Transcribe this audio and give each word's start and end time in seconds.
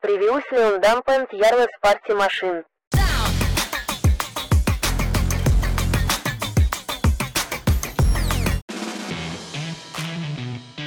Previously 0.00 0.62
on 0.62 0.80
Dampened 0.80 1.26
Yarless 1.32 1.66
Party 1.82 2.14
Machine. 2.14 2.62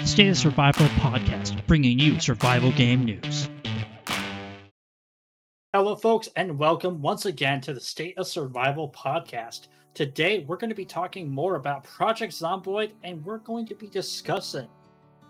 State 0.05 0.29
of 0.29 0.37
Survival 0.37 0.87
podcast, 0.99 1.67
bringing 1.67 1.99
you 1.99 2.21
survival 2.21 2.71
game 2.71 3.03
news. 3.03 3.49
Hello, 5.73 5.97
folks, 5.97 6.29
and 6.37 6.57
welcome 6.57 7.01
once 7.01 7.25
again 7.25 7.59
to 7.61 7.73
the 7.73 7.81
State 7.81 8.17
of 8.17 8.27
Survival 8.27 8.89
podcast. 8.89 9.67
Today, 9.93 10.45
we're 10.47 10.55
going 10.55 10.69
to 10.69 10.75
be 10.75 10.85
talking 10.85 11.29
more 11.29 11.55
about 11.55 11.83
Project 11.83 12.31
Zomboid, 12.31 12.93
and 13.03 13.25
we're 13.25 13.39
going 13.39 13.65
to 13.65 13.75
be 13.75 13.87
discussing 13.87 14.69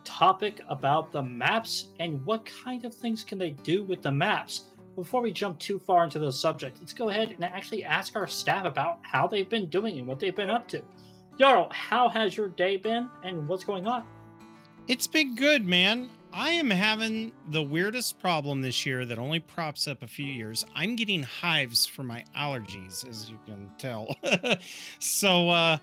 topic 0.04 0.62
about 0.70 1.12
the 1.12 1.22
maps 1.22 1.88
and 2.00 2.26
what 2.26 2.46
kind 2.46 2.86
of 2.86 2.94
things 2.94 3.24
can 3.24 3.38
they 3.38 3.52
do 3.52 3.84
with 3.84 4.02
the 4.02 4.12
maps. 4.12 4.66
Before 4.96 5.22
we 5.22 5.32
jump 5.32 5.58
too 5.60 5.80
far 5.80 6.04
into 6.04 6.20
the 6.20 6.32
subject, 6.32 6.78
let's 6.80 6.94
go 6.94 7.10
ahead 7.10 7.32
and 7.32 7.44
actually 7.44 7.84
ask 7.84 8.16
our 8.16 8.28
staff 8.28 8.66
about 8.66 9.00
how 9.04 9.28
they've 9.28 9.50
been 9.50 9.68
doing 9.68 10.00
and 10.00 10.08
what 10.08 10.20
they've 10.20 10.36
been 10.36 10.50
up 10.50 10.68
to. 10.70 10.82
Jarl, 11.40 11.70
how 11.72 12.10
has 12.10 12.36
your 12.36 12.50
day 12.50 12.78
been, 12.78 13.10
and 13.24 13.48
what's 13.48 13.64
going 13.64 13.88
on? 13.88 14.04
It's 14.88 15.08
been 15.08 15.36
good, 15.36 15.66
man. 15.66 16.10
I 16.34 16.52
am 16.52 16.70
having 16.70 17.32
the 17.50 17.64
weirdest 17.64 18.20
problem 18.20 18.62
this 18.62 18.86
year 18.86 19.06
that 19.06 19.20
only 19.20 19.40
props 19.40 19.88
up 19.88 20.02
a 20.02 20.08
few 20.08 20.26
years. 20.26 20.66
I'm 20.76 20.96
getting 20.96 21.24
hives 21.24 21.86
for 21.86 22.04
my 22.04 22.24
allergies, 22.38 23.08
as 23.08 23.30
you 23.30 23.38
can 23.46 23.70
tell. 23.78 24.16
so, 25.00 25.50
uh, 25.50 25.78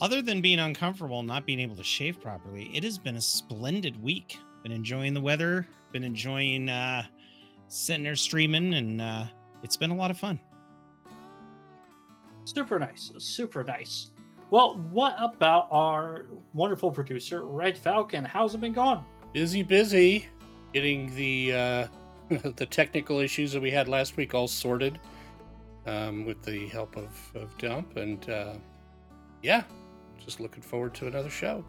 other 0.00 0.22
than 0.22 0.40
being 0.40 0.58
uncomfortable 0.58 1.20
and 1.20 1.28
not 1.28 1.46
being 1.46 1.60
able 1.60 1.76
to 1.76 1.84
shave 1.84 2.20
properly, 2.20 2.70
it 2.74 2.84
has 2.84 2.98
been 2.98 3.16
a 3.16 3.20
splendid 3.20 4.00
week. 4.02 4.38
Been 4.62 4.72
enjoying 4.72 5.14
the 5.14 5.20
weather, 5.20 5.66
been 5.92 6.04
enjoying 6.04 6.68
uh, 6.68 7.04
sitting 7.68 8.04
there 8.04 8.16
streaming, 8.16 8.74
and 8.74 9.00
uh, 9.00 9.24
it's 9.62 9.76
been 9.76 9.90
a 9.90 9.96
lot 9.96 10.10
of 10.10 10.18
fun. 10.18 10.40
Super 12.44 12.78
nice, 12.78 13.12
super 13.18 13.62
nice. 13.62 14.10
Well, 14.50 14.76
what 14.90 15.14
about 15.20 15.68
our 15.70 16.26
wonderful 16.54 16.90
producer, 16.90 17.44
Red 17.44 17.76
Falcon? 17.76 18.24
How's 18.24 18.54
it 18.54 18.60
been 18.60 18.72
going? 18.72 19.04
busy 19.32 19.62
busy 19.62 20.26
getting 20.72 21.14
the 21.14 21.52
uh 21.52 21.86
the 22.56 22.66
technical 22.66 23.18
issues 23.18 23.52
that 23.52 23.60
we 23.60 23.70
had 23.70 23.88
last 23.88 24.16
week 24.16 24.34
all 24.34 24.48
sorted 24.48 24.98
um 25.86 26.24
with 26.24 26.42
the 26.42 26.66
help 26.68 26.96
of 26.96 27.10
of 27.34 27.56
dump 27.58 27.96
and 27.96 28.28
uh 28.30 28.54
yeah 29.42 29.62
just 30.28 30.40
looking 30.40 30.60
forward 30.62 30.92
to 30.94 31.06
another 31.06 31.30
show 31.30 31.64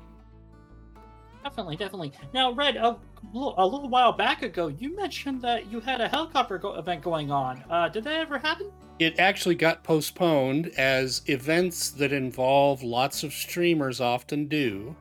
Definitely, 1.42 1.78
definitely. 1.78 2.12
Now, 2.34 2.52
Red, 2.52 2.76
a, 2.76 2.98
little- 3.34 3.56
a 3.58 3.66
little 3.66 3.88
while 3.88 4.12
back 4.12 4.44
ago, 4.44 4.68
you 4.68 4.94
mentioned 4.94 5.42
that 5.42 5.72
you 5.72 5.80
had 5.80 6.02
a 6.02 6.10
helicopter 6.10 6.58
go- 6.58 6.76
event 6.76 7.02
going 7.02 7.32
on. 7.32 7.64
Uh, 7.70 7.88
did 7.88 8.04
that 8.04 8.16
ever 8.16 8.38
happen? 8.38 8.70
it 9.00 9.18
actually 9.20 9.56
got 9.56 9.82
postponed 9.82 10.68
as 10.78 11.22
events 11.28 11.92
that 11.92 12.12
involve 12.12 12.84
lots 12.84 13.24
of 13.24 13.32
streamers 13.32 14.02
often 14.02 14.48
do 14.48 14.94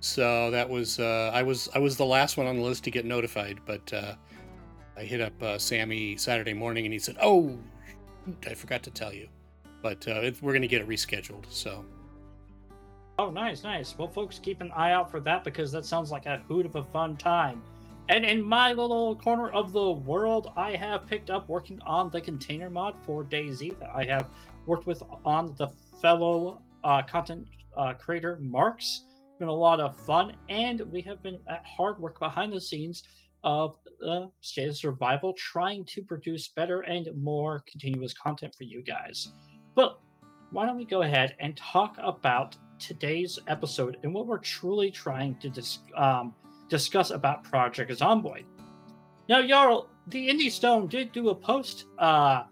so 0.00 0.50
that 0.50 0.68
was 0.68 0.98
uh 0.98 1.30
i 1.32 1.40
was 1.40 1.68
i 1.72 1.78
was 1.78 1.96
the 1.96 2.04
last 2.04 2.36
one 2.36 2.48
on 2.48 2.56
the 2.56 2.62
list 2.62 2.82
to 2.82 2.90
get 2.90 3.04
notified 3.04 3.60
but 3.66 3.92
uh 3.92 4.14
i 4.96 5.02
hit 5.04 5.20
up 5.20 5.40
uh, 5.44 5.56
sammy 5.56 6.16
saturday 6.16 6.52
morning 6.54 6.84
and 6.86 6.92
he 6.92 6.98
said 6.98 7.16
oh 7.22 7.56
i 8.48 8.54
forgot 8.54 8.82
to 8.82 8.90
tell 8.90 9.12
you 9.12 9.28
but 9.80 10.06
uh, 10.08 10.28
we're 10.42 10.50
going 10.52 10.60
to 10.62 10.66
get 10.68 10.80
it 10.82 10.88
rescheduled 10.88 11.44
so 11.48 11.84
Oh, 13.20 13.30
nice, 13.30 13.64
nice. 13.64 13.98
Well, 13.98 14.08
folks, 14.08 14.38
keep 14.38 14.62
an 14.62 14.72
eye 14.74 14.92
out 14.92 15.10
for 15.10 15.20
that 15.20 15.44
because 15.44 15.70
that 15.72 15.84
sounds 15.84 16.10
like 16.10 16.24
a 16.24 16.38
hoot 16.48 16.64
of 16.64 16.76
a 16.76 16.84
fun 16.84 17.18
time. 17.18 17.62
And 18.08 18.24
in 18.24 18.42
my 18.42 18.72
little 18.72 19.14
corner 19.14 19.50
of 19.50 19.74
the 19.74 19.90
world, 19.90 20.52
I 20.56 20.74
have 20.76 21.06
picked 21.06 21.28
up 21.28 21.46
working 21.46 21.78
on 21.82 22.08
the 22.08 22.22
container 22.22 22.70
mod 22.70 22.94
for 23.04 23.22
DayZ 23.22 23.78
that 23.78 23.90
I 23.94 24.04
have 24.04 24.30
worked 24.64 24.86
with 24.86 25.02
on 25.26 25.54
the 25.58 25.68
fellow 26.00 26.62
uh, 26.82 27.02
content 27.02 27.46
uh, 27.76 27.92
creator 27.92 28.38
Marks. 28.40 29.04
Been 29.38 29.48
a 29.48 29.52
lot 29.52 29.80
of 29.80 30.00
fun, 30.06 30.34
and 30.48 30.80
we 30.90 31.02
have 31.02 31.22
been 31.22 31.40
at 31.46 31.62
hard 31.66 31.98
work 31.98 32.18
behind 32.18 32.54
the 32.54 32.60
scenes 32.60 33.02
of 33.44 33.76
the 34.00 34.30
state 34.40 34.70
of 34.70 34.78
survival, 34.78 35.34
trying 35.34 35.84
to 35.84 36.00
produce 36.00 36.48
better 36.48 36.80
and 36.80 37.06
more 37.22 37.62
continuous 37.70 38.14
content 38.14 38.54
for 38.56 38.64
you 38.64 38.82
guys. 38.82 39.28
But 39.74 40.00
why 40.52 40.64
don't 40.64 40.78
we 40.78 40.86
go 40.86 41.02
ahead 41.02 41.36
and 41.38 41.54
talk 41.54 41.96
about 41.98 42.56
today's 42.80 43.38
episode 43.46 43.98
and 44.02 44.12
what 44.12 44.26
we're 44.26 44.38
truly 44.38 44.90
trying 44.90 45.36
to 45.36 45.48
dis- 45.48 45.80
um, 45.96 46.34
discuss 46.68 47.10
about 47.10 47.44
Project 47.44 47.90
Zomboid. 47.92 48.44
Now, 49.28 49.46
Jarl, 49.46 49.88
the 50.08 50.28
Indie 50.28 50.50
Stone 50.50 50.88
did 50.88 51.12
do 51.12 51.28
a 51.28 51.34
post 51.34 51.84
uh, 51.98 52.44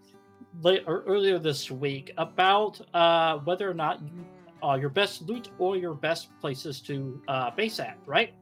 late, 0.61 0.83
or 0.87 1.03
earlier 1.05 1.39
this 1.39 1.69
week 1.69 2.11
about 2.17 2.79
uh, 2.93 3.39
whether 3.39 3.69
or 3.69 3.73
not 3.73 4.01
you, 4.01 4.25
uh, 4.63 4.75
your 4.75 4.89
best 4.89 5.23
loot 5.23 5.49
or 5.57 5.75
your 5.75 5.93
best 5.93 6.29
places 6.39 6.79
to 6.81 7.21
uh, 7.27 7.51
base 7.51 7.79
at, 7.79 7.97
right? 8.05 8.33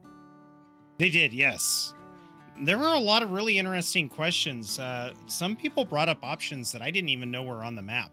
They 0.98 1.10
did, 1.10 1.32
yes. 1.32 1.94
There 2.60 2.78
were 2.78 2.88
a 2.88 2.98
lot 2.98 3.22
of 3.22 3.30
really 3.30 3.58
interesting 3.58 4.08
questions. 4.08 4.78
Uh, 4.78 5.14
some 5.26 5.54
people 5.54 5.84
brought 5.84 6.08
up 6.08 6.18
options 6.22 6.72
that 6.72 6.82
I 6.82 6.90
didn't 6.90 7.08
even 7.10 7.30
know 7.30 7.44
were 7.44 7.62
on 7.64 7.76
the 7.76 7.82
map. 7.82 8.10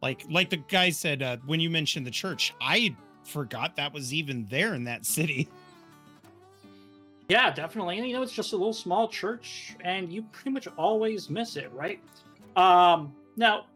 Like, 0.00 0.24
like 0.30 0.50
the 0.50 0.58
guy 0.58 0.90
said 0.90 1.22
uh, 1.22 1.36
when 1.46 1.60
you 1.60 1.70
mentioned 1.70 2.06
the 2.06 2.10
church, 2.10 2.54
I 2.60 2.94
forgot 3.24 3.76
that 3.76 3.92
was 3.92 4.14
even 4.14 4.46
there 4.48 4.74
in 4.74 4.84
that 4.84 5.06
city. 5.16 5.48
Yeah, 7.28 7.52
definitely. 7.52 7.98
And 7.98 8.08
you 8.08 8.14
know, 8.14 8.22
it's 8.22 8.32
just 8.32 8.52
a 8.54 8.56
little 8.56 8.72
small 8.72 9.06
church, 9.06 9.76
and 9.84 10.10
you 10.10 10.22
pretty 10.32 10.50
much 10.50 10.66
always 10.78 11.28
miss 11.28 11.56
it, 11.56 11.70
right? 11.74 12.00
Um, 12.56 13.14
now, 13.36 13.66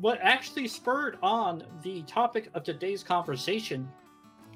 what 0.00 0.18
actually 0.20 0.68
spurred 0.68 1.18
on 1.22 1.64
the 1.82 2.02
topic 2.02 2.50
of 2.52 2.64
today's 2.64 3.02
conversation 3.02 3.88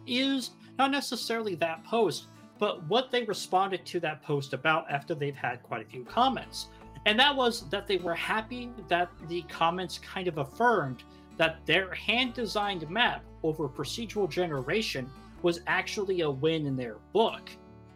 is 0.07 0.51
not 0.79 0.91
necessarily 0.91 1.55
that 1.57 1.83
post, 1.85 2.27
but 2.59 2.85
what 2.89 3.11
they 3.11 3.25
responded 3.25 3.87
to 3.87 4.01
that 4.01 4.23
post 4.23 4.53
about 4.53 4.91
after 4.91 5.15
they've 5.15 5.35
had 5.35 5.63
quite 5.63 5.81
a 5.81 5.89
few 5.89 6.05
comments. 6.05 6.69
And 7.07 7.19
that 7.19 7.35
was 7.35 7.69
that 7.71 7.87
they 7.87 7.97
were 7.97 8.15
happy 8.15 8.71
that 8.89 9.11
the 9.29 9.43
comments 9.43 9.99
kind 9.99 10.29
of 10.29 10.39
affirmed 10.39 11.03
that 11.43 11.67
their 11.67 11.93
hand 11.93 12.35
designed 12.35 12.89
map 12.89 13.25
over 13.43 13.69
procedural 13.69 14.31
generation 14.31 15.11
was 15.43 15.59
actually 15.67 16.21
a 16.21 16.31
win 16.31 16.67
in 16.67 16.77
their 16.77 16.99
book. 17.13 17.51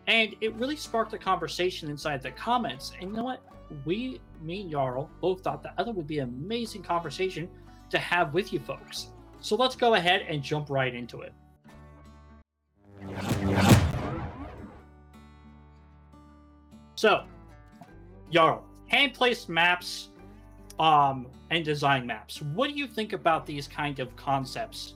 And 0.08 0.34
it 0.40 0.52
really 0.56 0.74
sparked 0.74 1.12
a 1.12 1.18
conversation 1.18 1.88
inside 1.88 2.24
the 2.24 2.32
comments. 2.32 2.90
And 3.00 3.10
you 3.10 3.16
know 3.16 3.22
what? 3.22 3.44
We, 3.84 4.20
me 4.42 4.62
and 4.62 4.72
Jarl, 4.72 5.08
both 5.20 5.42
thought 5.42 5.62
that 5.62 5.74
other 5.78 5.92
would 5.92 6.08
be 6.08 6.18
an 6.18 6.28
amazing 6.28 6.82
conversation 6.82 7.48
to 7.90 7.98
have 7.98 8.34
with 8.34 8.52
you 8.52 8.58
folks. 8.58 9.10
So 9.38 9.54
let's 9.54 9.76
go 9.76 9.94
ahead 9.94 10.22
and 10.28 10.42
jump 10.42 10.68
right 10.68 10.92
into 10.92 11.20
it. 11.20 11.32
So, 16.96 17.22
Jarl, 18.32 18.64
hand 18.88 19.14
placed 19.14 19.48
maps 19.48 20.08
um, 20.78 21.26
and 21.50 21.64
design 21.64 22.06
maps. 22.06 22.42
What 22.42 22.70
do 22.70 22.76
you 22.76 22.86
think 22.86 23.12
about 23.12 23.46
these 23.46 23.66
kind 23.68 23.98
of 23.98 24.14
concepts? 24.16 24.94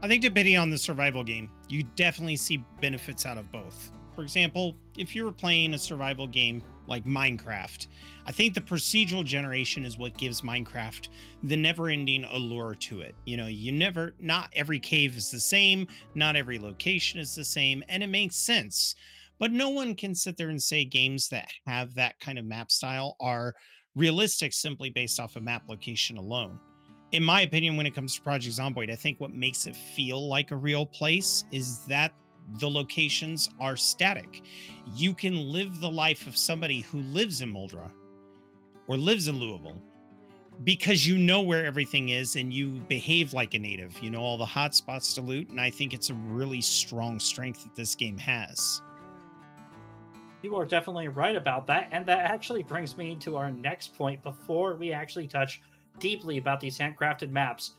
I 0.00 0.08
think 0.08 0.22
depending 0.22 0.56
on 0.56 0.70
the 0.70 0.78
survival 0.78 1.24
game, 1.24 1.50
you 1.68 1.82
definitely 1.96 2.36
see 2.36 2.64
benefits 2.80 3.26
out 3.26 3.36
of 3.36 3.50
both. 3.50 3.90
For 4.14 4.22
example, 4.22 4.76
if 4.96 5.14
you 5.14 5.24
were 5.24 5.32
playing 5.32 5.74
a 5.74 5.78
survival 5.78 6.26
game 6.26 6.62
like 6.86 7.04
Minecraft, 7.04 7.86
I 8.26 8.32
think 8.32 8.54
the 8.54 8.60
procedural 8.60 9.24
generation 9.24 9.84
is 9.84 9.98
what 9.98 10.16
gives 10.16 10.40
Minecraft 10.40 11.08
the 11.44 11.56
never-ending 11.56 12.24
allure 12.24 12.74
to 12.74 13.00
it. 13.00 13.14
You 13.26 13.36
know, 13.36 13.46
you 13.46 13.72
never 13.72 14.14
not 14.20 14.50
every 14.54 14.80
cave 14.80 15.16
is 15.16 15.30
the 15.30 15.40
same, 15.40 15.86
not 16.14 16.34
every 16.34 16.58
location 16.58 17.20
is 17.20 17.34
the 17.34 17.44
same, 17.44 17.84
and 17.88 18.02
it 18.02 18.08
makes 18.08 18.36
sense. 18.36 18.94
But 19.38 19.52
no 19.52 19.68
one 19.68 19.94
can 19.94 20.14
sit 20.16 20.36
there 20.36 20.48
and 20.48 20.60
say 20.60 20.84
games 20.84 21.28
that 21.28 21.48
have 21.66 21.94
that 21.94 22.18
kind 22.18 22.38
of 22.38 22.44
map 22.44 22.72
style 22.72 23.16
are 23.20 23.54
realistic 23.96 24.52
simply 24.52 24.90
based 24.90 25.18
off 25.20 25.36
of 25.36 25.42
map 25.42 25.62
location 25.68 26.16
alone 26.16 26.58
in 27.12 27.24
my 27.24 27.42
opinion, 27.42 27.76
when 27.76 27.86
it 27.86 27.94
comes 27.94 28.14
to 28.14 28.20
Project 28.20 28.56
Zomboid, 28.56 28.90
I 28.90 28.96
think 28.96 29.18
what 29.20 29.32
makes 29.32 29.66
it 29.66 29.74
feel 29.74 30.28
like 30.28 30.50
a 30.50 30.56
real 30.56 30.84
place 30.84 31.44
is 31.50 31.78
that 31.86 32.12
the 32.60 32.68
locations 32.68 33.48
are 33.60 33.76
static. 33.76 34.42
You 34.94 35.14
can 35.14 35.52
live 35.52 35.80
the 35.80 35.90
life 35.90 36.26
of 36.26 36.36
somebody 36.36 36.80
who 36.80 37.00
lives 37.00 37.40
in 37.40 37.52
Muldraugh 37.52 37.90
or 38.86 38.96
lives 38.96 39.28
in 39.28 39.38
Louisville 39.38 39.82
because 40.64 41.06
you 41.06 41.16
know 41.16 41.40
where 41.40 41.64
everything 41.64 42.08
is 42.08 42.36
and 42.36 42.52
you 42.52 42.82
behave 42.88 43.32
like 43.32 43.54
a 43.54 43.58
native. 43.58 43.98
You 44.02 44.10
know 44.10 44.20
all 44.20 44.36
the 44.36 44.46
hot 44.46 44.74
spots 44.74 45.14
to 45.14 45.22
loot, 45.22 45.48
and 45.50 45.60
I 45.60 45.70
think 45.70 45.94
it's 45.94 46.10
a 46.10 46.14
really 46.14 46.60
strong 46.60 47.20
strength 47.20 47.62
that 47.64 47.74
this 47.74 47.94
game 47.94 48.18
has. 48.18 48.82
You 50.42 50.54
are 50.56 50.64
definitely 50.64 51.08
right 51.08 51.36
about 51.36 51.66
that. 51.66 51.88
And 51.90 52.06
that 52.06 52.30
actually 52.30 52.62
brings 52.62 52.96
me 52.96 53.16
to 53.16 53.36
our 53.36 53.50
next 53.50 53.96
point 53.96 54.22
before 54.22 54.76
we 54.76 54.92
actually 54.92 55.26
touch 55.26 55.60
deeply 55.98 56.38
about 56.38 56.60
these 56.60 56.78
handcrafted 56.78 57.30
maps. 57.30 57.72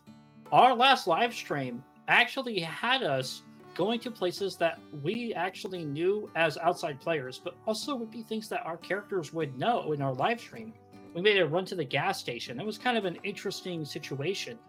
Our 0.52 0.76
last 0.76 1.08
live 1.08 1.34
stream 1.34 1.84
actually 2.08 2.60
had 2.60 3.04
us 3.04 3.44
going 3.76 4.00
to 4.02 4.12
places 4.12 4.58
that 4.58 4.80
we 5.04 5.34
actually 5.36 5.86
knew 5.86 6.30
as 6.36 6.58
outside 6.58 7.00
players, 7.00 7.40
but 7.42 7.56
also 7.66 7.96
would 7.96 8.12
be 8.12 8.24
things 8.24 8.50
that 8.50 8.66
our 8.66 8.76
characters 8.78 9.32
would 9.32 9.58
know 9.58 9.94
in 9.94 10.02
our 10.02 10.14
live 10.14 10.40
stream. 10.42 10.74
We 11.14 11.22
made 11.22 11.40
a 11.40 11.48
run 11.48 11.66
to 11.66 11.76
the 11.76 11.86
gas 11.86 12.20
station. 12.20 12.60
It 12.60 12.66
was 12.66 12.78
kind 12.78 12.98
of 12.98 13.06
an 13.06 13.18
interesting 13.24 13.86
situation. 13.86 14.60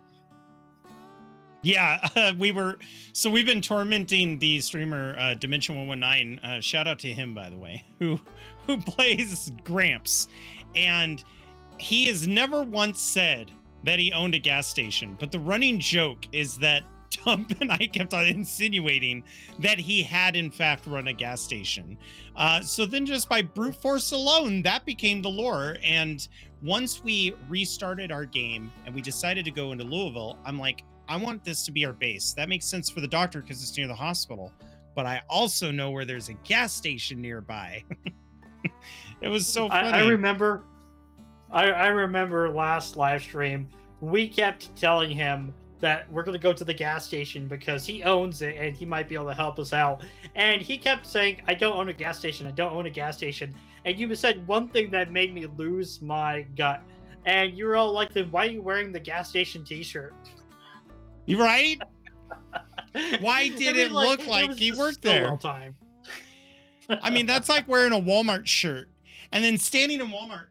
Yeah, 1.63 2.09
uh, 2.17 2.33
we 2.39 2.53
were. 2.53 2.79
So 3.13 3.31
we've 3.31 3.47
been 3.47 3.63
tormenting 3.63 4.39
the 4.39 4.61
streamer 4.61 5.17
uh, 5.19 5.35
Dimension 5.35 5.77
One 5.77 5.89
One 5.89 6.01
Nine. 6.01 6.41
Uh, 6.43 6.61
shout 6.61 6.87
out 6.87 6.99
to 7.01 7.13
him, 7.13 7.35
by 7.35 7.51
the 7.51 7.59
way, 7.59 7.85
who 7.99 8.21
who 8.67 8.79
plays 8.79 9.53
Gramps, 9.65 10.29
and 10.75 11.23
he 11.79 12.07
has 12.07 12.27
never 12.27 12.63
once 12.63 13.01
said 13.01 13.51
that 13.85 13.99
he 13.99 14.13
owned 14.13 14.35
a 14.35 14.39
gas 14.39 14.67
station. 14.67 15.17
But 15.19 15.33
the 15.33 15.41
running 15.41 15.81
joke 15.81 16.27
is 16.33 16.59
that 16.59 16.83
Tump 17.11 17.61
and 17.61 17.73
I 17.73 17.89
kept 17.89 18.15
on 18.15 18.27
insinuating 18.27 19.25
that 19.59 19.79
he 19.79 20.03
had, 20.03 20.37
in 20.37 20.51
fact, 20.51 20.87
run 20.87 21.09
a 21.09 21.13
gas 21.13 21.41
station. 21.41 21.99
Uh, 22.37 22.61
so 22.61 22.87
then, 22.87 23.05
just 23.05 23.29
by 23.29 23.43
brute 23.43 23.75
force 23.75 24.13
alone, 24.13 24.63
that 24.63 24.87
became 24.87 25.21
the 25.21 25.29
lore. 25.29 25.77
And 25.83 26.27
once 26.63 27.03
we 27.03 27.35
restarted 27.49 28.13
our 28.13 28.25
game 28.25 28.71
and 28.87 28.95
we 28.95 29.01
decided 29.01 29.45
to 29.45 29.51
go 29.51 29.73
into 29.73 29.85
Louisville, 29.85 30.39
I'm 30.45 30.59
like, 30.59 30.85
I 31.11 31.17
want 31.17 31.43
this 31.43 31.65
to 31.65 31.73
be 31.73 31.85
our 31.85 31.93
base. 31.93 32.33
That 32.35 32.49
makes 32.49 32.65
sense 32.67 32.89
for 32.89 33.01
the 33.01 33.09
doctor 33.09 33.43
because 33.43 33.61
it's 33.61 33.77
near 33.77 33.89
the 33.89 33.95
hospital. 33.95 34.53
But 34.95 35.07
I 35.07 35.21
also 35.29 35.73
know 35.73 35.91
where 35.91 36.05
there's 36.05 36.29
a 36.29 36.35
gas 36.45 36.73
station 36.73 37.21
nearby. 37.21 37.83
it 39.21 39.29
was 39.29 39.45
so 39.45 39.69
funny. 39.69 39.89
I, 39.89 40.03
I 40.03 40.09
remember, 40.09 40.63
I, 41.51 41.65
I 41.73 41.87
remember 41.89 42.49
last 42.49 42.97
live 42.97 43.23
stream, 43.23 43.69
we 44.01 44.29
kept 44.29 44.75
telling 44.77 45.11
him 45.11 45.53
that 45.81 46.11
we're 46.13 46.23
going 46.23 46.39
to 46.39 46.43
go 46.43 46.53
to 46.53 46.65
the 46.65 46.75
gas 46.75 47.07
station 47.07 47.49
because 47.49 47.85
he 47.85 48.05
owns 48.05 48.41
it 48.41 48.57
and 48.57 48.77
he 48.77 48.87
might 48.87 49.09
be 49.09 49.17
able 49.17 49.27
to 49.27 49.35
help 49.35 49.59
us 49.59 49.73
out. 49.73 50.05
And 50.37 50.63
he 50.63 50.79
kept 50.79 51.07
saying, 51.07 51.43
I 51.49 51.55
don't 51.55 51.77
own 51.77 51.89
a 51.89 51.93
gas 51.93 52.21
station. 52.21 52.47
I 52.47 52.53
don't 52.53 52.73
own 52.73 52.87
a 52.87 52.91
gas 52.91 53.17
station. 53.17 53.53
And 53.85 53.99
you 53.99 54.15
said 54.15 54.47
one 54.47 54.69
thing 54.69 54.93
that 54.93 55.11
made 55.11 55.35
me 55.35 55.47
lose 55.57 56.01
my 56.01 56.43
gut. 56.57 56.83
And 57.25 57.59
you 57.59 57.67
were 57.67 57.75
all 57.75 57.91
like, 57.91 58.13
then 58.13 58.31
why 58.31 58.47
are 58.47 58.51
you 58.51 58.63
wearing 58.63 58.93
the 58.93 59.01
gas 59.01 59.29
station 59.29 59.65
t 59.65 59.83
shirt? 59.83 60.15
You 61.27 61.41
right? 61.41 61.81
Why 63.21 63.49
did 63.49 63.77
it 63.77 63.93
look 63.93 64.27
like 64.27 64.49
was 64.49 64.59
he 64.59 64.73
worked 64.73 65.03
there? 65.03 65.29
all 65.29 65.39
time. 65.39 65.77
I 66.89 67.11
mean, 67.11 67.27
that's 67.27 67.49
like 67.49 67.69
wearing 67.69 67.93
a 67.93 68.01
Walmart 68.01 68.47
shirt 68.47 68.89
and 69.31 69.45
then 69.45 69.59
standing 69.59 70.01
in 70.01 70.09
Walmart. 70.09 70.47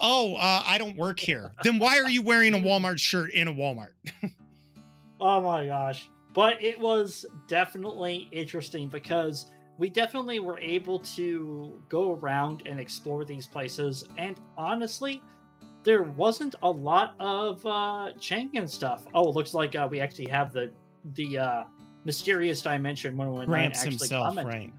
Oh, 0.00 0.34
uh, 0.34 0.62
I 0.66 0.76
don't 0.78 0.96
work 0.96 1.20
here. 1.20 1.52
Then 1.62 1.78
why 1.78 1.98
are 1.98 2.10
you 2.10 2.20
wearing 2.20 2.52
a 2.54 2.58
Walmart 2.58 2.98
shirt 2.98 3.30
in 3.32 3.48
a 3.48 3.52
Walmart? 3.52 3.92
Oh 5.20 5.40
my 5.40 5.66
gosh. 5.66 6.10
But 6.34 6.62
it 6.62 6.78
was 6.78 7.24
definitely 7.46 8.28
interesting 8.32 8.88
because 8.88 9.46
we 9.78 9.88
definitely 9.88 10.40
were 10.40 10.58
able 10.58 10.98
to 10.98 11.80
go 11.88 12.12
around 12.14 12.64
and 12.66 12.78
explore 12.78 13.24
these 13.24 13.46
places. 13.46 14.04
And 14.18 14.38
honestly, 14.58 15.22
there 15.84 16.02
wasn't 16.02 16.54
a 16.62 16.70
lot 16.70 17.14
of 17.20 17.64
uh 17.66 18.10
Changan 18.18 18.68
stuff. 18.68 19.04
Oh, 19.14 19.28
it 19.28 19.34
looks 19.34 19.54
like 19.54 19.76
uh, 19.76 19.86
we 19.90 20.00
actually 20.00 20.28
have 20.28 20.52
the 20.52 20.70
the 21.14 21.38
uh 21.38 21.64
mysterious 22.04 22.60
dimension 22.62 23.16
when 23.16 23.32
we 23.34 23.46
Gramps 23.46 23.78
actually 23.80 23.90
himself, 23.98 24.26
commented. 24.28 24.52
right? 24.52 24.72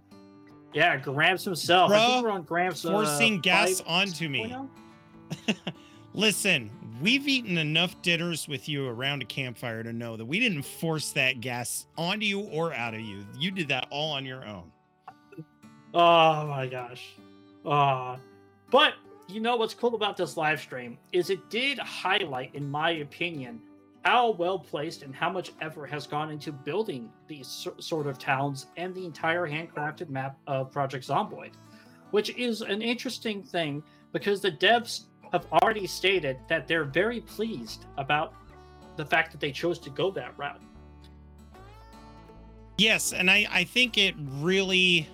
Yeah, 0.73 0.97
Gramps 0.97 1.43
himself. 1.45 1.91
I 1.91 2.05
think 2.05 2.23
we're 2.25 2.31
on 2.31 2.43
Gramps 2.43 2.83
uh, 2.85 2.91
forcing 2.91 3.39
gas 3.39 3.81
5.0. 3.81 3.89
onto 3.89 4.29
me. 4.29 4.55
Listen, 6.13 6.69
we've 7.01 7.27
eaten 7.27 7.57
enough 7.57 8.01
dinners 8.01 8.47
with 8.47 8.67
you 8.69 8.87
around 8.87 9.21
a 9.21 9.25
campfire 9.25 9.83
to 9.83 9.93
know 9.93 10.17
that 10.17 10.25
we 10.25 10.39
didn't 10.39 10.63
force 10.63 11.11
that 11.11 11.39
gas 11.41 11.87
onto 11.97 12.25
you 12.25 12.41
or 12.41 12.73
out 12.73 12.93
of 12.93 12.99
you. 13.01 13.25
You 13.39 13.51
did 13.51 13.67
that 13.69 13.87
all 13.89 14.11
on 14.11 14.25
your 14.25 14.45
own. 14.45 14.71
Oh 15.93 16.47
my 16.47 16.67
gosh. 16.67 17.13
Uh, 17.65 18.17
but 18.69 18.93
you 19.27 19.39
know 19.39 19.55
what's 19.55 19.73
cool 19.73 19.95
about 19.95 20.17
this 20.17 20.37
live 20.37 20.59
stream 20.59 20.97
is 21.11 21.29
it 21.29 21.49
did 21.49 21.79
highlight, 21.79 22.53
in 22.53 22.69
my 22.69 22.91
opinion, 22.91 23.59
how 24.03 24.31
well 24.31 24.59
placed 24.59 25.01
and 25.01 25.15
how 25.15 25.29
much 25.29 25.51
effort 25.61 25.87
has 25.87 26.05
gone 26.05 26.29
into 26.29 26.51
building 26.51 27.09
these 27.27 27.67
sort 27.79 28.05
of 28.05 28.19
towns 28.19 28.67
and 28.77 28.93
the 28.93 29.03
entire 29.03 29.47
handcrafted 29.47 30.09
map 30.09 30.37
of 30.45 30.71
Project 30.71 31.07
Zomboid, 31.07 31.51
which 32.11 32.35
is 32.37 32.61
an 32.61 32.81
interesting 32.81 33.41
thing 33.41 33.81
because 34.11 34.41
the 34.41 34.51
devs 34.51 35.05
have 35.31 35.47
already 35.51 35.87
stated 35.87 36.37
that 36.47 36.67
they're 36.67 36.83
very 36.83 37.19
pleased 37.19 37.85
about 37.97 38.33
the 38.95 39.05
fact 39.05 39.31
that 39.31 39.41
they 39.41 39.51
chose 39.51 39.79
to 39.79 39.89
go 39.89 40.11
that 40.11 40.37
route. 40.37 40.61
Yes, 42.77 43.11
and 43.13 43.31
I 43.31 43.47
I 43.49 43.63
think 43.63 43.97
it 43.97 44.13
really 44.17 45.07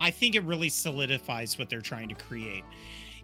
I 0.00 0.10
think 0.10 0.34
it 0.34 0.42
really 0.42 0.68
solidifies 0.68 1.58
what 1.58 1.70
they're 1.70 1.80
trying 1.80 2.08
to 2.08 2.14
create. 2.14 2.64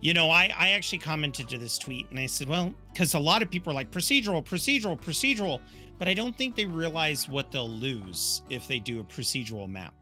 You 0.03 0.15
know, 0.15 0.31
I 0.31 0.53
I 0.59 0.71
actually 0.71 0.99
commented 0.99 1.49
to 1.49 1.59
this 1.59 1.79
tweet 1.79 2.11
and 2.11 2.19
I 2.19 2.27
said, 2.27 2.49
well, 2.49 2.75
cuz 2.95 3.15
a 3.15 3.21
lot 3.21 3.41
of 3.41 3.51
people 3.51 3.71
are 3.71 3.75
like 3.75 3.91
procedural, 3.93 4.45
procedural, 4.45 5.01
procedural, 5.01 5.61
but 5.97 6.09
I 6.09 6.15
don't 6.15 6.37
think 6.37 6.57
they 6.57 6.67
realize 6.67 7.29
what 7.29 7.53
they'll 7.53 7.71
lose 7.71 8.43
if 8.51 8.67
they 8.67 8.81
do 8.81 8.99
a 8.99 9.05
procedural 9.05 9.69
map. 9.69 9.95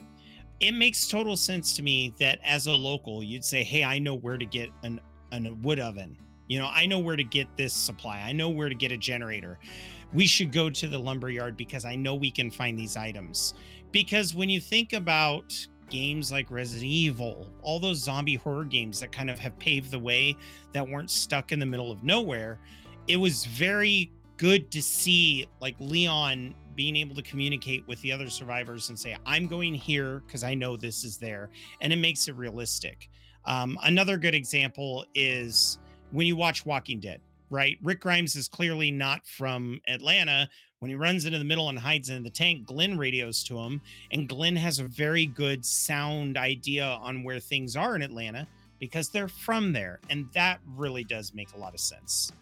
It 0.59 0.73
makes 0.73 1.07
total 1.07 1.37
sense 1.37 1.77
to 1.77 1.83
me 1.83 2.15
that 2.19 2.41
as 2.43 2.67
a 2.67 2.73
local, 2.73 3.23
you'd 3.23 3.45
say, 3.45 3.63
"Hey, 3.63 3.85
I 3.85 3.99
know 3.99 4.15
where 4.15 4.39
to 4.39 4.47
get 4.47 4.71
an 4.83 5.01
an, 5.33 5.47
a 5.47 5.55
wood 5.55 5.79
oven. 5.79 6.17
You 6.49 6.59
know, 6.61 6.71
I 6.73 6.87
know 6.87 6.99
where 6.99 7.17
to 7.17 7.23
get 7.23 7.47
this 7.57 7.75
supply. 7.75 8.21
I 8.21 8.33
know 8.33 8.49
where 8.49 8.71
to 8.71 8.75
get 8.75 8.91
a 8.93 8.97
generator. 8.97 9.59
We 10.15 10.27
should 10.27 10.51
go 10.51 10.71
to 10.71 10.89
the 10.89 10.99
lumber 10.99 11.31
yard 11.31 11.57
because 11.57 11.85
I 11.85 11.95
know 11.95 12.15
we 12.15 12.31
can 12.31 12.51
find 12.51 12.79
these 12.79 12.97
items." 12.97 13.55
because 13.93 14.35
when 14.35 14.49
you 14.49 14.61
think 14.61 14.93
about 14.93 15.53
games 15.91 16.33
like 16.33 16.51
Resident 16.51 16.91
Evil, 16.91 17.49
all 17.63 17.79
those 17.79 17.99
zombie 17.99 18.37
horror 18.37 18.65
games 18.65 19.01
that 19.01 19.13
kind 19.13 19.29
of 19.29 19.39
have 19.39 19.59
paved 19.59 19.91
the 19.91 19.99
way 19.99 20.37
that 20.73 20.89
weren't 20.89 21.11
stuck 21.11 21.53
in 21.53 21.59
the 21.59 21.67
middle 21.67 21.93
of 21.93 22.03
nowhere, 22.03 22.59
it 23.09 23.17
was 23.17 23.45
very 23.47 24.13
good 24.37 24.71
to 24.71 24.81
see 24.81 25.47
like 25.61 25.75
Leon 25.79 26.55
being 26.75 26.97
able 26.97 27.15
to 27.15 27.23
communicate 27.23 27.87
with 27.87 28.01
the 28.01 28.11
other 28.11 28.31
survivors 28.31 28.89
and 28.89 28.99
say, 28.99 29.17
I'm 29.27 29.47
going 29.47 29.75
here 29.75 30.23
because 30.27 30.43
I 30.43 30.55
know 30.55 30.77
this 30.77 31.05
is 31.05 31.19
there. 31.19 31.51
And 31.83 31.93
it 31.93 31.97
makes 31.97 32.27
it 32.29 32.37
realistic. 32.37 33.11
Um, 33.45 33.79
another 33.83 34.17
good 34.17 34.35
example 34.35 35.05
is 35.15 35.79
when 36.11 36.27
you 36.27 36.37
watch 36.37 36.65
Walking 36.65 37.01
Dead, 37.01 37.21
right? 37.51 37.77
Rick 37.83 38.01
Grimes 38.01 38.37
is 38.37 38.49
clearly 38.49 38.91
not 38.91 39.27
from 39.27 39.81
Atlanta, 39.89 40.49
when 40.81 40.89
he 40.89 40.97
runs 40.97 41.27
into 41.27 41.39
the 41.39 41.45
middle 41.45 41.69
and 41.69 41.79
hides 41.79 42.09
in 42.09 42.23
the 42.23 42.31
tank, 42.31 42.67
Glenn 42.67 42.97
radios 42.97 43.45
to 43.45 43.59
him, 43.59 43.83
and 44.11 44.27
Glenn 44.27 44.57
has 44.57 44.79
a 44.79 44.85
very 44.85 45.27
good 45.27 45.65
sound 45.65 46.39
idea 46.39 46.85
on 46.87 47.23
where 47.23 47.39
things 47.39 47.77
are 47.77 47.95
in 47.95 48.03
Atlanta 48.03 48.47
because 48.79 49.11
they're 49.11 49.29
from 49.29 49.75
there. 49.75 50.01
And 50.09 50.27
that 50.33 50.59
really 50.75 51.05
does 51.05 51.35
make 51.35 51.53
a 51.53 51.59
lot 51.59 51.75
of 51.75 51.81
sense. 51.81 52.33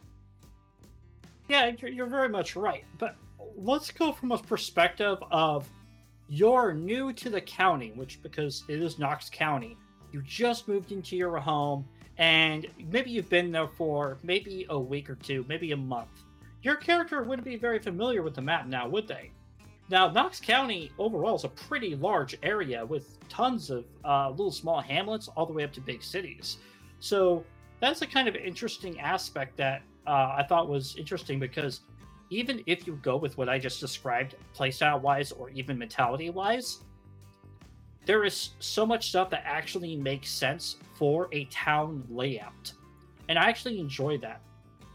Yeah, 1.48 1.72
you're, 1.82 2.06
very 2.06 2.28
much 2.28 2.54
right. 2.54 2.84
But 2.98 3.16
let's 3.56 3.90
go 3.90 4.12
from 4.12 4.30
a 4.30 4.38
perspective 4.38 5.18
of 5.32 5.68
you're 6.28 6.72
new 6.72 7.12
to 7.14 7.30
the 7.30 7.40
county, 7.40 7.90
which 7.96 8.22
because 8.22 8.62
it 8.68 8.80
is 8.80 9.00
Knox 9.00 9.28
County, 9.30 9.76
you 10.12 10.22
just 10.22 10.68
moved 10.68 10.92
into 10.92 11.16
your 11.16 11.38
home, 11.38 11.84
and 12.18 12.68
maybe 12.92 13.10
you've 13.10 13.30
been 13.30 13.50
there 13.50 13.66
for 13.66 14.16
maybe 14.22 14.64
a 14.68 14.78
week 14.78 15.10
or 15.10 15.16
two, 15.16 15.44
maybe 15.48 15.72
a 15.72 15.76
month. 15.76 16.22
Your 16.62 16.76
character 16.76 17.22
wouldn't 17.22 17.46
be 17.46 17.56
very 17.56 17.78
familiar 17.78 18.22
with 18.22 18.34
the 18.34 18.42
map 18.42 18.66
now, 18.66 18.88
would 18.88 19.06
they? 19.06 19.30
Now, 19.90 20.10
Knox 20.10 20.40
County 20.40 20.92
overall 20.98 21.36
is 21.36 21.44
a 21.44 21.48
pretty 21.48 21.94
large 21.94 22.36
area 22.42 22.84
with 22.84 23.16
tons 23.28 23.70
of 23.70 23.84
uh, 24.04 24.30
little 24.30 24.50
small 24.50 24.80
hamlets 24.80 25.28
all 25.28 25.46
the 25.46 25.52
way 25.52 25.64
up 25.64 25.72
to 25.74 25.80
big 25.80 26.02
cities. 26.02 26.58
So 27.00 27.44
that's 27.80 28.02
a 28.02 28.06
kind 28.06 28.28
of 28.28 28.36
interesting 28.36 29.00
aspect 29.00 29.56
that 29.56 29.82
uh, 30.06 30.34
I 30.36 30.44
thought 30.48 30.68
was 30.68 30.96
interesting 30.96 31.38
because 31.38 31.80
even 32.30 32.62
if 32.66 32.86
you 32.86 32.98
go 33.02 33.16
with 33.16 33.38
what 33.38 33.48
I 33.48 33.58
just 33.58 33.80
described, 33.80 34.34
playstyle 34.54 35.00
wise 35.00 35.32
or 35.32 35.48
even 35.50 35.78
mentality 35.78 36.28
wise, 36.28 36.80
there 38.04 38.24
is 38.24 38.50
so 38.58 38.84
much 38.84 39.08
stuff 39.08 39.30
that 39.30 39.42
actually 39.46 39.96
makes 39.96 40.30
sense 40.30 40.76
for 40.94 41.28
a 41.32 41.44
town 41.46 42.04
layout. 42.10 42.72
And 43.28 43.38
I 43.38 43.48
actually 43.48 43.78
enjoy 43.78 44.18
that. 44.18 44.40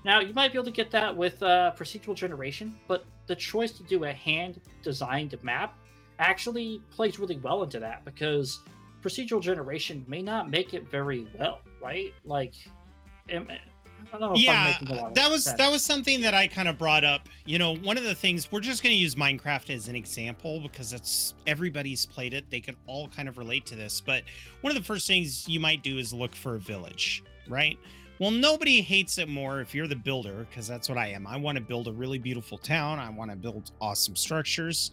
Now, 0.05 0.19
you 0.19 0.33
might 0.33 0.51
be 0.51 0.57
able 0.57 0.65
to 0.65 0.71
get 0.71 0.91
that 0.91 1.15
with 1.15 1.41
uh, 1.41 1.73
procedural 1.77 2.15
generation, 2.15 2.75
but 2.87 3.05
the 3.27 3.35
choice 3.35 3.71
to 3.71 3.83
do 3.83 4.03
a 4.03 4.11
hand 4.11 4.59
designed 4.81 5.37
map 5.43 5.75
actually 6.19 6.81
plays 6.91 7.19
really 7.19 7.37
well 7.37 7.63
into 7.63 7.79
that 7.79 8.03
because 8.05 8.59
procedural 9.01 9.41
generation 9.41 10.05
may 10.07 10.21
not 10.21 10.49
make 10.49 10.73
it 10.73 10.89
very 10.89 11.27
well, 11.39 11.59
right? 11.81 12.13
Like, 12.25 12.53
am- 13.29 13.47
I 14.11 14.17
don't 14.17 14.21
know 14.21 14.33
if 14.33 14.37
I'm 14.39 14.43
yeah, 14.43 14.77
making 14.81 14.95
a 14.95 15.01
lot 15.01 15.07
of 15.09 15.15
that 15.15 15.31
was 15.31 15.43
sense. 15.45 15.57
that 15.57 15.71
was 15.71 15.83
something 15.83 16.21
that 16.21 16.33
I 16.33 16.47
kind 16.47 16.67
of 16.67 16.77
brought 16.77 17.03
up. 17.03 17.29
You 17.45 17.57
know, 17.57 17.75
one 17.77 17.97
of 17.97 18.03
the 18.03 18.13
things 18.13 18.51
we're 18.51 18.59
just 18.59 18.83
going 18.83 18.93
to 18.93 18.99
use 18.99 19.15
Minecraft 19.15 19.69
as 19.73 19.87
an 19.87 19.95
example 19.95 20.59
because 20.59 20.93
it's 20.93 21.33
everybody's 21.47 22.05
played 22.05 22.33
it. 22.33 22.49
They 22.49 22.59
can 22.59 22.75
all 22.85 23.07
kind 23.07 23.27
of 23.27 23.37
relate 23.37 23.65
to 23.67 23.75
this. 23.75 24.01
But 24.01 24.23
one 24.61 24.71
of 24.71 24.77
the 24.77 24.85
first 24.85 25.07
things 25.07 25.47
you 25.47 25.59
might 25.59 25.83
do 25.83 25.97
is 25.97 26.13
look 26.13 26.35
for 26.35 26.55
a 26.55 26.59
village, 26.59 27.23
right? 27.47 27.79
Well, 28.23 28.31
nobody 28.31 28.79
hates 28.79 29.17
it 29.17 29.27
more 29.27 29.59
if 29.59 29.75
you're 29.75 29.85
the 29.85 29.97
builder, 29.97 30.47
because 30.49 30.65
that's 30.65 30.87
what 30.87 30.97
I 30.97 31.07
am. 31.07 31.27
I 31.27 31.35
want 31.35 31.57
to 31.57 31.61
build 31.61 31.89
a 31.89 31.91
really 31.91 32.17
beautiful 32.17 32.57
town. 32.57 32.97
I 32.97 33.09
want 33.09 33.31
to 33.31 33.35
build 33.35 33.71
awesome 33.81 34.15
structures. 34.15 34.91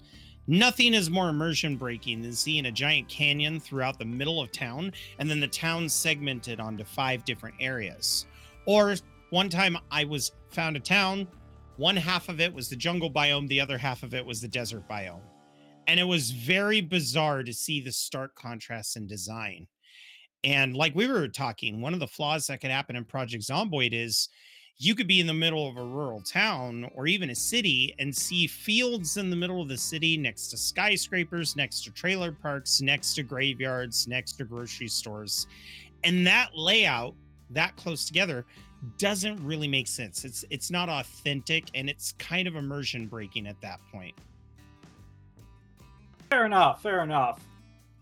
Nothing 0.48 0.94
is 0.94 1.10
more 1.10 1.28
immersion 1.28 1.76
breaking 1.76 2.22
than 2.22 2.32
seeing 2.32 2.66
a 2.66 2.72
giant 2.72 3.08
canyon 3.08 3.60
throughout 3.60 4.00
the 4.00 4.04
middle 4.04 4.40
of 4.40 4.50
town 4.50 4.92
and 5.20 5.30
then 5.30 5.38
the 5.38 5.46
town 5.46 5.88
segmented 5.88 6.58
onto 6.58 6.82
five 6.82 7.24
different 7.24 7.54
areas. 7.60 8.26
Or 8.66 8.96
one 9.30 9.48
time 9.48 9.78
I 9.92 10.02
was 10.02 10.32
found 10.48 10.76
a 10.76 10.80
town, 10.80 11.28
one 11.76 11.94
half 11.94 12.28
of 12.28 12.40
it 12.40 12.52
was 12.52 12.68
the 12.68 12.74
jungle 12.74 13.12
biome, 13.12 13.46
the 13.46 13.60
other 13.60 13.78
half 13.78 14.02
of 14.02 14.12
it 14.12 14.26
was 14.26 14.40
the 14.40 14.48
desert 14.48 14.88
biome. 14.88 15.22
And 15.86 16.00
it 16.00 16.04
was 16.04 16.32
very 16.32 16.80
bizarre 16.80 17.44
to 17.44 17.52
see 17.52 17.80
the 17.80 17.92
stark 17.92 18.34
contrasts 18.34 18.96
in 18.96 19.06
design. 19.06 19.68
And 20.44 20.74
like 20.74 20.94
we 20.94 21.06
were 21.06 21.28
talking, 21.28 21.80
one 21.80 21.94
of 21.94 22.00
the 22.00 22.06
flaws 22.06 22.46
that 22.46 22.60
could 22.60 22.70
happen 22.70 22.96
in 22.96 23.04
Project 23.04 23.44
Zomboid 23.44 23.92
is 23.92 24.28
you 24.78 24.94
could 24.94 25.06
be 25.06 25.20
in 25.20 25.26
the 25.26 25.34
middle 25.34 25.68
of 25.68 25.76
a 25.76 25.84
rural 25.84 26.22
town 26.22 26.90
or 26.94 27.06
even 27.06 27.28
a 27.28 27.34
city 27.34 27.94
and 27.98 28.16
see 28.16 28.46
fields 28.46 29.18
in 29.18 29.28
the 29.28 29.36
middle 29.36 29.60
of 29.60 29.68
the 29.68 29.76
city 29.76 30.16
next 30.16 30.48
to 30.48 30.56
skyscrapers, 30.56 31.54
next 31.54 31.84
to 31.84 31.90
trailer 31.90 32.32
parks, 32.32 32.80
next 32.80 33.14
to 33.14 33.22
graveyards, 33.22 34.08
next 34.08 34.32
to 34.32 34.44
grocery 34.44 34.88
stores. 34.88 35.46
And 36.02 36.26
that 36.26 36.56
layout, 36.56 37.14
that 37.50 37.76
close 37.76 38.06
together, 38.06 38.46
doesn't 38.96 39.44
really 39.44 39.68
make 39.68 39.86
sense. 39.86 40.24
It's 40.24 40.46
it's 40.48 40.70
not 40.70 40.88
authentic 40.88 41.64
and 41.74 41.90
it's 41.90 42.12
kind 42.12 42.48
of 42.48 42.56
immersion 42.56 43.06
breaking 43.06 43.46
at 43.46 43.60
that 43.60 43.80
point. 43.92 44.14
Fair 46.30 46.46
enough, 46.46 46.82
fair 46.82 47.02
enough. 47.02 47.42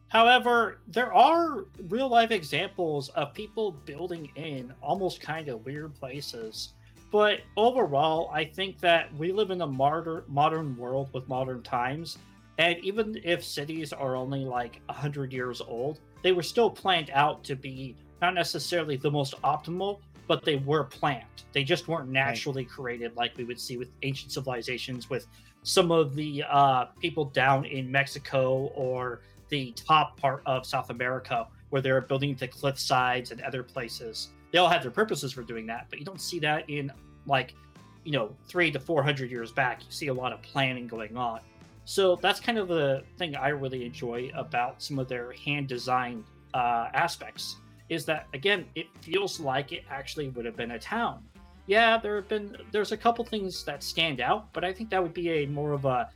However, 0.08 0.78
there 0.86 1.12
are 1.12 1.66
real 1.88 2.08
life 2.08 2.30
examples 2.30 3.10
of 3.10 3.34
people 3.34 3.72
building 3.72 4.30
in 4.36 4.72
almost 4.82 5.20
kind 5.20 5.48
of 5.48 5.64
weird 5.66 5.94
places. 5.94 6.72
But 7.10 7.40
overall, 7.56 8.30
I 8.32 8.44
think 8.44 8.80
that 8.80 9.14
we 9.14 9.32
live 9.32 9.50
in 9.50 9.60
a 9.60 9.66
modern 9.66 10.24
modern 10.28 10.76
world 10.76 11.10
with 11.12 11.28
modern 11.28 11.62
times, 11.62 12.18
and 12.58 12.78
even 12.80 13.20
if 13.24 13.44
cities 13.44 13.92
are 13.92 14.16
only 14.16 14.44
like 14.44 14.80
100 14.86 15.32
years 15.32 15.60
old, 15.60 16.00
they 16.22 16.32
were 16.32 16.42
still 16.42 16.68
planned 16.68 17.10
out 17.10 17.44
to 17.44 17.56
be 17.56 17.94
not 18.20 18.34
necessarily 18.34 18.96
the 18.96 19.10
most 19.10 19.40
optimal, 19.42 20.00
but 20.26 20.44
they 20.44 20.56
were 20.56 20.84
planned. 20.84 21.24
They 21.52 21.64
just 21.64 21.88
weren't 21.88 22.10
naturally 22.10 22.64
right. 22.64 22.70
created 22.70 23.16
like 23.16 23.36
we 23.36 23.44
would 23.44 23.60
see 23.60 23.76
with 23.76 23.90
ancient 24.02 24.32
civilizations 24.32 25.08
with 25.08 25.26
some 25.62 25.90
of 25.90 26.14
the 26.14 26.44
uh, 26.48 26.86
people 27.00 27.26
down 27.26 27.64
in 27.64 27.90
Mexico 27.90 28.70
or 28.74 29.20
the 29.48 29.72
top 29.72 30.16
part 30.18 30.42
of 30.46 30.66
South 30.66 30.90
America 30.90 31.46
where 31.70 31.82
they're 31.82 32.00
building 32.00 32.34
the 32.34 32.48
cliff 32.48 32.78
sides 32.78 33.30
and 33.30 33.40
other 33.42 33.62
places. 33.62 34.28
They 34.52 34.58
all 34.58 34.68
have 34.68 34.82
their 34.82 34.90
purposes 34.90 35.32
for 35.32 35.42
doing 35.42 35.66
that, 35.66 35.86
but 35.90 35.98
you 35.98 36.04
don't 36.04 36.20
see 36.20 36.38
that 36.40 36.68
in 36.68 36.90
like, 37.26 37.54
you 38.04 38.12
know, 38.12 38.34
three 38.46 38.70
to 38.70 38.80
400 38.80 39.30
years 39.30 39.52
back. 39.52 39.80
You 39.82 39.90
see 39.90 40.06
a 40.08 40.14
lot 40.14 40.32
of 40.32 40.40
planning 40.42 40.86
going 40.86 41.16
on. 41.16 41.40
So 41.84 42.16
that's 42.16 42.40
kind 42.40 42.58
of 42.58 42.68
the 42.68 43.02
thing 43.16 43.36
I 43.36 43.48
really 43.48 43.84
enjoy 43.84 44.30
about 44.34 44.82
some 44.82 44.98
of 44.98 45.08
their 45.08 45.32
hand 45.32 45.68
designed 45.68 46.24
uh, 46.54 46.88
aspects 46.92 47.56
is 47.88 48.04
that 48.04 48.26
again, 48.34 48.66
it 48.74 48.86
feels 49.00 49.40
like 49.40 49.72
it 49.72 49.84
actually 49.90 50.28
would 50.28 50.44
have 50.44 50.56
been 50.56 50.72
a 50.72 50.78
town. 50.78 51.24
Yeah, 51.66 51.98
there 51.98 52.16
have 52.16 52.28
been 52.28 52.56
there's 52.72 52.92
a 52.92 52.96
couple 52.96 53.24
things 53.24 53.64
that 53.64 53.82
stand 53.82 54.20
out, 54.20 54.52
but 54.52 54.64
I 54.64 54.72
think 54.72 54.90
that 54.90 55.02
would 55.02 55.14
be 55.14 55.30
a 55.30 55.46
more 55.46 55.72
of 55.72 55.84
a 55.84 56.10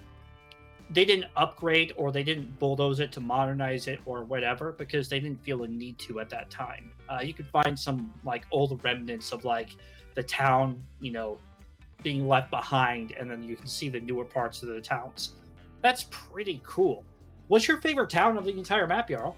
they 0.93 1.05
didn't 1.05 1.27
upgrade 1.37 1.93
or 1.97 2.13
they 2.13 2.23
didn't 2.23 2.59
bulldoze 2.59 3.01
it 3.01 3.13
to 3.13 3.21
modernize 3.21 3.87
it 3.89 4.01
or 4.05 4.25
whatever 4.25 4.73
because 4.73 5.09
they 5.09 5.21
didn't 5.21 5.43
feel 5.43 5.63
a 5.63 5.69
need 5.69 5.99
to 5.99 6.21
at 6.21 6.29
that 6.31 6.51
time. 6.51 6.93
Uh, 7.09 7.21
you 7.23 7.33
could 7.33 7.47
find 7.47 7.79
some 7.79 8.13
like 8.25 8.45
old 8.51 8.79
remnants 8.85 9.33
of 9.33 9.45
like 9.45 9.71
the 10.15 10.23
town, 10.23 10.83
you 11.01 11.13
know, 11.13 11.39
being 12.03 12.29
left 12.29 12.51
behind, 12.51 13.13
and 13.13 13.31
then 13.31 13.43
you 13.43 13.57
can 13.57 13.67
see 13.67 13.89
the 13.89 14.01
newer 14.01 14.25
parts 14.25 14.63
of 14.63 14.69
the 14.69 14.81
towns. 14.81 15.35
That's 15.81 16.07
pretty 16.11 16.61
cool. 16.65 17.05
What's 17.49 17.69
your 17.69 17.81
favorite 17.81 18.11
town 18.11 18.37
of 18.37 18.45
the 18.45 18.57
entire 18.57 18.87
map, 18.87 19.09
Jarl? 19.09 19.37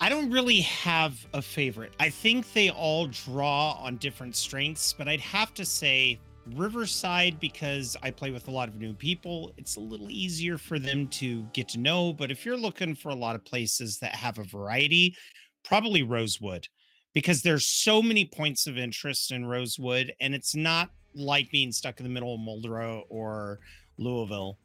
I 0.00 0.08
don't 0.08 0.30
really 0.30 0.60
have 0.60 1.26
a 1.34 1.42
favorite. 1.42 1.92
I 1.98 2.08
think 2.08 2.52
they 2.52 2.70
all 2.70 3.08
draw 3.08 3.72
on 3.72 3.96
different 3.96 4.36
strengths, 4.36 4.92
but 4.92 5.08
I'd 5.08 5.20
have 5.20 5.52
to 5.54 5.64
say 5.64 6.20
Riverside 6.56 7.38
because 7.40 7.96
I 8.02 8.10
play 8.10 8.30
with 8.30 8.48
a 8.48 8.50
lot 8.50 8.68
of 8.68 8.76
new 8.76 8.92
people. 8.92 9.52
It's 9.56 9.76
a 9.76 9.80
little 9.80 10.10
easier 10.10 10.58
for 10.58 10.78
them 10.78 11.08
to 11.08 11.42
get 11.52 11.68
to 11.70 11.78
know. 11.78 12.12
But 12.12 12.30
if 12.30 12.44
you're 12.44 12.56
looking 12.56 12.94
for 12.94 13.10
a 13.10 13.14
lot 13.14 13.34
of 13.34 13.44
places 13.44 13.98
that 13.98 14.14
have 14.14 14.38
a 14.38 14.44
variety, 14.44 15.16
probably 15.64 16.02
Rosewood 16.02 16.66
because 17.14 17.42
there's 17.42 17.66
so 17.66 18.00
many 18.00 18.24
points 18.24 18.66
of 18.66 18.78
interest 18.78 19.32
in 19.32 19.44
Rosewood, 19.44 20.12
and 20.20 20.34
it's 20.34 20.54
not 20.54 20.90
like 21.14 21.50
being 21.50 21.72
stuck 21.72 21.98
in 21.98 22.04
the 22.04 22.10
middle 22.10 22.34
of 22.34 22.40
Muldraugh 22.40 23.02
or 23.08 23.58
Louisville. 23.98 24.58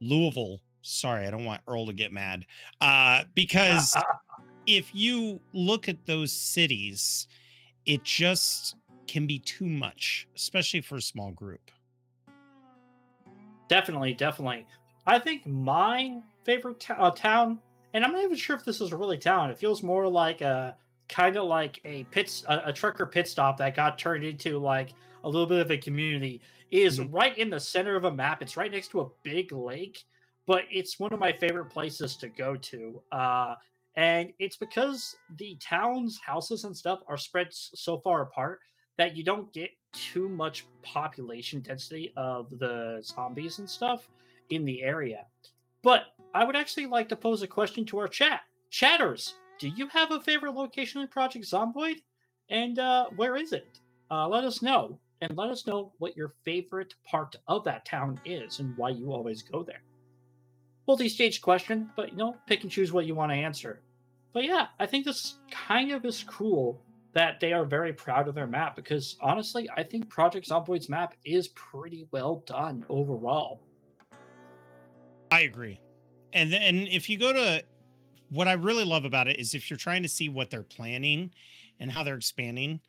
Louisville 0.00 0.60
sorry, 0.82 1.26
I 1.26 1.30
don't 1.30 1.44
want 1.44 1.62
Earl 1.68 1.86
to 1.86 1.92
get 1.92 2.12
mad. 2.12 2.46
Uh, 2.80 3.24
because 3.34 3.96
if 4.66 4.94
you 4.94 5.40
look 5.52 5.88
at 5.88 6.06
those 6.06 6.32
cities, 6.32 7.26
it 7.86 8.02
just 8.04 8.76
can 9.10 9.26
be 9.26 9.40
too 9.40 9.66
much, 9.66 10.28
especially 10.36 10.80
for 10.80 10.94
a 10.94 11.02
small 11.02 11.32
group. 11.32 11.72
Definitely, 13.68 14.14
definitely. 14.14 14.66
I 15.04 15.18
think 15.18 15.44
my 15.46 16.20
favorite 16.44 16.78
t- 16.78 16.94
uh, 16.96 17.10
town, 17.10 17.58
and 17.92 18.04
I'm 18.04 18.12
not 18.12 18.22
even 18.22 18.36
sure 18.36 18.54
if 18.54 18.64
this 18.64 18.80
is 18.80 18.92
a 18.92 18.96
really 18.96 19.18
town. 19.18 19.50
It 19.50 19.58
feels 19.58 19.82
more 19.82 20.06
like 20.06 20.42
a 20.42 20.76
kind 21.08 21.36
of 21.36 21.46
like 21.46 21.80
a 21.84 22.04
pit, 22.04 22.44
a, 22.48 22.68
a, 22.68 22.72
trucker 22.72 23.04
pit 23.04 23.26
stop 23.26 23.56
that 23.56 23.74
got 23.74 23.98
turned 23.98 24.22
into 24.22 24.60
like 24.60 24.94
a 25.24 25.28
little 25.28 25.46
bit 25.46 25.58
of 25.58 25.72
a 25.72 25.76
community. 25.76 26.40
Is 26.70 27.00
mm-hmm. 27.00 27.12
right 27.12 27.36
in 27.36 27.50
the 27.50 27.58
center 27.58 27.96
of 27.96 28.04
a 28.04 28.12
map. 28.12 28.42
It's 28.42 28.56
right 28.56 28.70
next 28.70 28.92
to 28.92 29.00
a 29.00 29.08
big 29.24 29.50
lake, 29.50 30.04
but 30.46 30.62
it's 30.70 31.00
one 31.00 31.12
of 31.12 31.18
my 31.18 31.32
favorite 31.32 31.68
places 31.68 32.14
to 32.18 32.28
go 32.28 32.54
to. 32.54 33.02
Uh, 33.10 33.56
and 33.96 34.32
it's 34.38 34.56
because 34.56 35.16
the 35.36 35.56
town's 35.60 36.20
houses 36.24 36.62
and 36.62 36.76
stuff 36.76 37.00
are 37.08 37.16
spread 37.16 37.48
so 37.50 37.98
far 37.98 38.22
apart 38.22 38.60
that 39.00 39.16
you 39.16 39.24
don't 39.24 39.52
get 39.52 39.70
too 39.92 40.28
much 40.28 40.66
population 40.82 41.60
density 41.60 42.12
of 42.16 42.46
the 42.58 43.00
zombies 43.02 43.58
and 43.58 43.68
stuff 43.68 44.08
in 44.50 44.64
the 44.64 44.82
area. 44.82 45.26
But 45.82 46.02
I 46.34 46.44
would 46.44 46.56
actually 46.56 46.86
like 46.86 47.08
to 47.08 47.16
pose 47.16 47.42
a 47.42 47.46
question 47.46 47.84
to 47.86 47.98
our 47.98 48.08
chat. 48.08 48.42
Chatters, 48.70 49.34
do 49.58 49.68
you 49.68 49.88
have 49.88 50.12
a 50.12 50.20
favorite 50.20 50.54
location 50.54 51.00
in 51.00 51.08
Project 51.08 51.44
Zomboid? 51.44 51.96
And 52.50 52.78
uh, 52.78 53.06
where 53.16 53.36
is 53.36 53.52
it? 53.52 53.80
Uh, 54.10 54.28
let 54.28 54.44
us 54.44 54.62
know. 54.62 54.98
And 55.22 55.36
let 55.36 55.50
us 55.50 55.66
know 55.66 55.92
what 55.98 56.16
your 56.16 56.34
favorite 56.44 56.94
part 57.04 57.36
of 57.48 57.64
that 57.64 57.84
town 57.84 58.20
is 58.24 58.60
and 58.60 58.76
why 58.76 58.90
you 58.90 59.12
always 59.12 59.42
go 59.42 59.62
there 59.62 59.82
multi-stage 60.90 61.40
question, 61.40 61.88
but 61.94 62.10
you 62.10 62.16
know, 62.16 62.34
pick 62.48 62.62
and 62.64 62.70
choose 62.72 62.92
what 62.92 63.06
you 63.06 63.14
want 63.14 63.30
to 63.30 63.36
answer. 63.36 63.80
But 64.32 64.42
yeah, 64.42 64.66
I 64.80 64.86
think 64.86 65.04
this 65.04 65.38
kind 65.48 65.92
of 65.92 66.04
is 66.04 66.24
cool 66.24 66.82
that 67.12 67.40
they 67.40 67.52
are 67.52 67.64
very 67.64 67.92
proud 67.92 68.28
of 68.28 68.34
their 68.34 68.46
map 68.46 68.76
because 68.76 69.16
honestly, 69.20 69.68
I 69.76 69.82
think 69.82 70.08
Project 70.08 70.48
Zomboid's 70.48 70.88
map 70.88 71.14
is 71.24 71.48
pretty 71.48 72.06
well 72.12 72.42
done 72.46 72.84
overall. 72.88 73.60
I 75.30 75.40
agree. 75.42 75.80
And 76.32 76.52
then 76.52 76.86
if 76.90 77.08
you 77.08 77.18
go 77.18 77.32
to 77.32 77.64
what 78.30 78.46
I 78.46 78.52
really 78.52 78.84
love 78.84 79.04
about 79.04 79.26
it 79.26 79.38
is 79.38 79.54
if 79.54 79.70
you're 79.70 79.76
trying 79.76 80.02
to 80.02 80.08
see 80.08 80.28
what 80.28 80.50
they're 80.50 80.62
planning 80.62 81.30
and 81.80 81.90
how 81.90 82.04
they're 82.04 82.16
expanding, 82.16 82.80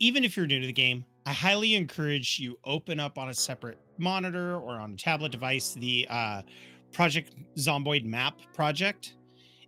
even 0.00 0.24
if 0.24 0.36
you're 0.36 0.46
new 0.46 0.60
to 0.60 0.66
the 0.66 0.72
game, 0.72 1.04
I 1.26 1.32
highly 1.32 1.74
encourage 1.74 2.38
you 2.38 2.58
open 2.64 2.98
up 2.98 3.18
on 3.18 3.28
a 3.28 3.34
separate 3.34 3.78
monitor 3.98 4.56
or 4.56 4.80
on 4.80 4.94
a 4.94 4.96
tablet 4.96 5.30
device 5.30 5.74
the 5.74 6.06
uh, 6.10 6.42
Project 6.92 7.34
Zomboid 7.56 8.04
map 8.04 8.34
project. 8.54 9.14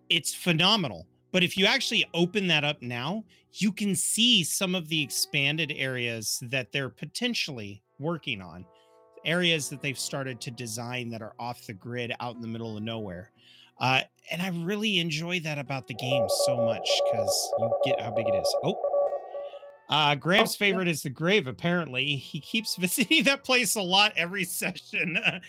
It's 0.09 0.35
phenomenal. 0.35 1.07
But 1.33 1.43
if 1.43 1.57
you 1.57 1.67
actually 1.67 2.05
open 2.15 2.47
that 2.49 2.63
up 2.63 2.83
now, 2.83 3.25
you 3.55 3.73
can 3.73 3.95
see 3.95 4.45
some 4.45 4.75
of 4.75 4.89
the 4.89 5.03
expanded 5.03 5.73
areas 5.75 6.43
that 6.47 6.73
they're 6.73 6.91
potentially 6.91 7.83
working 7.99 8.41
on, 8.41 8.67
areas 9.25 9.69
that 9.71 9.81
they've 9.81 9.99
started 9.99 10.41
to 10.43 10.51
design 10.51 11.11
that 11.11 11.23
are 11.23 11.35
off 11.39 11.67
the 11.67 11.73
grid 11.73 12.15
out 12.21 12.37
in 12.37 12.43
the 12.43 12.49
middle 12.49 12.77
of 12.77 12.83
nowhere. 12.83 13.31
Uh, 13.81 14.03
and 14.31 14.41
I 14.41 14.49
really 14.49 14.99
enjoy 14.99 15.41
that 15.41 15.59
about 15.59 15.89
the 15.89 15.95
game 15.95 16.27
so 16.45 16.57
much 16.57 16.89
because 17.11 17.53
you 17.59 17.73
get 17.85 18.01
how 18.01 18.13
big 18.13 18.29
it 18.29 18.35
is. 18.35 18.57
Oh, 18.63 18.81
uh, 19.89 20.15
Graham's 20.15 20.57
favorite 20.57 20.89
is 20.89 21.03
the 21.03 21.11
grave. 21.11 21.47
Apparently, 21.47 22.17
he 22.17 22.41
keeps 22.41 22.77
visiting 22.81 23.25
that 23.25 23.45
place 23.45 23.75
a 23.77 23.83
lot 23.83 24.13
every 24.17 24.45
session. 24.45 25.19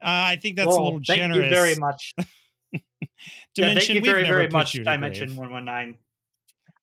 Uh, 0.00 0.30
I 0.30 0.36
think 0.36 0.54
that's 0.54 0.68
well, 0.68 0.78
a 0.78 0.84
little 0.84 1.00
thank 1.04 1.18
generous. 1.18 1.40
Thank 1.40 1.50
you 1.50 1.56
very 1.56 1.74
much. 1.74 2.14
Dimension, 2.72 2.84
yeah, 3.56 3.74
thank 3.74 3.88
you 3.88 4.00
very, 4.00 4.24
very 4.24 4.48
much, 4.48 4.72
Dimension 4.72 5.36
119. 5.36 5.98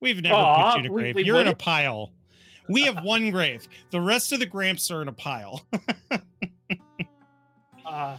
We've 0.01 0.21
never 0.21 0.35
Aww, 0.35 0.73
put 0.73 0.83
you 0.83 0.85
a 0.85 0.93
grave. 0.93 1.15
We, 1.15 1.23
You're 1.23 1.41
in 1.41 1.47
a 1.47 1.55
pile. 1.55 2.11
We 2.67 2.83
have 2.83 3.03
one 3.03 3.31
grave. 3.31 3.67
The 3.91 4.01
rest 4.01 4.31
of 4.31 4.39
the 4.39 4.45
Gramps 4.45 4.89
are 4.91 5.01
in 5.01 5.07
a 5.07 5.13
pile. 5.13 5.65
uh, 7.85 8.17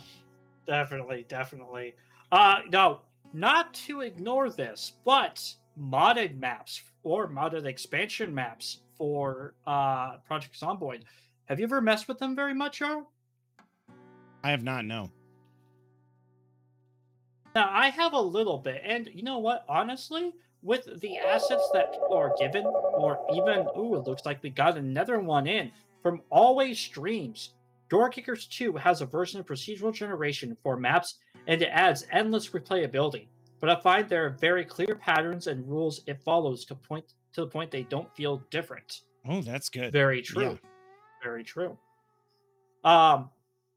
definitely, 0.66 1.26
definitely. 1.28 1.94
Uh, 2.30 2.60
no, 2.70 3.00
not 3.32 3.74
to 3.74 4.00
ignore 4.00 4.50
this, 4.50 4.92
but 5.04 5.42
modded 5.78 6.38
maps 6.38 6.82
or 7.02 7.28
modded 7.28 7.66
expansion 7.66 8.34
maps 8.34 8.80
for 8.96 9.54
uh, 9.66 10.16
Project 10.26 10.58
Zomboid. 10.58 11.02
Have 11.46 11.60
you 11.60 11.64
ever 11.64 11.80
messed 11.80 12.08
with 12.08 12.18
them 12.18 12.34
very 12.34 12.54
much, 12.54 12.78
Jarl? 12.78 13.10
I 14.42 14.50
have 14.50 14.62
not. 14.62 14.84
No. 14.84 15.10
Now 17.56 17.70
I 17.72 17.88
have 17.88 18.12
a 18.12 18.20
little 18.20 18.58
bit, 18.58 18.82
and 18.84 19.08
you 19.14 19.22
know 19.22 19.38
what? 19.38 19.64
Honestly, 19.66 20.34
with 20.62 21.00
the 21.00 21.16
assets 21.16 21.70
that 21.72 21.90
people 21.90 22.12
are 22.12 22.34
given, 22.38 22.66
or 22.66 23.18
even 23.32 23.66
ooh, 23.78 23.94
it 23.94 24.06
looks 24.06 24.26
like 24.26 24.42
we 24.42 24.50
got 24.50 24.76
another 24.76 25.20
one 25.20 25.46
in 25.46 25.72
from 26.02 26.20
Always 26.28 26.78
Streams. 26.78 27.54
Door 27.88 28.10
Kickers 28.10 28.46
2 28.48 28.74
has 28.76 29.00
a 29.00 29.06
version 29.06 29.40
of 29.40 29.46
procedural 29.46 29.90
generation 29.90 30.54
for 30.62 30.76
maps, 30.76 31.14
and 31.46 31.62
it 31.62 31.70
adds 31.72 32.06
endless 32.12 32.50
replayability. 32.50 33.28
But 33.58 33.70
I 33.70 33.80
find 33.80 34.06
there 34.06 34.26
are 34.26 34.36
very 34.38 34.66
clear 34.66 34.94
patterns 34.94 35.46
and 35.46 35.66
rules 35.66 36.02
it 36.06 36.20
follows 36.22 36.66
to 36.66 36.74
point 36.74 37.14
to 37.32 37.40
the 37.40 37.46
point 37.46 37.70
they 37.70 37.84
don't 37.84 38.14
feel 38.14 38.42
different. 38.50 39.00
Oh, 39.26 39.40
that's 39.40 39.70
good. 39.70 39.94
Very 39.94 40.20
true. 40.20 40.58
Very 41.22 41.42
true. 41.42 41.78
Um, 42.84 43.30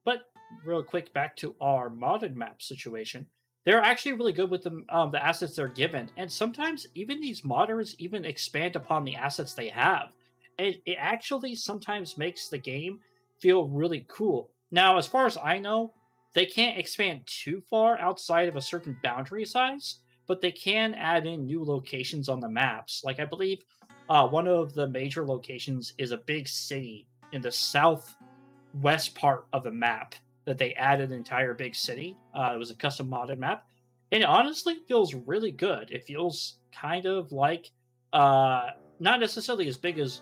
but 0.03 0.23
real 0.65 0.83
quick, 0.83 1.13
back 1.13 1.37
to 1.37 1.55
our 1.61 1.89
modded 1.89 2.35
map 2.35 2.61
situation. 2.61 3.25
They're 3.65 3.81
actually 3.81 4.13
really 4.13 4.33
good 4.33 4.49
with 4.49 4.63
the 4.63 4.83
um, 4.89 5.11
the 5.11 5.23
assets 5.23 5.55
they're 5.55 5.67
given, 5.67 6.09
and 6.17 6.31
sometimes 6.31 6.87
even 6.95 7.19
these 7.19 7.41
modders 7.41 7.95
even 7.99 8.25
expand 8.25 8.75
upon 8.75 9.03
the 9.03 9.15
assets 9.15 9.53
they 9.53 9.69
have. 9.69 10.09
It, 10.57 10.81
it 10.85 10.97
actually 10.99 11.55
sometimes 11.55 12.17
makes 12.17 12.47
the 12.49 12.57
game 12.57 12.99
feel 13.39 13.67
really 13.67 14.05
cool. 14.07 14.49
Now, 14.71 14.97
as 14.97 15.07
far 15.07 15.25
as 15.25 15.37
I 15.37 15.57
know, 15.57 15.93
they 16.33 16.45
can't 16.45 16.77
expand 16.77 17.21
too 17.25 17.61
far 17.69 17.97
outside 17.99 18.47
of 18.49 18.55
a 18.55 18.61
certain 18.61 18.97
boundary 19.03 19.45
size, 19.45 19.99
but 20.27 20.41
they 20.41 20.51
can 20.51 20.93
add 20.93 21.25
in 21.25 21.45
new 21.45 21.63
locations 21.63 22.29
on 22.29 22.39
the 22.39 22.49
maps. 22.49 23.01
Like 23.03 23.19
I 23.19 23.25
believe 23.25 23.63
uh, 24.09 24.27
one 24.27 24.47
of 24.47 24.73
the 24.73 24.87
major 24.87 25.25
locations 25.25 25.93
is 25.97 26.11
a 26.11 26.17
big 26.17 26.47
city 26.47 27.07
in 27.31 27.41
the 27.41 27.51
southwest 27.51 29.15
part 29.15 29.47
of 29.53 29.63
the 29.63 29.71
map 29.71 30.15
that 30.49 30.57
they 30.57 30.73
added 30.73 31.11
an 31.11 31.15
entire 31.15 31.53
big 31.53 31.75
city. 31.75 32.17
Uh, 32.33 32.53
it 32.55 32.57
was 32.57 32.71
a 32.71 32.75
custom 32.75 33.07
modded 33.07 33.37
map, 33.37 33.67
and 34.11 34.23
it 34.23 34.25
honestly 34.25 34.77
feels 34.87 35.13
really 35.13 35.51
good. 35.51 35.91
It 35.91 36.03
feels 36.03 36.55
kind 36.73 37.05
of 37.05 37.31
like 37.31 37.69
uh, 38.13 38.71
not 38.99 39.19
necessarily 39.19 39.67
as 39.67 39.77
big 39.77 39.99
as 39.99 40.21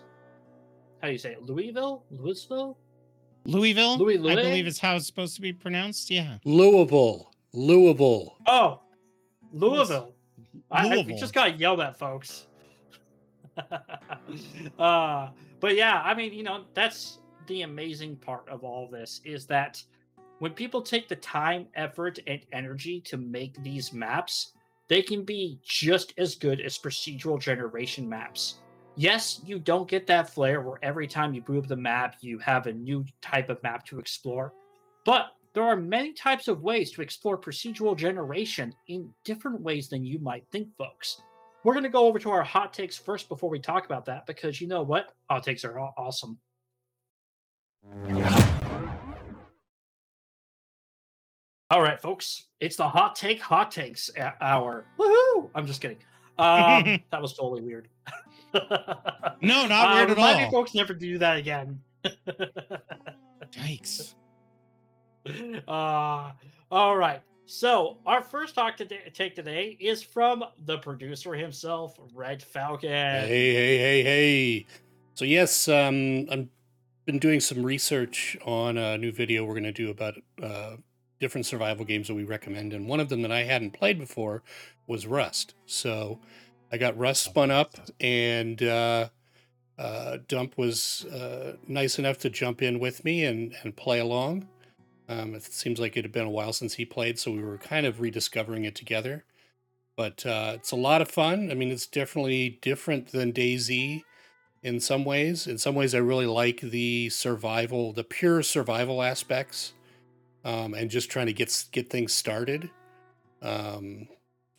how 1.02 1.08
do 1.08 1.14
you 1.14 1.18
say 1.18 1.32
it, 1.32 1.44
Louisville, 1.44 2.04
Louisville. 2.12 2.78
Louisville, 3.46 3.98
Louis 3.98 4.18
I 4.18 4.36
believe 4.36 4.68
is 4.68 4.80
how 4.80 4.98
it's 4.98 5.08
supposed 5.08 5.36
to 5.36 5.42
be 5.42 5.54
pronounced. 5.54 6.12
Yeah. 6.12 6.40
Louisville. 6.44 7.32
Louisville. 7.54 8.36
Oh, 8.46 8.82
Louisville. 9.54 10.14
I, 10.70 10.90
I 10.90 11.04
we 11.04 11.16
just 11.16 11.34
got 11.34 11.58
yelled 11.58 11.80
at, 11.80 11.98
folks. 11.98 12.48
uh, 14.78 15.30
but 15.62 15.76
yeah, 15.76 16.02
I 16.04 16.14
mean, 16.14 16.34
you 16.34 16.44
know, 16.44 16.66
that's 16.74 17.20
the 17.48 17.62
amazing 17.62 18.18
part 18.18 18.50
of 18.50 18.66
all 18.66 18.90
this 18.90 19.22
is 19.24 19.46
that 19.46 19.82
when 20.40 20.54
people 20.54 20.82
take 20.82 21.08
the 21.08 21.16
time, 21.16 21.68
effort, 21.76 22.20
and 22.28 22.42
energy 22.52 23.02
to 23.02 23.18
make 23.18 23.62
these 23.64 23.92
maps, 23.92 24.54
they 24.88 25.02
can 25.02 25.24
be 25.24 25.60
just 25.64 26.14
as 26.18 26.36
good 26.36 26.62
as 26.62 26.78
procedural 26.78 27.40
generation 27.40 28.08
maps. 28.08 28.60
Yes, 28.96 29.42
you 29.46 29.60
don't 29.60 29.88
get 29.88 30.08
that 30.08 30.30
flair 30.30 30.62
where 30.62 30.80
every 30.82 31.08
time 31.08 31.34
you 31.34 31.42
boot 31.42 31.60
up 31.60 31.68
the 31.68 31.76
map, 31.76 32.16
you 32.22 32.40
have 32.40 32.68
a 32.68 32.74
new 32.74 33.06
type 33.22 33.50
of 33.50 33.62
map 33.62 33.86
to 33.88 34.00
explore. 34.00 34.54
But 35.06 35.28
there 35.54 35.64
are 35.64 35.76
many 35.76 36.14
types 36.14 36.48
of 36.48 36.62
ways 36.62 36.92
to 36.92 37.02
explore 37.02 37.38
procedural 37.38 37.96
generation 37.96 38.74
in 38.88 39.12
different 39.24 39.62
ways 39.62 39.88
than 39.90 40.06
you 40.06 40.20
might 40.20 40.46
think, 40.52 40.70
folks. 40.78 41.22
We're 41.64 41.74
going 41.74 41.84
to 41.84 41.90
go 41.90 42.06
over 42.06 42.20
to 42.20 42.30
our 42.32 42.44
hot 42.44 42.74
takes 42.74 42.98
first 42.98 43.28
before 43.28 43.50
we 43.50 43.60
talk 43.60 43.86
about 43.86 44.06
that 44.06 44.26
because 44.26 44.62
you 44.62 44.68
know 44.68 44.84
what? 44.84 45.14
Hot 45.30 45.44
takes 45.44 45.66
are 45.66 45.80
aw- 45.80 45.94
awesome. 45.98 46.40
All 51.78 51.84
right, 51.84 52.02
folks, 52.02 52.48
it's 52.60 52.76
the 52.76 52.90
hot 52.90 53.16
take 53.16 53.40
hot 53.40 53.70
takes 53.70 54.10
hour. 54.42 54.84
Woohoo! 54.98 55.52
I'm 55.54 55.68
just 55.68 55.80
kidding. 55.80 56.00
Um, 56.40 56.98
that 57.12 57.22
was 57.22 57.34
totally 57.36 57.62
weird. 57.62 57.88
No, 59.44 59.68
not 59.68 59.94
weird 59.94 60.10
at 60.10 60.16
remind 60.16 60.38
me, 60.40 60.46
all. 60.46 60.52
folks, 60.52 60.74
never 60.74 60.96
do 60.96 61.20
that 61.20 61.38
again. 61.38 61.80
Yikes. 63.52 64.16
uh, 65.68 66.32
all 66.72 66.98
right. 66.98 67.22
So 67.46 68.00
our 68.08 68.24
first 68.24 68.56
talk 68.56 68.76
today, 68.76 69.12
take 69.14 69.36
today 69.36 69.78
is 69.80 70.02
from 70.02 70.44
the 70.66 70.80
producer 70.80 71.36
himself, 71.36 72.00
Red 72.16 72.42
Falcon. 72.42 72.90
Hey, 72.90 73.54
hey, 73.54 73.78
hey, 73.78 74.04
hey. 74.04 74.66
So 75.14 75.26
yes, 75.26 75.68
um, 75.68 76.28
I've 76.32 76.48
been 77.06 77.20
doing 77.20 77.40
some 77.40 77.62
research 77.62 78.36
on 78.44 78.80
a 78.80 78.98
new 78.98 79.12
video 79.12 79.46
we're 79.46 79.54
going 79.54 79.64
to 79.66 79.72
do 79.72 79.92
about 79.92 80.16
uh, 80.42 80.78
different 81.20 81.46
survival 81.46 81.86
games 81.86 82.08
that 82.08 82.16
we 82.16 82.24
recommend, 82.24 82.74
and 82.74 82.88
one 82.88 83.00
of 83.00 83.10
them 83.10 83.22
that 83.22 83.32
I 83.32 83.44
hadn't 83.44 83.72
played 83.72 83.98
before 83.98 84.44
was 84.86 85.08
Rust. 85.08 85.56
So 85.66 86.20
I 86.72 86.78
got 86.78 86.98
Rust 86.98 87.24
spun 87.24 87.52
up, 87.52 87.76
and 88.00 88.62
uh, 88.62 89.10
uh, 89.78 90.18
Dump 90.28 90.58
was 90.58 91.06
uh, 91.06 91.58
nice 91.68 92.00
enough 92.00 92.18
to 92.20 92.30
jump 92.30 92.62
in 92.62 92.80
with 92.80 93.06
me 93.06 93.24
and, 93.24 93.56
and 93.64 93.76
play 93.76 94.00
along. 94.00 94.48
Um, 95.10 95.36
it 95.36 95.44
seems 95.44 95.80
like 95.80 95.96
it 95.96 96.04
had 96.04 96.12
been 96.12 96.26
a 96.26 96.32
while 96.32 96.54
since 96.54 96.74
he 96.74 96.86
played, 96.86 97.18
so 97.18 97.32
we 97.32 97.44
were 97.44 97.58
kind 97.58 97.86
of 97.86 98.02
rediscovering 98.02 98.66
it 98.66 98.76
together. 98.76 99.24
But 99.96 100.26
uh, 100.26 100.54
it's 100.56 100.72
a 100.72 100.76
lot 100.76 101.02
of 101.02 101.10
fun. 101.10 101.50
I 101.50 101.56
mean, 101.56 101.72
it's 101.72 101.88
definitely 101.88 102.60
different 102.62 103.12
than 103.12 103.34
DayZ 103.34 104.04
in 104.62 104.80
some 104.80 105.06
ways. 105.06 105.48
In 105.48 105.58
some 105.58 105.76
ways, 105.76 105.96
I 105.96 106.00
really 106.00 106.26
like 106.26 106.60
the 106.60 107.10
survival, 107.10 107.94
the 107.94 108.04
pure 108.04 108.44
survival 108.44 109.02
aspects, 109.02 109.74
um, 110.48 110.74
and 110.74 110.90
just 110.90 111.12
trying 111.12 111.28
to 111.28 111.34
get 111.34 111.66
get 111.74 111.90
things 111.90 112.14
started. 112.14 112.70
Um, 113.42 114.08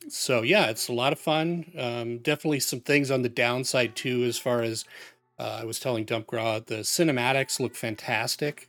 so 0.08 0.42
yeah, 0.42 0.66
it's 0.66 0.88
a 0.88 0.92
lot 0.92 1.12
of 1.12 1.18
fun. 1.18 1.64
Um, 1.76 2.18
definitely 2.18 2.60
some 2.60 2.80
things 2.80 3.10
on 3.10 3.22
the 3.22 3.28
downside 3.30 3.96
too, 3.96 4.22
as 4.24 4.38
far 4.38 4.60
as 4.62 4.84
uh, 5.38 5.60
I 5.62 5.64
was 5.64 5.80
telling 5.80 6.04
Dumpgraw, 6.04 6.66
the 6.66 6.80
cinematics 6.80 7.58
look 7.58 7.74
fantastic, 7.74 8.68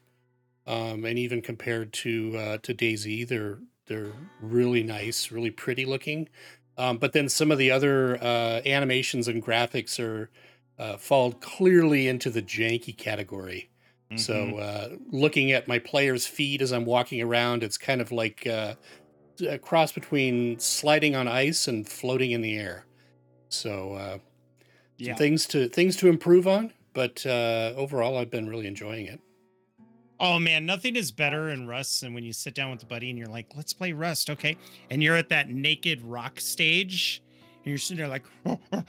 um, 0.66 1.04
and 1.04 1.20
even 1.20 1.42
compared 1.42 1.92
to 1.94 2.38
uh, 2.38 2.58
to 2.60 2.74
DayZ, 2.74 3.28
they're 3.28 3.60
they're 3.88 4.14
really 4.42 4.84
nice, 4.84 5.30
really 5.30 5.52
pretty 5.52 5.86
looking. 5.86 6.30
Um, 6.78 6.98
but 6.98 7.12
then 7.12 7.28
some 7.28 7.52
of 7.52 7.58
the 7.58 7.72
other 7.72 8.18
uh, 8.24 8.62
animations 8.66 9.28
and 9.28 9.44
graphics 9.44 10.00
are 10.00 10.30
uh, 10.78 10.96
fall 10.96 11.34
clearly 11.34 12.08
into 12.08 12.30
the 12.30 12.42
janky 12.42 12.96
category. 12.96 13.69
So 14.16 14.58
Mhm. 14.58 14.60
uh, 14.60 14.98
looking 15.12 15.52
at 15.52 15.68
my 15.68 15.80
player's 15.80 16.26
feet 16.28 16.62
as 16.62 16.72
I'm 16.72 16.86
walking 16.86 17.22
around, 17.22 17.64
it's 17.64 17.78
kind 17.78 18.02
of 18.02 18.12
like 18.12 18.46
uh, 18.48 18.76
a 19.48 19.60
cross 19.60 19.92
between 19.92 20.60
sliding 20.60 21.16
on 21.16 21.28
ice 21.28 21.68
and 21.68 21.88
floating 21.88 22.32
in 22.32 22.42
the 22.42 22.58
air. 22.58 22.86
So 23.50 23.94
uh, 23.94 24.20
yeah. 24.98 25.16
things 25.16 25.48
to 25.48 25.70
things 25.70 25.96
to 25.98 26.08
improve 26.08 26.48
on, 26.48 26.74
but 26.94 27.26
uh, 27.26 27.74
overall, 27.76 28.18
I've 28.18 28.32
been 28.32 28.50
really 28.50 28.68
enjoying 28.68 29.08
it. 29.08 29.22
Oh 30.20 30.38
man, 30.38 30.66
nothing 30.66 30.96
is 30.98 31.12
better 31.12 31.50
in 31.50 31.66
Rust 31.68 32.02
than 32.02 32.14
when 32.14 32.26
you 32.26 32.34
sit 32.34 32.54
down 32.54 32.72
with 32.72 32.84
a 32.84 32.86
buddy 32.86 33.10
and 33.10 33.18
you're 33.18 33.30
like, 33.30 33.48
let's 33.56 33.72
play 33.72 33.94
Rust, 33.94 34.30
okay? 34.30 34.58
And 34.90 35.02
you're 35.02 35.16
at 35.16 35.30
that 35.30 35.50
naked 35.50 36.02
rock 36.02 36.42
stage 36.42 37.24
and 37.64 37.66
you're 37.66 37.78
sitting 37.78 37.98
there 37.98 38.10
like 38.10 38.26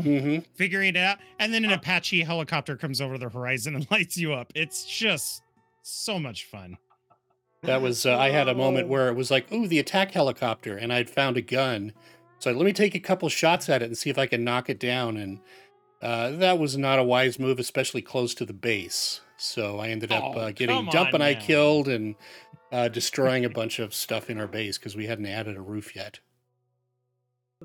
hmm 0.00 0.38
figuring 0.54 0.90
it 0.90 0.96
out. 0.96 1.18
And 1.38 1.52
then 1.52 1.64
an 1.64 1.72
Apache 1.72 2.22
helicopter 2.22 2.76
comes 2.76 3.00
over 3.00 3.18
the 3.18 3.28
horizon 3.28 3.74
and 3.74 3.88
lights 3.90 4.16
you 4.16 4.32
up. 4.32 4.52
It's 4.54 4.84
just 4.84 5.42
so 5.82 6.18
much 6.18 6.44
fun. 6.44 6.76
That 7.62 7.80
was 7.80 8.04
uh, 8.04 8.18
I 8.18 8.30
had 8.30 8.48
a 8.48 8.54
moment 8.54 8.88
where 8.88 9.08
it 9.08 9.14
was 9.14 9.30
like, 9.30 9.50
"Ooh, 9.52 9.66
the 9.66 9.78
attack 9.78 10.10
helicopter," 10.10 10.76
and 10.76 10.92
I'd 10.92 11.08
found 11.08 11.36
a 11.36 11.42
gun. 11.42 11.92
So 12.38 12.52
let 12.52 12.66
me 12.66 12.74
take 12.74 12.94
a 12.94 13.00
couple 13.00 13.28
shots 13.30 13.70
at 13.70 13.80
it 13.80 13.86
and 13.86 13.96
see 13.96 14.10
if 14.10 14.18
I 14.18 14.26
can 14.26 14.44
knock 14.44 14.68
it 14.68 14.78
down. 14.78 15.16
And 15.16 15.40
uh, 16.02 16.30
that 16.32 16.58
was 16.58 16.76
not 16.76 16.98
a 16.98 17.02
wise 17.02 17.38
move, 17.38 17.58
especially 17.58 18.02
close 18.02 18.34
to 18.34 18.44
the 18.44 18.52
base. 18.52 19.22
So 19.38 19.78
I 19.78 19.88
ended 19.88 20.12
up 20.12 20.24
Oh, 20.36 20.38
uh, 20.40 20.50
getting 20.50 20.76
come 20.76 20.86
Dump 20.90 21.08
on 21.08 21.14
and 21.14 21.22
I 21.24 21.34
killed 21.34 21.88
and 21.88 22.16
uh, 22.70 22.88
destroying 22.88 23.46
a 23.46 23.48
bunch 23.50 23.78
of 23.78 23.94
stuff 23.94 24.28
in 24.28 24.38
our 24.38 24.46
base 24.46 24.76
because 24.76 24.94
we 24.94 25.06
hadn't 25.06 25.26
added 25.26 25.56
a 25.56 25.62
roof 25.62 25.96
yet. 25.96 26.20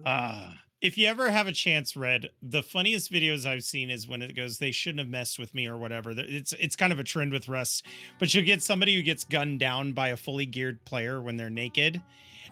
Uh, 0.05 0.51
if 0.81 0.97
you 0.97 1.07
ever 1.07 1.29
have 1.29 1.47
a 1.47 1.51
chance, 1.51 1.95
Red, 1.97 2.29
the 2.41 2.63
funniest 2.63 3.11
videos 3.11 3.45
I've 3.45 3.63
seen 3.63 3.89
is 3.89 4.07
when 4.07 4.21
it 4.21 4.35
goes, 4.35 4.57
they 4.57 4.71
shouldn't 4.71 4.99
have 4.99 5.09
messed 5.09 5.37
with 5.37 5.53
me 5.53 5.67
or 5.67 5.77
whatever. 5.77 6.13
It's 6.17 6.53
it's 6.53 6.75
kind 6.75 6.93
of 6.93 6.99
a 6.99 7.03
trend 7.03 7.33
with 7.33 7.49
Rust, 7.49 7.85
but 8.17 8.33
you 8.33 8.41
get 8.41 8.63
somebody 8.63 8.95
who 8.95 9.01
gets 9.01 9.23
gunned 9.25 9.59
down 9.59 9.91
by 9.91 10.09
a 10.09 10.17
fully 10.17 10.45
geared 10.45 10.83
player 10.85 11.21
when 11.21 11.37
they're 11.37 11.49
naked. 11.49 12.01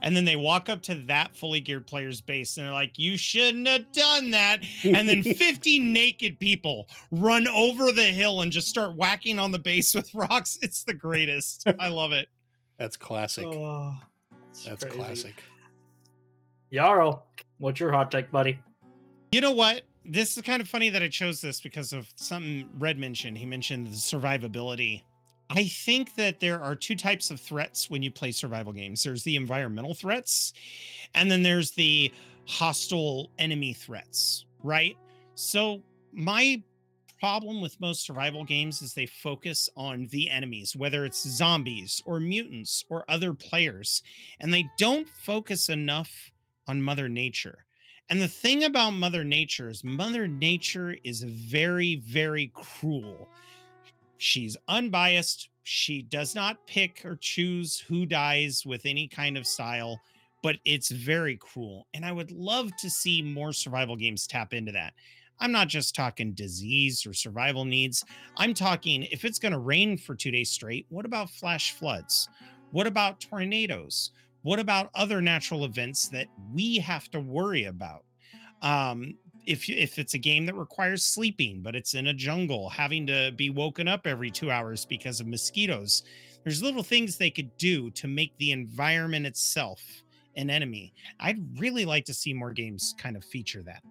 And 0.03 0.15
then 0.15 0.25
they 0.25 0.35
walk 0.35 0.69
up 0.69 0.83
to 0.83 0.95
that 1.07 1.35
fully 1.35 1.59
geared 1.59 1.87
player's 1.87 2.21
base 2.21 2.57
and 2.57 2.67
they're 2.67 2.73
like, 2.73 2.99
You 2.99 3.17
shouldn't 3.17 3.67
have 3.67 3.91
done 3.93 4.29
that. 4.31 4.59
And 4.83 5.09
then 5.09 5.23
50 5.23 5.79
naked 5.79 6.39
people 6.39 6.87
run 7.11 7.47
over 7.47 7.91
the 7.91 8.03
hill 8.03 8.41
and 8.41 8.51
just 8.51 8.67
start 8.67 8.95
whacking 8.95 9.39
on 9.39 9.51
the 9.51 9.57
base 9.57 9.95
with 9.95 10.13
rocks. 10.13 10.59
It's 10.61 10.83
the 10.83 10.93
greatest. 10.93 11.63
I 11.79 11.87
love 11.87 12.11
it. 12.11 12.27
That's 12.77 12.95
classic. 12.95 13.47
Oh, 13.47 13.95
That's 14.65 14.83
crazy. 14.83 14.97
classic. 14.97 15.43
Yarrow, 16.69 17.23
what's 17.59 17.79
your 17.79 17.91
hot 17.91 18.11
take, 18.11 18.31
buddy? 18.31 18.59
You 19.31 19.41
know 19.41 19.51
what? 19.51 19.83
This 20.05 20.37
is 20.37 20.43
kind 20.43 20.61
of 20.61 20.69
funny 20.69 20.89
that 20.89 21.01
I 21.01 21.09
chose 21.09 21.41
this 21.41 21.59
because 21.59 21.91
of 21.91 22.07
something 22.15 22.69
Red 22.77 22.97
mentioned. 22.97 23.37
He 23.37 23.45
mentioned 23.45 23.87
the 23.87 23.91
survivability 23.91 25.01
I 25.49 25.65
think 25.65 26.15
that 26.15 26.39
there 26.39 26.61
are 26.61 26.75
two 26.75 26.95
types 26.95 27.31
of 27.31 27.39
threats 27.39 27.89
when 27.89 28.03
you 28.03 28.11
play 28.11 28.31
survival 28.31 28.73
games. 28.73 29.03
There's 29.03 29.23
the 29.23 29.35
environmental 29.35 29.93
threats, 29.93 30.53
and 31.15 31.31
then 31.31 31.41
there's 31.41 31.71
the 31.71 32.11
hostile 32.47 33.31
enemy 33.39 33.73
threats, 33.73 34.45
right? 34.63 34.97
So, 35.35 35.81
my 36.11 36.61
problem 37.19 37.61
with 37.61 37.79
most 37.79 38.05
survival 38.05 38.43
games 38.43 38.81
is 38.81 38.93
they 38.93 39.05
focus 39.05 39.69
on 39.75 40.07
the 40.11 40.29
enemies, 40.29 40.75
whether 40.75 41.05
it's 41.05 41.27
zombies 41.27 42.01
or 42.05 42.19
mutants 42.19 42.83
or 42.89 43.05
other 43.07 43.33
players, 43.33 44.03
and 44.39 44.53
they 44.53 44.69
don't 44.77 45.07
focus 45.07 45.69
enough 45.69 46.31
on 46.67 46.81
Mother 46.81 47.09
Nature. 47.09 47.65
And 48.09 48.21
the 48.21 48.27
thing 48.27 48.63
about 48.63 48.91
Mother 48.91 49.23
Nature 49.23 49.69
is, 49.69 49.83
Mother 49.83 50.27
Nature 50.27 50.95
is 51.03 51.23
very, 51.23 51.95
very 51.95 52.51
cruel. 52.53 53.27
She's 54.17 54.55
unbiased. 54.67 55.49
She 55.63 56.01
does 56.03 56.33
not 56.33 56.65
pick 56.65 57.03
or 57.03 57.17
choose 57.17 57.79
who 57.79 58.05
dies 58.05 58.65
with 58.65 58.85
any 58.85 59.07
kind 59.07 59.37
of 59.37 59.45
style, 59.45 59.99
but 60.41 60.55
it's 60.63 60.89
very 60.89 61.35
cruel. 61.35 61.87
And 61.93 62.05
I 62.05 62.13
would 62.13 62.31
love 62.31 62.71
to 62.77 62.89
see 62.89 63.21
more 63.21 63.51
survival 63.51 63.97
games 63.97 64.25
tap 64.25 64.53
into 64.53 64.71
that. 64.71 64.93
I'm 65.39 65.51
not 65.51 65.67
just 65.67 65.93
talking 65.93 66.31
disease 66.31 67.05
or 67.05 67.13
survival 67.13 67.65
needs. 67.65 68.03
I'm 68.37 68.53
talking 68.53 69.03
if 69.03 69.25
it's 69.25 69.39
going 69.39 69.51
to 69.51 69.59
rain 69.59 69.97
for 69.97 70.15
two 70.15 70.31
days 70.31 70.49
straight, 70.49 70.85
what 70.89 71.05
about 71.05 71.29
flash 71.29 71.73
floods? 71.73 72.29
What 72.71 72.87
about 72.87 73.19
tornadoes? 73.19 74.11
What 74.47 74.59
about 74.59 74.91
other 74.95 75.21
natural 75.21 75.65
events 75.65 76.07
that 76.07 76.27
we 76.53 76.77
have 76.77 77.11
to 77.11 77.19
worry 77.19 77.65
about? 77.65 78.05
Um, 78.61 79.17
if 79.45 79.69
if 79.69 79.99
it's 79.99 80.13
a 80.13 80.17
game 80.17 80.45
that 80.45 80.55
requires 80.55 81.03
sleeping, 81.03 81.61
but 81.61 81.75
it's 81.75 81.95
in 81.95 82.07
a 82.07 82.13
jungle, 82.13 82.69
having 82.69 83.05
to 83.07 83.33
be 83.35 83.49
woken 83.49 83.89
up 83.89 84.07
every 84.07 84.31
two 84.31 84.49
hours 84.49 84.85
because 84.85 85.19
of 85.19 85.27
mosquitoes, 85.27 86.03
there's 86.45 86.63
little 86.63 86.81
things 86.81 87.17
they 87.17 87.29
could 87.29 87.51
do 87.57 87.91
to 87.91 88.07
make 88.07 88.31
the 88.37 88.53
environment 88.53 89.25
itself 89.25 89.83
an 90.37 90.49
enemy. 90.49 90.93
I'd 91.19 91.59
really 91.59 91.83
like 91.83 92.05
to 92.05 92.13
see 92.13 92.33
more 92.33 92.53
games 92.53 92.95
kind 92.97 93.17
of 93.17 93.25
feature 93.25 93.63
that. 93.63 93.83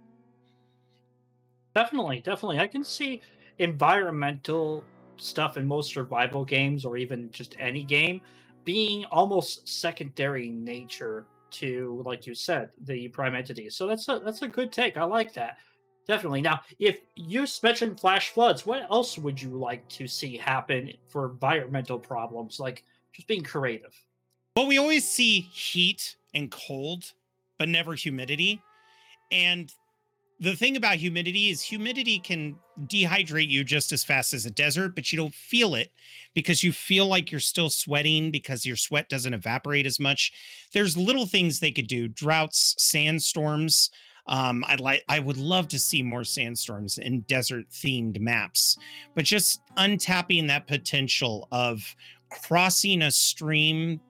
Definitely, 1.74 2.22
definitely. 2.22 2.60
I 2.60 2.66
can 2.66 2.82
see 2.82 3.20
environmental 3.58 4.84
stuff 5.18 5.58
in 5.58 5.66
most 5.66 5.92
survival 5.92 6.46
games 6.46 6.86
or 6.86 6.96
even 6.96 7.30
just 7.30 7.56
any 7.58 7.82
game 7.82 8.22
being 8.66 9.06
almost 9.06 9.66
secondary 9.66 10.50
nature 10.50 11.24
to, 11.52 12.02
like 12.04 12.26
you 12.26 12.34
said, 12.34 12.68
the 12.82 13.08
prime 13.08 13.34
entities. 13.34 13.76
So 13.76 13.86
that's 13.86 14.06
a 14.08 14.20
that's 14.22 14.42
a 14.42 14.48
good 14.48 14.70
take. 14.70 14.98
I 14.98 15.04
like 15.04 15.32
that. 15.34 15.56
Definitely. 16.06 16.42
Now, 16.42 16.60
if 16.78 17.00
you 17.14 17.46
mentioned 17.62 17.98
flash 17.98 18.30
floods, 18.30 18.66
what 18.66 18.82
else 18.90 19.16
would 19.16 19.40
you 19.40 19.50
like 19.50 19.88
to 19.88 20.06
see 20.06 20.36
happen 20.36 20.92
for 21.08 21.30
environmental 21.30 21.98
problems? 21.98 22.60
Like 22.60 22.84
just 23.12 23.26
being 23.26 23.42
creative. 23.42 23.94
Well, 24.54 24.66
we 24.66 24.78
always 24.78 25.08
see 25.08 25.40
heat 25.40 26.16
and 26.34 26.50
cold, 26.50 27.12
but 27.58 27.68
never 27.68 27.94
humidity. 27.94 28.62
And 29.30 29.72
the 30.38 30.54
thing 30.54 30.76
about 30.76 30.96
humidity 30.96 31.48
is 31.48 31.62
humidity 31.62 32.18
can 32.18 32.56
dehydrate 32.86 33.48
you 33.48 33.64
just 33.64 33.92
as 33.92 34.04
fast 34.04 34.34
as 34.34 34.44
a 34.44 34.50
desert, 34.50 34.94
but 34.94 35.10
you 35.10 35.16
don't 35.16 35.34
feel 35.34 35.74
it 35.74 35.90
because 36.34 36.62
you 36.62 36.72
feel 36.72 37.06
like 37.06 37.30
you're 37.30 37.40
still 37.40 37.70
sweating 37.70 38.30
because 38.30 38.66
your 38.66 38.76
sweat 38.76 39.08
doesn't 39.08 39.32
evaporate 39.32 39.86
as 39.86 39.98
much. 39.98 40.32
There's 40.72 40.96
little 40.96 41.26
things 41.26 41.58
they 41.58 41.72
could 41.72 41.86
do: 41.86 42.08
droughts, 42.08 42.74
sandstorms. 42.78 43.90
Um, 44.28 44.64
I'd 44.66 44.80
like, 44.80 45.04
I 45.08 45.20
would 45.20 45.36
love 45.36 45.68
to 45.68 45.78
see 45.78 46.02
more 46.02 46.24
sandstorms 46.24 46.98
in 46.98 47.20
desert-themed 47.22 48.18
maps, 48.18 48.76
but 49.14 49.24
just 49.24 49.60
untapping 49.76 50.48
that 50.48 50.66
potential 50.66 51.46
of 51.52 51.94
crossing 52.42 53.02
a 53.02 53.10
stream 53.12 54.00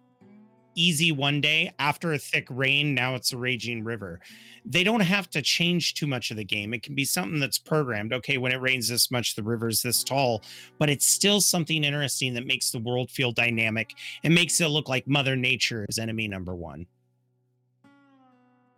easy 0.74 1.10
one 1.10 1.40
day 1.40 1.72
after 1.78 2.12
a 2.12 2.18
thick 2.18 2.46
rain 2.50 2.94
now 2.94 3.14
it's 3.14 3.32
a 3.32 3.36
raging 3.36 3.82
river 3.82 4.20
they 4.66 4.82
don't 4.82 5.00
have 5.00 5.30
to 5.30 5.40
change 5.40 5.94
too 5.94 6.06
much 6.06 6.30
of 6.30 6.36
the 6.36 6.44
game. 6.44 6.74
It 6.74 6.82
can 6.82 6.94
be 6.94 7.04
something 7.04 7.38
that's 7.38 7.58
programmed. 7.58 8.12
Okay 8.12 8.36
when 8.38 8.52
it 8.52 8.60
rains 8.60 8.88
this 8.88 9.10
much 9.10 9.34
the 9.34 9.42
river's 9.42 9.82
this 9.82 10.02
tall 10.02 10.42
but 10.78 10.90
it's 10.90 11.06
still 11.06 11.40
something 11.40 11.84
interesting 11.84 12.34
that 12.34 12.46
makes 12.46 12.70
the 12.70 12.78
world 12.78 13.10
feel 13.10 13.32
dynamic 13.32 13.94
and 14.24 14.34
makes 14.34 14.60
it 14.60 14.68
look 14.68 14.88
like 14.88 15.06
mother 15.06 15.36
nature 15.36 15.86
is 15.88 15.98
enemy 15.98 16.28
number 16.28 16.54
one. 16.54 16.86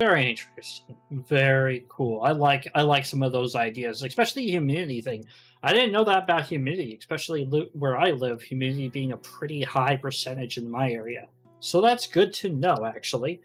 Very 0.00 0.30
interesting. 0.30 0.96
Very 1.10 1.84
cool. 1.88 2.22
I 2.22 2.32
like 2.32 2.68
i 2.74 2.82
like 2.82 3.04
some 3.04 3.22
of 3.22 3.32
those 3.32 3.56
ideas 3.56 4.02
especially 4.02 4.44
the 4.44 4.52
humidity 4.52 5.00
thing. 5.00 5.24
I 5.62 5.72
didn't 5.72 5.92
know 5.92 6.04
that 6.04 6.24
about 6.24 6.46
humidity 6.46 6.96
especially 7.00 7.44
where 7.72 7.96
i 7.96 8.10
live 8.10 8.42
humidity 8.42 8.88
being 8.88 9.12
a 9.12 9.16
pretty 9.16 9.62
high 9.62 9.96
percentage 9.96 10.58
in 10.58 10.70
my 10.70 10.90
area. 10.90 11.26
So 11.60 11.80
that's 11.80 12.06
good 12.06 12.32
to 12.34 12.50
know, 12.50 12.84
actually. 12.84 13.40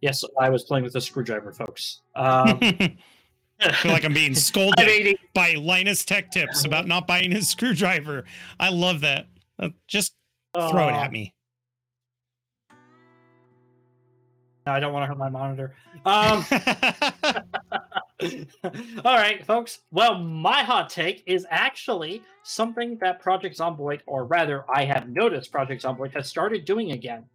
Yes, 0.00 0.24
I 0.38 0.50
was 0.50 0.64
playing 0.64 0.84
with 0.84 0.94
a 0.96 1.00
screwdriver, 1.00 1.52
folks. 1.52 2.00
Um, 2.16 2.58
I 3.60 3.72
feel 3.72 3.92
like 3.92 4.04
I'm 4.04 4.12
being 4.12 4.34
scolded 4.34 4.80
I 4.80 4.86
mean, 4.86 5.16
by 5.32 5.54
Linus 5.54 6.04
Tech 6.04 6.30
Tips 6.30 6.64
about 6.64 6.86
not 6.86 7.06
buying 7.06 7.30
his 7.30 7.48
screwdriver. 7.48 8.24
I 8.60 8.70
love 8.70 9.00
that. 9.00 9.26
Uh, 9.58 9.70
just 9.86 10.14
throw 10.54 10.84
uh, 10.84 10.88
it 10.88 10.92
at 10.92 11.12
me. 11.12 11.34
I 14.66 14.80
don't 14.80 14.92
want 14.92 15.04
to 15.04 15.06
hurt 15.06 15.18
my 15.18 15.28
monitor. 15.28 15.74
Um, 16.04 16.44
all 19.04 19.16
right, 19.16 19.44
folks. 19.46 19.80
Well, 19.92 20.18
my 20.18 20.62
hot 20.62 20.90
take 20.90 21.22
is 21.26 21.46
actually 21.50 22.22
something 22.42 22.98
that 23.00 23.20
Project 23.20 23.58
Zomboid, 23.58 24.00
or 24.06 24.24
rather, 24.24 24.64
I 24.68 24.84
have 24.84 25.08
noticed 25.08 25.52
Project 25.52 25.82
Zomboid 25.82 26.12
has 26.14 26.28
started 26.28 26.64
doing 26.64 26.92
again. 26.92 27.26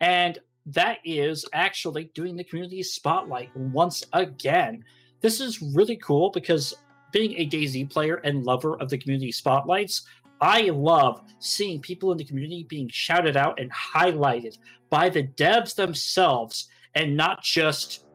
And 0.00 0.38
that 0.72 0.98
is 1.04 1.44
actually 1.52 2.10
doing 2.14 2.36
the 2.36 2.44
community 2.44 2.82
spotlight 2.82 3.54
once 3.56 4.04
again. 4.12 4.84
This 5.20 5.40
is 5.40 5.62
really 5.62 5.96
cool 5.96 6.30
because 6.30 6.74
being 7.12 7.34
a 7.36 7.48
DayZ 7.48 7.90
player 7.90 8.16
and 8.16 8.44
lover 8.44 8.76
of 8.80 8.88
the 8.88 8.98
community 8.98 9.32
spotlights, 9.32 10.02
I 10.40 10.70
love 10.70 11.22
seeing 11.38 11.80
people 11.80 12.12
in 12.12 12.18
the 12.18 12.24
community 12.24 12.64
being 12.68 12.88
shouted 12.88 13.36
out 13.36 13.60
and 13.60 13.70
highlighted 13.72 14.58
by 14.88 15.08
the 15.08 15.24
devs 15.24 15.74
themselves 15.74 16.68
and 16.94 17.16
not 17.16 17.42
just 17.42 18.06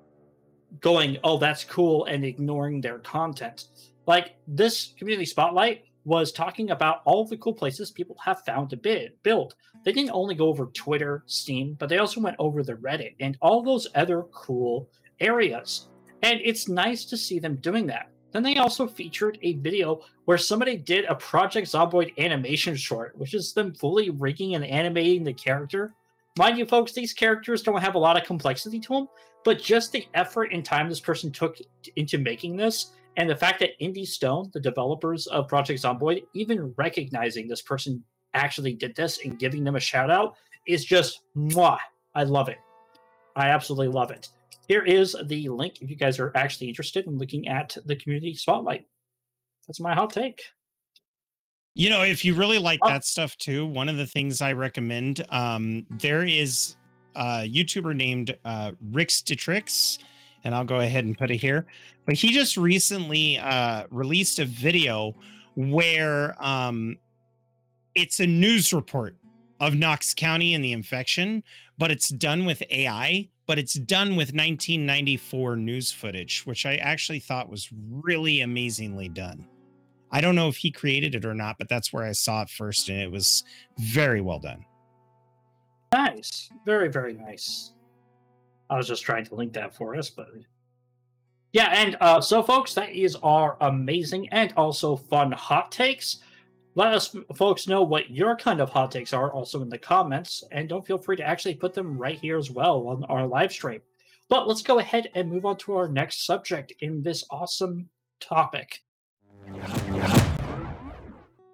going, 0.81 1.17
oh, 1.23 1.37
that's 1.37 1.63
cool, 1.63 2.05
and 2.05 2.25
ignoring 2.25 2.81
their 2.81 2.99
content. 2.99 3.65
Like 4.07 4.35
this 4.47 4.93
community 4.97 5.25
spotlight 5.25 5.84
was 6.05 6.31
talking 6.31 6.69
about 6.69 7.01
all 7.03 7.25
the 7.25 7.35
cool 7.37 7.53
places 7.53 7.91
people 7.91 8.15
have 8.23 8.45
found 8.45 8.69
to 8.69 8.77
bid, 8.77 9.13
build. 9.23 9.55
They 9.83 9.91
didn't 9.91 10.11
only 10.13 10.35
go 10.35 10.47
over 10.47 10.67
Twitter, 10.67 11.23
Steam, 11.25 11.75
but 11.79 11.89
they 11.89 11.97
also 11.97 12.21
went 12.21 12.37
over 12.39 12.63
the 12.63 12.75
Reddit 12.75 13.15
and 13.19 13.37
all 13.41 13.61
those 13.61 13.87
other 13.95 14.23
cool 14.31 14.89
areas. 15.19 15.87
And 16.21 16.39
it's 16.43 16.69
nice 16.69 17.05
to 17.05 17.17
see 17.17 17.39
them 17.39 17.55
doing 17.57 17.87
that. 17.87 18.09
Then 18.31 18.43
they 18.43 18.57
also 18.57 18.87
featured 18.87 19.39
a 19.41 19.53
video 19.53 20.01
where 20.25 20.37
somebody 20.37 20.77
did 20.77 21.05
a 21.05 21.15
Project 21.15 21.67
Zomboid 21.67 22.17
animation 22.17 22.75
short, 22.75 23.17
which 23.17 23.33
is 23.33 23.53
them 23.53 23.73
fully 23.73 24.09
rigging 24.09 24.55
and 24.55 24.65
animating 24.65 25.23
the 25.23 25.33
character. 25.33 25.93
Mind 26.37 26.57
you, 26.57 26.65
folks, 26.65 26.91
these 26.91 27.13
characters 27.13 27.63
don't 27.63 27.81
have 27.81 27.95
a 27.95 27.99
lot 27.99 28.17
of 28.17 28.27
complexity 28.27 28.79
to 28.81 28.89
them, 28.89 29.07
but 29.45 29.61
just 29.61 29.91
the 29.91 30.05
effort 30.13 30.51
and 30.51 30.65
time 30.65 30.89
this 30.89 30.99
person 30.99 31.31
took 31.31 31.57
into 31.95 32.17
making 32.17 32.57
this 32.57 32.91
and 33.17 33.29
the 33.29 33.35
fact 33.35 33.59
that 33.59 33.79
Indie 33.79 34.07
Stone, 34.07 34.51
the 34.53 34.59
developers 34.59 35.27
of 35.27 35.47
Project 35.47 35.81
Zomboid, 35.81 36.25
even 36.33 36.73
recognizing 36.77 37.47
this 37.47 37.61
person 37.61 38.03
actually 38.33 38.73
did 38.73 38.95
this 38.95 39.19
and 39.23 39.39
giving 39.39 39.63
them 39.63 39.75
a 39.75 39.79
shout 39.79 40.11
out 40.11 40.35
is 40.67 40.83
just 40.83 41.21
mwah. 41.37 41.77
I 42.13 42.23
love 42.23 42.49
it. 42.49 42.57
I 43.35 43.49
absolutely 43.49 43.87
love 43.87 44.11
it. 44.11 44.29
Here 44.67 44.83
is 44.83 45.15
the 45.25 45.47
link 45.49 45.81
if 45.81 45.89
you 45.89 45.95
guys 45.95 46.19
are 46.19 46.31
actually 46.35 46.67
interested 46.67 47.05
in 47.05 47.17
looking 47.17 47.47
at 47.47 47.77
the 47.85 47.95
community 47.95 48.33
spotlight. 48.33 48.85
That's 49.67 49.79
my 49.79 49.93
hot 49.93 50.11
take. 50.11 50.41
You 51.75 51.89
know, 51.89 52.03
if 52.03 52.23
you 52.23 52.35
really 52.35 52.57
like 52.57 52.79
oh. 52.83 52.89
that 52.89 53.05
stuff 53.05 53.37
too, 53.37 53.65
one 53.65 53.89
of 53.89 53.97
the 53.97 54.07
things 54.07 54.41
I 54.41 54.53
recommend, 54.53 55.25
um, 55.29 55.85
there 55.89 56.23
is 56.23 56.75
a 57.15 57.49
YouTuber 57.49 57.95
named 57.95 58.37
uh, 58.45 58.71
Rix 58.91 59.21
Detrix 59.21 59.99
and 60.45 60.53
I'll 60.55 60.63
go 60.63 60.79
ahead 60.79 61.03
and 61.03 61.17
put 61.17 61.31
it 61.31 61.37
here. 61.37 61.65
But 62.05 62.15
he 62.15 62.31
just 62.31 62.55
recently 62.55 63.37
uh, 63.39 63.85
released 63.89 64.39
a 64.39 64.45
video 64.45 65.15
where 65.55 66.35
um, 66.41 66.97
it's 67.95 68.19
a 68.19 68.27
news 68.27 68.71
report 68.71 69.15
of 69.59 69.73
Knox 69.73 70.13
County 70.13 70.53
and 70.53 70.63
the 70.63 70.71
infection, 70.71 71.43
but 71.77 71.91
it's 71.91 72.09
done 72.09 72.45
with 72.45 72.61
AI, 72.69 73.27
but 73.47 73.57
it's 73.57 73.73
done 73.73 74.09
with 74.09 74.33
1994 74.33 75.55
news 75.55 75.91
footage, 75.91 76.45
which 76.45 76.65
I 76.65 76.75
actually 76.75 77.19
thought 77.19 77.49
was 77.49 77.69
really 77.89 78.41
amazingly 78.41 79.09
done. 79.09 79.47
I 80.11 80.21
don't 80.21 80.35
know 80.35 80.47
if 80.47 80.57
he 80.57 80.71
created 80.71 81.15
it 81.15 81.25
or 81.25 81.33
not, 81.33 81.57
but 81.57 81.67
that's 81.67 81.91
where 81.91 82.05
I 82.05 82.11
saw 82.11 82.43
it 82.43 82.49
first, 82.49 82.89
and 82.89 83.01
it 83.01 83.11
was 83.11 83.43
very 83.79 84.21
well 84.21 84.39
done. 84.39 84.63
Nice. 85.91 86.49
Very, 86.65 86.89
very 86.89 87.13
nice. 87.13 87.71
I 88.69 88.77
was 88.77 88.87
just 88.87 89.03
trying 89.03 89.25
to 89.25 89.35
link 89.35 89.53
that 89.53 89.75
for 89.75 89.95
us, 89.95 90.09
but 90.09 90.29
yeah. 91.53 91.69
And 91.73 91.97
uh, 92.01 92.21
so, 92.21 92.43
folks, 92.43 92.73
that 92.73 92.89
is 92.91 93.15
our 93.23 93.57
amazing 93.61 94.29
and 94.29 94.53
also 94.57 94.95
fun 94.95 95.31
hot 95.31 95.71
takes. 95.71 96.17
Let 96.77 96.93
us 96.93 97.15
folks 97.35 97.67
know 97.67 97.83
what 97.83 98.09
your 98.09 98.35
kind 98.35 98.59
of 98.59 98.69
hot 98.69 98.91
takes 98.91 99.13
are 99.13 99.31
also 99.31 99.61
in 99.61 99.69
the 99.69 99.77
comments, 99.77 100.43
and 100.51 100.67
don't 100.67 100.85
feel 100.85 100.97
free 100.97 101.15
to 101.15 101.23
actually 101.23 101.55
put 101.55 101.73
them 101.73 101.97
right 101.97 102.19
here 102.19 102.37
as 102.37 102.51
well 102.51 102.87
on 102.87 103.05
our 103.05 103.25
live 103.25 103.53
stream. 103.53 103.81
But 104.27 104.47
let's 104.47 104.61
go 104.61 104.79
ahead 104.79 105.09
and 105.15 105.31
move 105.31 105.45
on 105.45 105.57
to 105.59 105.75
our 105.77 105.87
next 105.87 106.25
subject 106.25 106.73
in 106.81 107.01
this 107.01 107.23
awesome 107.29 107.89
topic. 108.19 108.81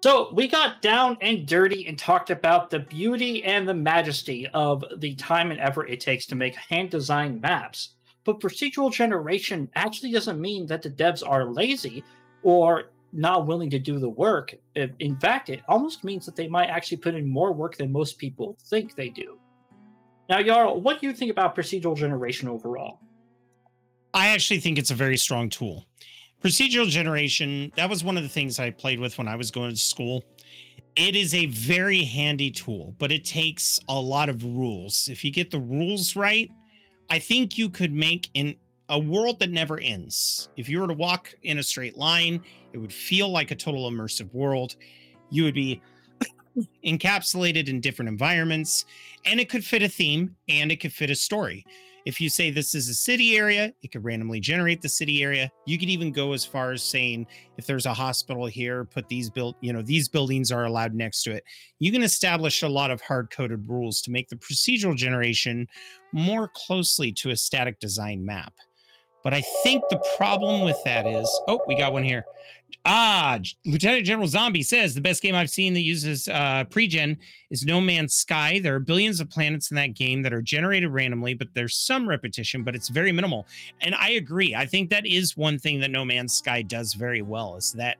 So 0.02 0.30
we 0.32 0.48
got 0.48 0.82
down 0.82 1.16
and 1.20 1.46
dirty 1.46 1.86
and 1.86 1.96
talked 1.96 2.30
about 2.30 2.70
the 2.70 2.80
beauty 2.80 3.44
and 3.44 3.68
the 3.68 3.74
majesty 3.74 4.48
of 4.48 4.84
the 4.98 5.14
time 5.14 5.52
and 5.52 5.60
effort 5.60 5.90
it 5.90 6.00
takes 6.00 6.26
to 6.26 6.34
make 6.34 6.56
hand 6.56 6.90
designed 6.90 7.40
maps. 7.40 7.90
But 8.24 8.40
procedural 8.40 8.92
generation 8.92 9.70
actually 9.76 10.10
doesn't 10.10 10.40
mean 10.40 10.66
that 10.66 10.82
the 10.82 10.90
devs 10.90 11.22
are 11.24 11.44
lazy 11.52 12.02
or 12.42 12.90
not 13.12 13.46
willing 13.46 13.70
to 13.70 13.78
do 13.78 14.00
the 14.00 14.08
work. 14.08 14.54
In 14.74 15.16
fact, 15.20 15.50
it 15.50 15.62
almost 15.68 16.02
means 16.02 16.26
that 16.26 16.34
they 16.34 16.48
might 16.48 16.68
actually 16.68 16.96
put 16.96 17.14
in 17.14 17.28
more 17.28 17.52
work 17.52 17.76
than 17.76 17.92
most 17.92 18.18
people 18.18 18.56
think 18.68 18.96
they 18.96 19.08
do. 19.08 19.38
Now, 20.28 20.42
Jarl, 20.42 20.80
what 20.80 21.00
do 21.00 21.06
you 21.06 21.12
think 21.12 21.30
about 21.30 21.54
procedural 21.54 21.96
generation 21.96 22.48
overall? 22.48 22.98
I 24.14 24.28
actually 24.28 24.58
think 24.58 24.78
it's 24.78 24.90
a 24.90 24.96
very 24.96 25.16
strong 25.16 25.48
tool. 25.48 25.86
Procedural 26.42 26.88
generation, 26.88 27.70
that 27.76 27.88
was 27.88 28.02
one 28.02 28.16
of 28.16 28.24
the 28.24 28.28
things 28.28 28.58
I 28.58 28.70
played 28.70 28.98
with 28.98 29.16
when 29.16 29.28
I 29.28 29.36
was 29.36 29.52
going 29.52 29.70
to 29.70 29.76
school. 29.76 30.24
It 30.96 31.14
is 31.14 31.34
a 31.34 31.46
very 31.46 32.02
handy 32.02 32.50
tool, 32.50 32.96
but 32.98 33.12
it 33.12 33.24
takes 33.24 33.78
a 33.88 33.94
lot 33.94 34.28
of 34.28 34.42
rules. 34.44 35.08
If 35.08 35.24
you 35.24 35.30
get 35.30 35.52
the 35.52 35.60
rules 35.60 36.16
right, 36.16 36.50
I 37.08 37.20
think 37.20 37.56
you 37.56 37.70
could 37.70 37.92
make 37.92 38.28
in 38.34 38.56
a 38.88 38.98
world 38.98 39.38
that 39.38 39.50
never 39.50 39.78
ends. 39.78 40.48
If 40.56 40.68
you 40.68 40.80
were 40.80 40.88
to 40.88 40.94
walk 40.94 41.32
in 41.44 41.58
a 41.58 41.62
straight 41.62 41.96
line, 41.96 42.42
it 42.72 42.78
would 42.78 42.92
feel 42.92 43.28
like 43.28 43.52
a 43.52 43.56
total 43.56 43.88
immersive 43.88 44.34
world. 44.34 44.74
You 45.30 45.44
would 45.44 45.54
be 45.54 45.80
encapsulated 46.84 47.68
in 47.68 47.80
different 47.80 48.08
environments, 48.08 48.84
and 49.24 49.38
it 49.38 49.48
could 49.48 49.64
fit 49.64 49.84
a 49.84 49.88
theme 49.88 50.34
and 50.48 50.72
it 50.72 50.80
could 50.80 50.92
fit 50.92 51.08
a 51.08 51.14
story. 51.14 51.64
If 52.04 52.20
you 52.20 52.28
say 52.28 52.50
this 52.50 52.74
is 52.74 52.88
a 52.88 52.94
city 52.94 53.36
area, 53.36 53.72
it 53.82 53.92
could 53.92 54.04
randomly 54.04 54.40
generate 54.40 54.82
the 54.82 54.88
city 54.88 55.22
area. 55.22 55.50
You 55.66 55.78
could 55.78 55.88
even 55.88 56.10
go 56.10 56.32
as 56.32 56.44
far 56.44 56.72
as 56.72 56.82
saying 56.82 57.26
if 57.58 57.66
there's 57.66 57.86
a 57.86 57.94
hospital 57.94 58.46
here, 58.46 58.84
put 58.84 59.08
these 59.08 59.30
built, 59.30 59.56
you 59.60 59.72
know, 59.72 59.82
these 59.82 60.08
buildings 60.08 60.50
are 60.50 60.64
allowed 60.64 60.94
next 60.94 61.22
to 61.24 61.32
it. 61.32 61.44
You 61.78 61.92
can 61.92 62.02
establish 62.02 62.62
a 62.62 62.68
lot 62.68 62.90
of 62.90 63.00
hard-coded 63.00 63.68
rules 63.68 64.00
to 64.02 64.10
make 64.10 64.28
the 64.28 64.36
procedural 64.36 64.96
generation 64.96 65.68
more 66.12 66.50
closely 66.54 67.12
to 67.12 67.30
a 67.30 67.36
static 67.36 67.78
design 67.78 68.24
map. 68.24 68.52
But 69.22 69.34
I 69.34 69.42
think 69.62 69.84
the 69.88 70.02
problem 70.16 70.62
with 70.62 70.78
that 70.84 71.06
is, 71.06 71.28
oh, 71.48 71.60
we 71.66 71.76
got 71.76 71.92
one 71.92 72.04
here. 72.04 72.24
Ah, 72.84 73.38
Lieutenant 73.64 74.04
General 74.04 74.26
Zombie 74.26 74.62
says 74.62 74.92
the 74.92 75.00
best 75.00 75.22
game 75.22 75.36
I've 75.36 75.50
seen 75.50 75.72
that 75.74 75.82
uses 75.82 76.26
uh, 76.26 76.64
pre-gen 76.68 77.16
is 77.50 77.64
No 77.64 77.80
Man's 77.80 78.14
Sky. 78.14 78.58
There 78.58 78.74
are 78.74 78.80
billions 78.80 79.20
of 79.20 79.30
planets 79.30 79.70
in 79.70 79.76
that 79.76 79.94
game 79.94 80.22
that 80.22 80.32
are 80.32 80.42
generated 80.42 80.90
randomly, 80.90 81.34
but 81.34 81.48
there's 81.54 81.76
some 81.76 82.08
repetition, 82.08 82.64
but 82.64 82.74
it's 82.74 82.88
very 82.88 83.12
minimal. 83.12 83.46
And 83.82 83.94
I 83.94 84.10
agree. 84.10 84.56
I 84.56 84.66
think 84.66 84.90
that 84.90 85.06
is 85.06 85.36
one 85.36 85.60
thing 85.60 85.78
that 85.80 85.92
No 85.92 86.04
Man's 86.04 86.32
Sky 86.34 86.62
does 86.62 86.94
very 86.94 87.22
well 87.22 87.54
is 87.56 87.72
that 87.74 87.98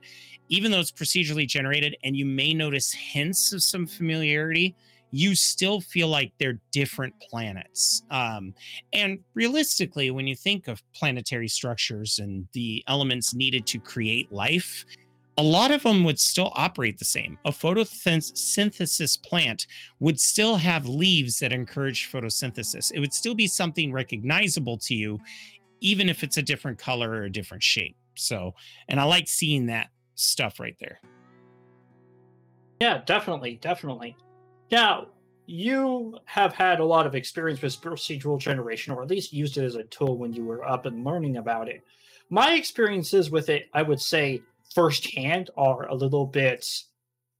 even 0.49 0.71
though 0.71 0.81
it's 0.81 0.91
procedurally 0.91 1.47
generated 1.47 1.95
and 2.03 2.17
you 2.17 2.25
may 2.25 2.53
notice 2.53 2.91
hints 2.91 3.53
of 3.53 3.63
some 3.63 3.87
familiarity, 3.87 4.75
you 5.15 5.35
still 5.35 5.79
feel 5.79 6.07
like 6.07 6.33
they're 6.39 6.59
different 6.71 7.13
planets. 7.29 8.01
Um, 8.09 8.55
and 8.93 9.19
realistically, 9.35 10.09
when 10.09 10.25
you 10.25 10.35
think 10.35 10.67
of 10.67 10.81
planetary 10.95 11.47
structures 11.47 12.17
and 12.17 12.47
the 12.53 12.83
elements 12.87 13.35
needed 13.35 13.67
to 13.67 13.79
create 13.79 14.31
life, 14.31 14.83
a 15.37 15.43
lot 15.43 15.69
of 15.69 15.83
them 15.83 16.03
would 16.03 16.19
still 16.19 16.51
operate 16.55 16.97
the 16.97 17.05
same. 17.05 17.37
A 17.45 17.51
photosynthesis 17.51 19.21
plant 19.23 19.67
would 19.99 20.19
still 20.19 20.55
have 20.55 20.87
leaves 20.87 21.37
that 21.39 21.53
encourage 21.53 22.11
photosynthesis. 22.11 22.91
It 22.91 22.99
would 22.99 23.13
still 23.13 23.35
be 23.35 23.45
something 23.45 23.93
recognizable 23.93 24.79
to 24.79 24.95
you, 24.95 25.19
even 25.79 26.09
if 26.09 26.23
it's 26.23 26.37
a 26.37 26.41
different 26.43 26.79
color 26.79 27.11
or 27.11 27.23
a 27.25 27.31
different 27.31 27.61
shape. 27.61 27.95
So, 28.15 28.55
and 28.87 28.99
I 28.99 29.03
like 29.03 29.27
seeing 29.27 29.67
that 29.67 29.89
stuff 30.15 30.59
right 30.59 30.75
there. 30.79 30.99
Yeah, 32.81 33.03
definitely, 33.05 33.59
definitely. 33.61 34.17
Now, 34.73 35.09
you 35.45 36.17
have 36.25 36.55
had 36.55 36.79
a 36.79 36.83
lot 36.83 37.05
of 37.05 37.13
experience 37.13 37.61
with 37.61 37.79
procedural 37.79 38.39
generation, 38.39 38.91
or 38.91 39.03
at 39.03 39.07
least 39.07 39.31
used 39.31 39.55
it 39.59 39.63
as 39.63 39.75
a 39.75 39.83
tool 39.83 40.17
when 40.17 40.33
you 40.33 40.43
were 40.43 40.67
up 40.67 40.87
and 40.87 41.05
learning 41.05 41.37
about 41.37 41.69
it. 41.69 41.83
My 42.31 42.55
experiences 42.55 43.29
with 43.29 43.49
it, 43.49 43.69
I 43.75 43.83
would 43.83 44.01
say, 44.01 44.41
firsthand 44.73 45.51
are 45.55 45.87
a 45.89 45.93
little 45.93 46.25
bit 46.25 46.67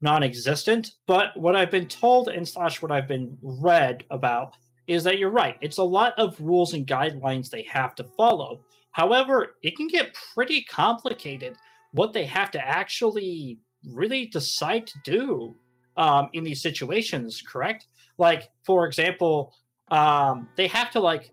non-existent. 0.01 0.91
But 1.07 1.35
what 1.35 1.55
I've 1.55 1.71
been 1.71 1.87
told 1.87 2.27
and 2.27 2.47
slash 2.47 2.83
what 2.83 2.91
I've 2.91 3.07
been 3.07 3.35
read 3.41 4.03
about 4.11 4.55
is 4.85 5.03
that 5.03 5.17
you're 5.17 5.31
right. 5.31 5.57
It's 5.59 5.79
a 5.79 5.83
lot 5.83 6.13
of 6.19 6.39
rules 6.39 6.75
and 6.75 6.85
guidelines 6.85 7.49
they 7.49 7.63
have 7.63 7.95
to 7.95 8.03
follow. 8.15 8.63
However, 8.91 9.55
it 9.63 9.75
can 9.75 9.87
get 9.87 10.15
pretty 10.35 10.65
complicated 10.65 11.57
what 11.93 12.13
they 12.13 12.25
have 12.25 12.51
to 12.51 12.63
actually 12.63 13.57
really 13.89 14.27
decide 14.27 14.85
to 14.85 14.99
do 15.03 15.55
um, 15.97 16.29
in 16.33 16.43
these 16.43 16.61
situations, 16.61 17.41
correct? 17.41 17.87
Like, 18.17 18.49
for 18.63 18.85
example, 18.85 19.53
um, 19.89 20.49
they 20.55 20.67
have 20.67 20.91
to 20.91 20.99
like 20.99 21.31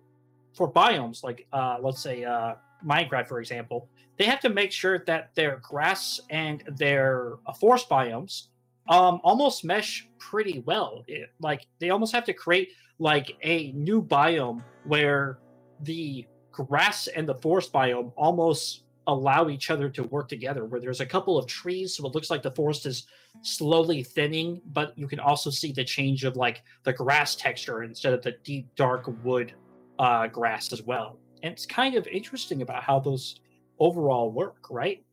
for 0.54 0.70
biomes, 0.70 1.22
like 1.22 1.46
uh, 1.52 1.78
let's 1.80 2.02
say 2.02 2.24
uh, 2.24 2.54
Minecraft, 2.84 3.28
for 3.28 3.40
example, 3.40 3.88
they 4.18 4.24
have 4.24 4.40
to 4.40 4.48
make 4.48 4.72
sure 4.72 4.98
that 5.06 5.34
their 5.34 5.56
grass 5.62 6.20
and 6.30 6.62
their 6.76 7.34
uh, 7.46 7.52
forest 7.52 7.88
biomes 7.88 8.48
um, 8.88 9.20
almost 9.22 9.64
mesh 9.64 10.08
pretty 10.18 10.62
well. 10.66 11.04
It, 11.06 11.30
like 11.40 11.66
they 11.78 11.90
almost 11.90 12.12
have 12.12 12.24
to 12.24 12.34
create 12.34 12.70
like 12.98 13.36
a 13.42 13.72
new 13.72 14.02
biome 14.02 14.62
where 14.84 15.38
the 15.82 16.26
grass 16.52 17.06
and 17.06 17.26
the 17.28 17.36
forest 17.36 17.72
biome 17.72 18.12
almost 18.16 18.82
allow 19.10 19.48
each 19.48 19.70
other 19.70 19.88
to 19.88 20.04
work 20.04 20.28
together 20.28 20.64
where 20.64 20.80
there's 20.80 21.00
a 21.00 21.06
couple 21.06 21.36
of 21.36 21.46
trees 21.46 21.96
so 21.96 22.06
it 22.06 22.14
looks 22.14 22.30
like 22.30 22.42
the 22.42 22.50
forest 22.52 22.86
is 22.86 23.06
slowly 23.42 24.02
thinning 24.02 24.60
but 24.72 24.96
you 24.96 25.06
can 25.06 25.20
also 25.20 25.50
see 25.50 25.72
the 25.72 25.84
change 25.84 26.24
of 26.24 26.36
like 26.36 26.62
the 26.84 26.92
grass 26.92 27.34
texture 27.34 27.82
instead 27.82 28.12
of 28.12 28.22
the 28.22 28.32
deep 28.44 28.66
dark 28.76 29.10
wood 29.24 29.52
uh, 30.00 30.26
grass 30.26 30.72
as 30.72 30.82
well. 30.82 31.18
And 31.42 31.52
it's 31.52 31.66
kind 31.66 31.94
of 31.94 32.06
interesting 32.06 32.62
about 32.62 32.82
how 32.82 32.98
those 32.98 33.40
overall 33.78 34.30
work 34.30 34.70
right? 34.70 35.04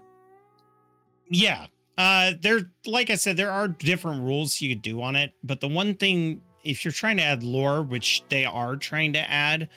Yeah. 1.29 1.67
Uh 1.97 2.33
there 2.41 2.71
like 2.85 3.09
i 3.09 3.15
said 3.15 3.37
there 3.37 3.51
are 3.51 3.67
different 3.67 4.21
rules 4.21 4.61
you 4.61 4.69
could 4.69 4.83
do 4.83 5.01
on 5.01 5.15
it 5.15 5.33
but 5.43 5.59
the 5.59 5.67
one 5.67 5.95
thing 5.95 6.39
if 6.63 6.85
you're 6.85 6.91
trying 6.91 7.17
to 7.17 7.23
add 7.23 7.41
lore 7.41 7.81
which 7.81 8.23
they 8.29 8.45
are 8.45 8.75
trying 8.75 9.13
to 9.13 9.31
add 9.31 9.67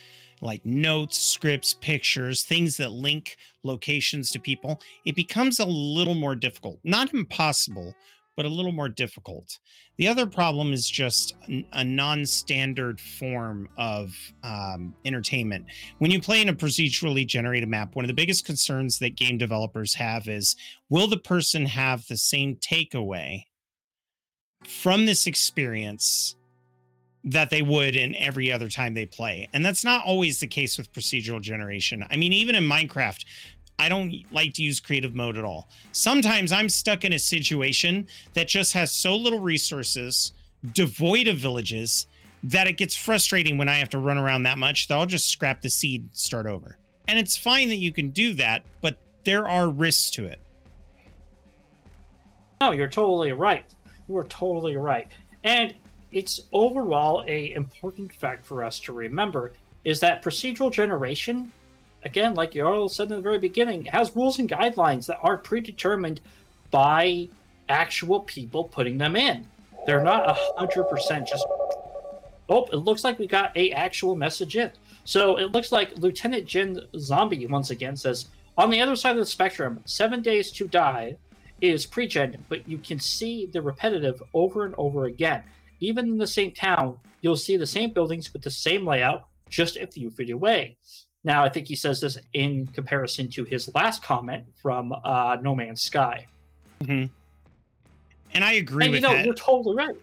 like 0.40 0.64
notes, 0.64 1.18
scripts, 1.18 1.74
pictures, 1.74 2.42
things 2.42 2.76
that 2.79 2.92
link 2.92 3.37
locations 3.62 4.31
to 4.31 4.38
people, 4.38 4.81
it 5.05 5.14
becomes 5.14 5.59
a 5.59 5.66
little 5.66 6.14
more 6.14 6.35
difficult. 6.35 6.79
Not 6.85 7.12
impossible, 7.12 7.94
but 8.37 8.46
a 8.46 8.48
little 8.48 8.72
more 8.72 8.88
difficult. 8.88 9.59
The 9.98 10.09
other 10.09 10.26
problem 10.26 10.72
is 10.72 10.88
just 10.88 11.35
a 11.74 11.85
non 11.85 12.24
standard 12.24 12.98
form 12.98 13.68
of 13.76 14.16
um, 14.42 14.94
entertainment. 15.05 15.66
When 15.98 16.11
you 16.11 16.22
play 16.22 16.40
in 16.40 16.48
a 16.48 16.55
procedurally 16.55 17.26
generated 17.26 17.68
map, 17.68 17.94
one 17.94 18.05
of 18.05 18.09
the 18.09 18.14
biggest 18.14 18.46
concerns 18.46 18.98
that 19.00 19.16
game 19.16 19.37
developers 19.37 19.92
have 19.94 20.26
is 20.26 20.57
will 20.88 21.07
the 21.07 21.18
person 21.18 21.66
have 21.66 22.07
the 22.07 22.16
same 22.16 22.57
takeaway 22.57 23.44
from 24.64 25.05
this 25.05 25.26
experience 25.26 26.37
that 27.24 27.50
they 27.50 27.62
would 27.62 27.96
in 27.96 28.14
every 28.16 28.50
other 28.50 28.68
time 28.68 28.94
they 28.94 29.06
play. 29.06 29.48
And 29.52 29.64
that's 29.64 29.85
not 29.85 30.04
always 30.04 30.40
the 30.40 30.46
case 30.46 30.78
with 30.78 30.92
procedural 30.92 31.40
generation. 31.40 32.04
I 32.11 32.16
mean, 32.16 32.33
even 32.33 32.54
in 32.54 32.64
Minecraft, 32.64 33.24
I 33.78 33.88
don't 33.88 34.14
like 34.30 34.54
to 34.54 34.62
use 34.62 34.80
creative 34.80 35.14
mode 35.14 35.37
at 35.37 35.44
all. 35.44 35.68
Sometimes 35.92 36.52
I'm 36.52 36.68
stuck 36.68 37.04
in 37.04 37.14
a 37.14 37.18
situation 37.18 38.06
that 38.35 38.48
just 38.48 38.72
has 38.74 38.92
so 38.92 39.16
little 39.16 39.40
resources, 39.40 40.33
devoid 40.72 41.28
of 41.28 41.38
villages, 41.38 42.06
that 42.42 42.66
it 42.66 42.76
gets 42.76 42.96
frustrating 42.96 43.59
when 43.59 43.68
I 43.68 43.76
have 43.76 43.90
to 43.90 43.98
run 43.98 44.18
around 44.18 44.44
that 44.44 44.59
much 44.59 44.88
that 44.88 44.96
I'll 44.96 45.06
just 45.06 45.28
scrap 45.30 45.61
the 45.61 45.70
seed, 45.70 46.09
start 46.12 46.46
over. 46.46 46.76
And 47.09 47.18
it's 47.18 47.37
fine 47.37 47.68
that 47.68 47.76
you 47.76 47.92
can 47.92 48.11
do 48.11 48.35
that, 48.35 48.62
but 48.80 48.96
there 49.24 49.48
are 49.48 49.68
risks 49.68 50.11
to 50.12 50.26
it. 50.26 50.40
No, 52.61 52.72
you're 52.72 52.88
totally 52.88 53.33
right. 53.33 53.64
You 54.09 54.16
are 54.18 54.24
totally 54.24 54.76
right. 54.76 55.09
And 55.44 55.74
it's 56.12 56.42
overall 56.53 57.25
a 57.27 57.53
important 57.53 58.12
fact 58.12 58.44
for 58.44 58.64
us 58.64 58.79
to 58.81 58.92
remember 58.92 59.53
is 59.85 60.01
that 60.01 60.23
procedural 60.23 60.73
generation 60.73 61.53
again 62.05 62.35
like 62.35 62.53
Jarl 62.53 62.88
said 62.88 63.11
in 63.11 63.16
the 63.16 63.23
very 63.23 63.38
beginning 63.38 63.85
has 63.87 64.14
rules 64.16 64.38
and 64.38 64.49
guidelines 64.49 65.07
that 65.07 65.18
are 65.23 65.37
predetermined 65.37 66.20
by 66.70 67.29
actual 67.68 68.20
people 68.20 68.64
putting 68.64 68.99
them 68.99 69.16
in 69.16 69.46
they're 69.87 70.03
not 70.03 70.37
hundred 70.57 70.85
percent 70.85 71.29
just 71.29 71.46
oh 72.49 72.64
it 72.73 72.77
looks 72.77 73.05
like 73.05 73.18
we 73.18 73.27
got 73.27 73.57
a 73.57 73.70
actual 73.73 74.16
message 74.16 74.57
in 74.57 74.70
so 75.05 75.37
it 75.37 75.53
looks 75.53 75.73
like 75.73 75.96
lieutenant 75.99 76.46
jin 76.46 76.81
zombie 76.99 77.46
once 77.46 77.70
again 77.70 77.96
says 77.96 78.27
on 78.59 78.70
the 78.70 78.81
other 78.81 78.96
side 78.96 79.12
of 79.12 79.18
the 79.18 79.27
spectrum 79.27 79.81
seven 79.85 80.20
days 80.23 80.51
to 80.51 80.66
die 80.66 81.16
is 81.61 81.87
pre-gen, 81.87 82.44
but 82.49 82.66
you 82.68 82.79
can 82.79 82.99
see 82.99 83.46
the 83.46 83.61
repetitive 83.61 84.23
over 84.35 84.64
and 84.64 84.75
over 84.79 85.05
again. 85.05 85.42
Even 85.81 86.07
in 86.09 86.19
the 86.19 86.27
same 86.27 86.53
town, 86.53 86.99
you'll 87.23 87.37
see 87.37 87.57
the 87.57 87.66
same 87.66 87.93
buildings 87.93 88.33
with 88.33 88.43
the 88.43 88.51
same 88.51 88.87
layout, 88.87 89.25
just 89.49 89.77
a 89.77 89.87
few 89.87 90.11
feet 90.11 90.31
away. 90.31 90.77
Now, 91.25 91.45
I 91.45 91.49
think 91.49 91.66
he 91.69 91.77
says 91.77 92.01
this 92.01 92.16
in 92.33 92.66
comparison 92.69 93.29
to 93.31 93.45
his 93.45 93.73
last 93.75 94.03
comment 94.03 94.45
from 94.62 94.95
uh, 95.05 95.37
No 95.43 95.55
Man's 95.55 95.83
Sky. 95.83 96.27
hmm 96.85 97.05
And 98.33 98.45
I 98.45 98.53
agree 98.53 98.85
And 98.87 98.95
you 98.95 98.97
with 98.97 99.03
know, 99.03 99.12
that. 99.14 99.25
you're 99.25 99.35
totally 99.35 99.77
right. 99.77 99.97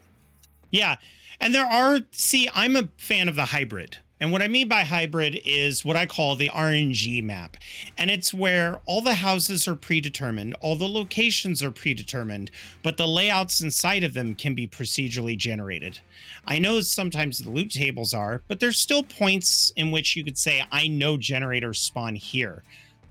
Yeah. 0.72 0.98
And 1.40 1.54
there 1.56 1.66
are, 1.66 2.00
see, 2.12 2.50
I'm 2.54 2.76
a 2.76 2.90
fan 2.98 3.30
of 3.30 3.36
the 3.36 3.46
hybrid. 3.46 3.98
And 4.19 4.32
what 4.32 4.41
I 4.41 4.47
mean 4.47 4.67
by 4.67 4.82
hybrid 4.82 5.39
is 5.45 5.86
what 5.86 5.95
I 5.95 6.08
call 6.08 6.36
the 6.36 6.49
RNG 6.49 7.23
map. 7.23 7.56
And 7.97 8.10
it's 8.10 8.34
where 8.34 8.80
all 8.86 9.01
the 9.01 9.13
houses 9.13 9.67
are 9.67 9.75
predetermined, 9.75 10.56
all 10.60 10.75
the 10.75 10.88
locations 10.88 11.62
are 11.62 11.69
predetermined, 11.69 12.49
but 12.82 12.97
the 12.97 13.08
layouts 13.08 13.62
inside 13.62 14.03
of 14.03 14.15
them 14.15 14.34
can 14.34 14.56
be 14.56 14.67
procedurally 14.67 15.38
generated. 15.38 15.99
I 16.45 16.58
know 16.58 16.82
sometimes 16.82 17.39
the 17.39 17.51
loot 17.51 17.71
tables 17.71 18.13
are, 18.13 18.41
but 18.47 18.60
there's 18.60 18.80
still 18.80 19.03
points 19.03 19.71
in 19.75 19.91
which 19.91 20.15
you 20.15 20.23
could 20.23 20.38
say, 20.38 20.63
I 20.71 20.88
know 20.88 21.17
generators 21.17 21.80
spawn 21.80 22.15
here. 22.15 22.63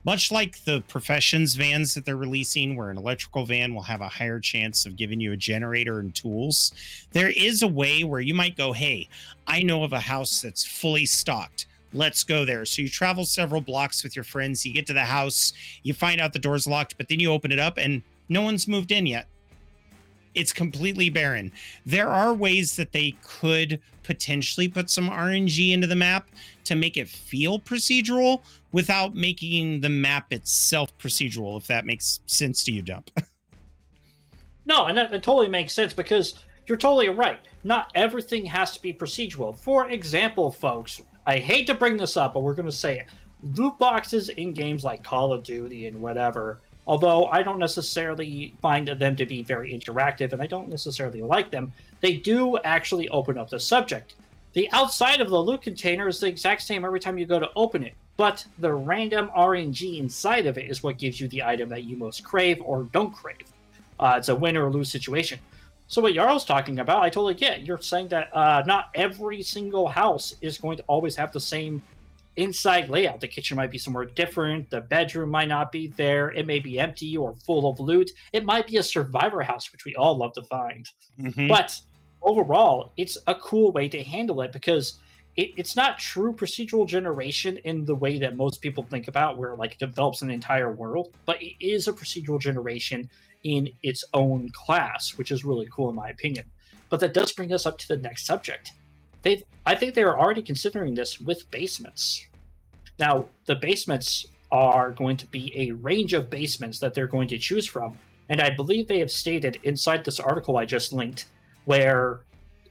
Much 0.07 0.31
like 0.31 0.63
the 0.63 0.83
professions 0.83 1.57
vans 1.57 1.93
that 1.93 2.05
they're 2.05 2.17
releasing, 2.17 2.77
where 2.77 2.91
an 2.91 2.97
electrical 2.97 3.45
van 3.45 3.75
will 3.75 3.83
have 3.83 4.01
a 4.01 4.09
higher 4.09 4.39
chance 4.39 4.87
of 4.87 4.95
giving 4.95 5.19
you 5.19 5.33
a 5.33 5.37
generator 5.37 5.99
and 5.99 6.15
tools, 6.15 6.73
there 7.11 7.31
is 7.31 7.63
a 7.63 7.67
way 7.67 8.05
where 8.05 8.21
you 8.21 8.33
might 8.33 8.57
go, 8.57 8.73
Hey, 8.73 9.09
I 9.49 9.65
know 9.65 9.83
of 9.83 9.93
a 9.93 9.99
house 9.99 10.41
that's 10.41 10.65
fully 10.65 11.07
stocked. 11.07 11.67
Let's 11.93 12.23
go 12.23 12.45
there. 12.45 12.65
So 12.65 12.83
you 12.83 12.89
travel 12.89 13.25
several 13.25 13.61
blocks 13.61 14.05
with 14.05 14.15
your 14.15 14.25
friends, 14.25 14.65
you 14.65 14.73
get 14.73 14.87
to 14.87 14.93
the 14.93 15.01
house, 15.01 15.53
you 15.83 15.93
find 15.93 16.21
out 16.21 16.33
the 16.33 16.39
door's 16.39 16.69
locked, 16.69 16.97
but 16.97 17.09
then 17.09 17.19
you 17.19 17.33
open 17.33 17.51
it 17.51 17.59
up 17.59 17.77
and 17.77 18.01
no 18.29 18.43
one's 18.43 18.69
moved 18.69 18.93
in 18.93 19.07
yet. 19.07 19.27
It's 20.37 20.53
completely 20.53 21.11
barren. 21.11 21.51
There 21.85 22.09
are 22.09 22.33
ways 22.33 22.77
that 22.77 22.93
they 22.93 23.17
could 23.25 23.81
potentially 24.03 24.69
put 24.69 24.91
some 24.91 25.09
RNG 25.09 25.73
into 25.73 25.87
the 25.87 25.97
map 25.97 26.29
to 26.65 26.77
make 26.77 26.97
it 26.97 27.09
feel 27.09 27.59
procedural 27.59 28.43
without 28.71 29.15
making 29.15 29.81
the 29.81 29.89
map 29.89 30.33
itself 30.33 30.97
procedural, 30.99 31.57
if 31.57 31.67
that 31.67 31.87
makes 31.87 32.21
sense 32.27 32.63
to 32.65 32.73
you, 32.73 32.83
Dump. 32.83 33.11
No, 34.69 34.87
and 34.87 34.99
that, 34.99 35.13
that 35.13 35.23
totally 35.23 35.49
makes 35.49 35.73
sense 35.73 35.93
because 35.93 36.35
you're 36.67 36.77
totally 36.77 37.09
right. 37.09 37.39
Not 37.63 37.93
everything 37.95 38.45
has 38.47 38.73
to 38.73 38.83
be 38.83 38.93
procedural. 38.93 39.57
For 39.57 39.89
example, 39.89 40.51
folks, 40.51 41.01
I 41.25 41.39
hate 41.39 41.69
to 41.69 41.75
bring 41.75 41.97
this 41.97 42.17
up, 42.17 42.35
but 42.35 42.41
we're 42.41 42.55
going 42.55 42.67
to 42.67 42.73
say 42.73 42.99
it. 42.99 43.07
Loot 43.57 43.79
boxes 43.79 44.29
in 44.31 44.53
games 44.53 44.83
like 44.83 45.05
Call 45.05 45.33
of 45.33 45.45
Duty 45.45 45.87
and 45.87 46.01
whatever, 46.01 46.63
although 46.87 47.27
I 47.27 47.43
don't 47.43 47.59
necessarily 47.59 48.55
find 48.63 48.89
them 48.89 49.17
to 49.17 49.27
be 49.27 49.43
very 49.43 49.73
interactive 49.73 50.33
and 50.33 50.41
I 50.41 50.47
don't 50.47 50.69
necessarily 50.69 51.23
like 51.23 51.51
them, 51.51 51.73
they 52.01 52.17
do 52.17 52.59
actually 52.59 53.09
open 53.09 53.39
up 53.39 53.51
the 53.51 53.61
subject. 53.61 54.15
The 54.53 54.71
outside 54.73 55.21
of 55.21 55.29
the 55.29 55.39
loot 55.39 55.63
container 55.63 56.09
is 56.09 56.21
the 56.21 56.29
exact 56.29 56.63
same 56.63 56.85
every 56.85 57.01
time 57.01 57.19
you 57.19 57.27
go 57.27 57.39
to 57.39 57.51
open 57.57 57.83
it, 57.83 57.95
but 58.17 58.47
the 58.59 58.73
random 58.73 59.31
RNG 59.37 59.99
inside 59.99 60.47
of 60.47 60.57
it 60.57 60.71
is 60.71 60.83
what 60.83 60.99
gives 60.99 61.21
you 61.21 61.29
the 61.29 61.43
item 61.43 61.69
that 61.69 61.85
you 61.85 61.97
most 61.97 62.25
crave 62.25 62.63
or 62.63 62.85
don't 62.93 63.13
crave. 63.13 63.53
Uh, 63.99 64.15
it's 64.17 64.29
a 64.29 64.35
win 64.35 64.57
or 64.57 64.71
lose 64.71 64.91
situation. 64.91 65.39
So 65.89 66.03
what 66.03 66.15
Jarl's 66.15 66.45
talking 66.45 66.81
about, 66.81 67.03
I 67.03 67.11
totally 67.11 67.35
get. 67.35 67.63
You're 67.63 67.81
saying 67.81 68.09
that 68.09 68.35
uh, 68.35 68.63
not 68.67 68.91
every 68.95 69.43
single 69.43 69.87
house 69.87 70.35
is 70.41 70.59
going 70.59 70.77
to 70.79 70.83
always 70.89 71.15
have 71.17 71.33
the 71.33 71.41
same 71.41 71.83
inside 72.37 72.89
layout. 72.89 73.21
The 73.21 73.29
kitchen 73.29 73.57
might 73.57 73.71
be 73.71 73.79
somewhere 73.79 74.05
different. 74.05 74.71
The 74.71 74.81
bedroom 74.81 75.31
might 75.31 75.49
not 75.49 75.73
be 75.73 75.89
there. 75.89 76.31
It 76.33 76.47
may 76.47 76.59
be 76.59 76.79
empty 76.79 77.17
or 77.17 77.35
full 77.35 77.69
of 77.71 77.81
loot. 77.81 78.11
It 78.33 78.45
might 78.45 78.67
be 78.67 78.77
a 78.77 78.83
survivor 78.83 79.43
house, 79.43 79.73
which 79.73 79.85
we 79.85 79.95
all 79.97 80.17
love 80.17 80.33
to 80.35 80.43
find. 80.43 80.89
Mhm. 81.19 81.49
But 81.49 81.81
overall, 82.23 82.93
it's 82.97 83.19
a 83.27 83.35
cool 83.35 83.73
way 83.73 83.89
to 83.89 84.03
handle 84.03 84.41
it 84.43 84.53
because 84.53 84.99
it, 85.37 85.53
it's 85.57 85.77
not 85.77 85.99
true 85.99 86.33
procedural 86.33 86.87
generation 86.87 87.59
in 87.59 87.85
the 87.85 87.95
way 87.95 88.19
that 88.19 88.37
most 88.37 88.61
people 88.61 88.85
think 88.85 89.09
about, 89.09 89.39
where 89.39 89.55
like 89.55 89.73
it 89.73 89.79
develops 89.79 90.23
an 90.23 90.31
entire 90.31 90.73
world, 90.73 91.13
but 91.25 91.41
it 91.43 91.55
is 91.61 91.89
a 91.89 91.93
procedural 91.93 92.41
generation 92.41 93.09
in 93.45 93.71
its 93.83 94.05
own 94.15 94.51
class, 94.51 95.17
which 95.17 95.31
is 95.31 95.45
really 95.45 95.69
cool 95.71 95.89
in 95.89 95.95
my 95.95 96.09
opinion. 96.09 96.45
But 96.89 97.01
that 97.01 97.15
does 97.15 97.33
bring 97.33 97.53
us 97.53 97.67
up 97.67 97.79
to 97.79 97.89
the 97.89 97.97
next 97.97 98.27
subject. 98.27 98.73
They, 99.23 99.43
I 99.65 99.75
think 99.75 99.95
they 99.95 100.03
are 100.03 100.19
already 100.19 100.43
considering 100.43 100.95
this 100.95 101.21
with 101.21 101.51
basements. 101.51 102.27
Now, 102.99 103.27
the 103.47 103.57
basements 103.57 104.27
are 104.51 104.93
going 104.93 105.17
to 105.17 105.27
be 105.27 105.53
a 105.57 105.73
range 105.73 106.13
of 106.13 106.31
basements 106.31 106.79
that 106.79 106.95
they're 106.95 107.07
going 107.07 107.29
to 107.29 107.39
choose 107.39 107.67
from, 107.67 107.99
and 108.29 108.41
I 108.41 108.51
believe 108.51 108.89
they 108.89 109.01
have 109.01 109.11
stated 109.11 109.59
inside 109.63 110.05
this 110.05 110.21
article 110.21 110.57
I 110.57 110.65
just 110.65 110.93
linked 110.93 111.27
where 111.65 112.21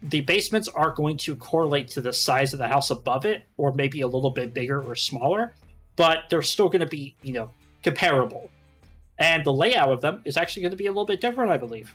the 0.01 0.21
basements 0.21 0.67
are 0.69 0.91
going 0.91 1.17
to 1.17 1.36
correlate 1.36 1.88
to 1.89 2.01
the 2.01 2.13
size 2.13 2.53
of 2.53 2.60
the 2.60 2.67
house 2.67 2.91
above 2.91 3.25
it, 3.25 3.43
or 3.58 3.73
maybe 3.73 4.01
a 4.01 4.08
little 4.08 4.29
bit 4.29 4.53
bigger 4.53 4.81
or 4.81 4.95
smaller, 4.95 5.53
but 5.95 6.23
they're 6.29 6.41
still 6.41 6.69
going 6.69 6.81
to 6.81 6.86
be, 6.86 7.15
you 7.21 7.34
know, 7.34 7.49
comparable. 7.84 8.49
And 9.17 9.43
the 9.45 9.53
layout 9.53 9.91
of 9.91 10.01
them 10.01 10.21
is 10.25 10.38
actually 10.38 10.63
going 10.63 10.71
to 10.71 10.77
be 10.77 10.88
a 10.88 10.91
little 10.91 11.05
bit 11.05 11.21
different, 11.21 11.51
I 11.51 11.58
believe. 11.58 11.93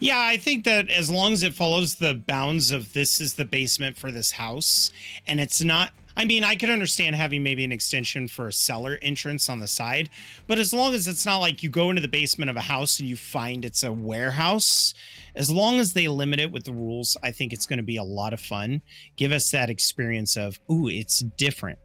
Yeah, 0.00 0.18
I 0.18 0.38
think 0.38 0.64
that 0.64 0.88
as 0.88 1.10
long 1.10 1.34
as 1.34 1.42
it 1.42 1.52
follows 1.52 1.96
the 1.96 2.14
bounds 2.14 2.70
of 2.70 2.94
this 2.94 3.20
is 3.20 3.34
the 3.34 3.44
basement 3.44 3.98
for 3.98 4.10
this 4.10 4.32
house, 4.32 4.92
and 5.26 5.38
it's 5.38 5.62
not. 5.62 5.92
I 6.16 6.24
mean, 6.24 6.42
I 6.42 6.56
could 6.56 6.70
understand 6.70 7.16
having 7.16 7.42
maybe 7.42 7.64
an 7.64 7.72
extension 7.72 8.26
for 8.26 8.48
a 8.48 8.52
cellar 8.52 8.98
entrance 9.00 9.48
on 9.48 9.60
the 9.60 9.66
side, 9.66 10.10
but 10.46 10.58
as 10.58 10.72
long 10.72 10.94
as 10.94 11.06
it's 11.06 11.24
not 11.24 11.38
like 11.38 11.62
you 11.62 11.68
go 11.68 11.90
into 11.90 12.02
the 12.02 12.08
basement 12.08 12.50
of 12.50 12.56
a 12.56 12.62
house 12.62 12.98
and 12.98 13.08
you 13.08 13.16
find 13.16 13.64
it's 13.64 13.84
a 13.84 13.92
warehouse, 13.92 14.92
as 15.34 15.50
long 15.50 15.78
as 15.78 15.92
they 15.92 16.08
limit 16.08 16.40
it 16.40 16.50
with 16.50 16.64
the 16.64 16.72
rules, 16.72 17.16
I 17.22 17.30
think 17.30 17.52
it's 17.52 17.66
going 17.66 17.78
to 17.78 17.82
be 17.82 17.96
a 17.96 18.02
lot 18.02 18.32
of 18.32 18.40
fun. 18.40 18.82
Give 19.16 19.32
us 19.32 19.50
that 19.52 19.70
experience 19.70 20.36
of, 20.36 20.58
ooh, 20.70 20.88
it's 20.88 21.20
different. 21.20 21.78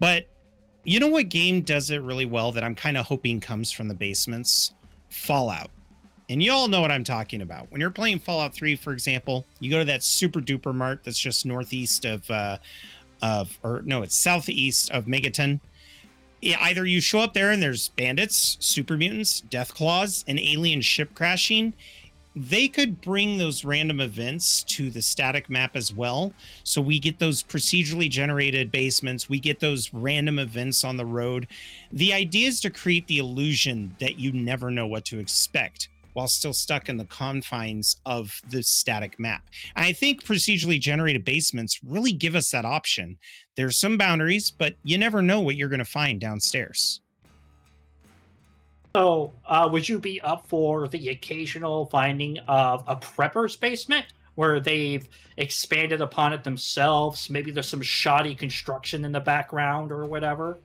But 0.00 0.26
you 0.84 0.98
know 0.98 1.08
what 1.08 1.28
game 1.28 1.60
does 1.60 1.90
it 1.90 1.98
really 2.02 2.26
well 2.26 2.52
that 2.52 2.64
I'm 2.64 2.74
kind 2.74 2.96
of 2.96 3.06
hoping 3.06 3.40
comes 3.40 3.70
from 3.70 3.88
the 3.88 3.94
basements? 3.94 4.72
Fallout. 5.10 5.70
And 6.28 6.42
you 6.42 6.52
all 6.52 6.66
know 6.66 6.80
what 6.80 6.90
I'm 6.90 7.04
talking 7.04 7.40
about. 7.40 7.70
When 7.70 7.80
you're 7.80 7.90
playing 7.90 8.18
Fallout 8.18 8.52
3, 8.52 8.74
for 8.76 8.92
example, 8.92 9.46
you 9.60 9.70
go 9.70 9.78
to 9.78 9.84
that 9.84 10.02
super 10.02 10.40
duper 10.40 10.74
mart 10.74 11.02
that's 11.04 11.18
just 11.18 11.46
northeast 11.46 12.04
of 12.04 12.28
uh 12.30 12.58
of 13.22 13.58
or 13.62 13.82
no, 13.84 14.02
it's 14.02 14.14
southeast 14.14 14.90
of 14.90 15.06
Megaton. 15.06 15.60
Either 16.42 16.84
you 16.84 17.00
show 17.00 17.20
up 17.20 17.32
there 17.32 17.50
and 17.50 17.62
there's 17.62 17.88
bandits, 17.88 18.56
super 18.60 18.96
mutants, 18.96 19.40
death 19.40 19.74
claws, 19.74 20.24
an 20.28 20.38
alien 20.38 20.80
ship 20.80 21.14
crashing. 21.14 21.72
They 22.38 22.68
could 22.68 23.00
bring 23.00 23.38
those 23.38 23.64
random 23.64 24.00
events 24.00 24.62
to 24.64 24.90
the 24.90 25.00
static 25.00 25.48
map 25.48 25.74
as 25.74 25.94
well. 25.94 26.34
So 26.62 26.82
we 26.82 26.98
get 26.98 27.18
those 27.18 27.42
procedurally 27.42 28.10
generated 28.10 28.70
basements, 28.70 29.28
we 29.30 29.40
get 29.40 29.60
those 29.60 29.94
random 29.94 30.38
events 30.38 30.84
on 30.84 30.98
the 30.98 31.06
road. 31.06 31.46
The 31.90 32.12
idea 32.12 32.48
is 32.48 32.60
to 32.60 32.70
create 32.70 33.06
the 33.06 33.18
illusion 33.18 33.96
that 34.00 34.18
you 34.18 34.32
never 34.32 34.70
know 34.70 34.86
what 34.86 35.06
to 35.06 35.18
expect 35.18 35.88
while 36.16 36.26
still 36.26 36.54
stuck 36.54 36.88
in 36.88 36.96
the 36.96 37.04
confines 37.04 37.96
of 38.06 38.40
the 38.48 38.62
static 38.62 39.20
map. 39.20 39.42
I 39.76 39.92
think 39.92 40.24
procedurally 40.24 40.80
generated 40.80 41.26
basements 41.26 41.78
really 41.86 42.12
give 42.12 42.34
us 42.34 42.50
that 42.52 42.64
option. 42.64 43.18
There's 43.54 43.76
some 43.76 43.98
boundaries, 43.98 44.50
but 44.50 44.76
you 44.82 44.96
never 44.96 45.20
know 45.20 45.42
what 45.42 45.56
you're 45.56 45.68
going 45.68 45.78
to 45.78 45.84
find 45.84 46.18
downstairs. 46.18 47.02
So, 48.94 49.34
uh, 49.44 49.68
would 49.70 49.86
you 49.86 49.98
be 49.98 50.18
up 50.22 50.48
for 50.48 50.88
the 50.88 51.10
occasional 51.10 51.84
finding 51.84 52.38
of 52.48 52.82
a 52.86 52.96
prepper's 52.96 53.54
basement 53.54 54.06
where 54.36 54.58
they've 54.58 55.06
expanded 55.36 56.00
upon 56.00 56.32
it 56.32 56.42
themselves? 56.42 57.28
Maybe 57.28 57.50
there's 57.50 57.68
some 57.68 57.82
shoddy 57.82 58.34
construction 58.34 59.04
in 59.04 59.12
the 59.12 59.20
background 59.20 59.92
or 59.92 60.06
whatever. 60.06 60.60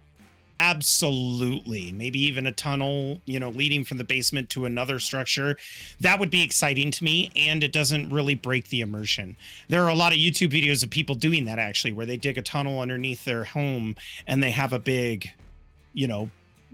Absolutely. 0.62 1.92
Maybe 1.92 2.22
even 2.22 2.46
a 2.46 2.52
tunnel, 2.52 3.20
you 3.26 3.40
know, 3.40 3.50
leading 3.50 3.84
from 3.84 3.98
the 3.98 4.04
basement 4.04 4.52
to 4.52 4.66
another 4.66 5.00
structure. 5.00 5.58
That 6.02 6.20
would 6.20 6.30
be 6.30 6.44
exciting 6.44 6.92
to 6.92 7.04
me. 7.04 7.32
And 7.36 7.64
it 7.64 7.74
doesn't 7.74 8.12
really 8.12 8.36
break 8.36 8.70
the 8.70 8.82
immersion. 8.82 9.36
There 9.70 9.84
are 9.84 9.90
a 9.90 9.96
lot 9.96 10.12
of 10.14 10.20
YouTube 10.20 10.52
videos 10.52 10.84
of 10.84 10.92
people 10.92 11.16
doing 11.16 11.46
that 11.46 11.58
actually, 11.58 11.94
where 11.94 12.06
they 12.06 12.16
dig 12.16 12.38
a 12.38 12.44
tunnel 12.44 12.80
underneath 12.80 13.26
their 13.26 13.44
home 13.44 13.96
and 14.28 14.44
they 14.44 14.52
have 14.52 14.72
a 14.72 14.78
big, 14.78 15.32
you 15.94 16.08
know, 16.08 16.30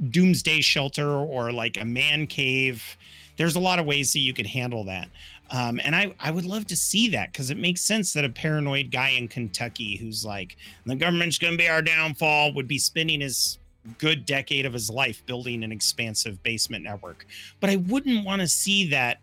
doomsday 0.10 0.60
shelter 0.60 1.10
or 1.10 1.54
like 1.54 1.80
a 1.80 1.86
man 1.86 2.28
cave. 2.28 2.98
There's 3.38 3.56
a 3.56 3.62
lot 3.62 3.80
of 3.80 3.86
ways 3.86 4.12
that 4.12 4.20
you 4.20 4.34
could 4.34 4.48
handle 4.48 4.84
that. 4.84 5.08
Um, 5.50 5.80
and 5.82 5.96
I, 5.96 6.14
I 6.20 6.32
would 6.32 6.44
love 6.44 6.68
to 6.68 6.76
see 6.76 7.08
that 7.12 7.32
because 7.32 7.52
it 7.52 7.58
makes 7.58 7.80
sense 7.80 8.12
that 8.14 8.26
a 8.26 8.30
paranoid 8.30 8.92
guy 8.92 9.12
in 9.12 9.30
Kentucky 9.30 9.96
who's 9.96 10.26
like, 10.26 10.58
the 10.86 10.96
government's 10.98 11.38
going 11.38 11.54
to 11.54 11.58
be 11.58 11.70
our 11.70 11.82
downfall 11.82 12.52
would 12.54 12.68
be 12.68 12.80
spending 12.80 13.22
his 13.22 13.60
good 13.98 14.26
decade 14.26 14.66
of 14.66 14.74
his 14.74 14.90
life 14.90 15.26
building 15.26 15.64
an 15.64 15.72
expansive 15.72 16.42
basement 16.44 16.84
network. 16.84 17.26
But 17.60 17.70
I 17.70 17.78
wouldn't 17.78 18.26
want 18.26 18.42
to 18.42 18.48
see 18.48 18.90
that 18.90 19.20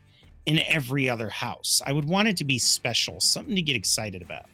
in 0.47 0.61
every 0.67 1.09
other 1.09 1.29
house. 1.29 1.83
I 1.87 1.93
would 1.93 2.05
want 2.05 2.29
it 2.29 2.37
to 2.39 2.45
be 2.45 2.59
special, 2.59 3.21
something 3.21 3.55
to 3.55 3.63
get 3.63 3.77
excited 3.77 4.23
about. 4.23 4.47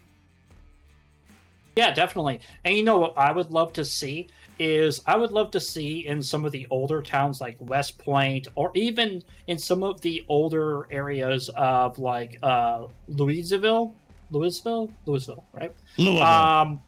Yeah, 1.77 1.93
definitely. 1.93 2.41
And 2.65 2.77
you 2.77 2.83
know 2.83 2.99
what 2.99 3.17
I 3.17 3.33
would 3.33 3.51
love 3.51 3.73
to 3.75 3.85
see 3.85 4.29
is 4.59 5.01
I 5.07 5.17
would 5.17 5.31
love 5.31 5.51
to 5.53 5.61
see 5.61 6.07
in 6.07 6.23
some 6.23 6.45
of 6.45 6.53
the 6.53 6.67
older 6.71 7.01
towns 7.01 7.41
like 7.41 7.57
West 7.61 7.97
Point 7.97 8.49
or 8.55 8.71
even 8.75 9.23
in 9.47 9.57
some 9.57 9.83
of 9.83 10.01
the 10.03 10.25
older 10.29 10.87
areas 10.91 11.49
of 11.57 11.99
like 11.99 12.39
uh 12.43 12.87
Louisville, 13.09 13.95
Louisville, 14.31 14.91
Louisville, 15.07 15.45
right? 15.53 15.73
Louisville. 15.97 16.23
Um, 16.23 16.83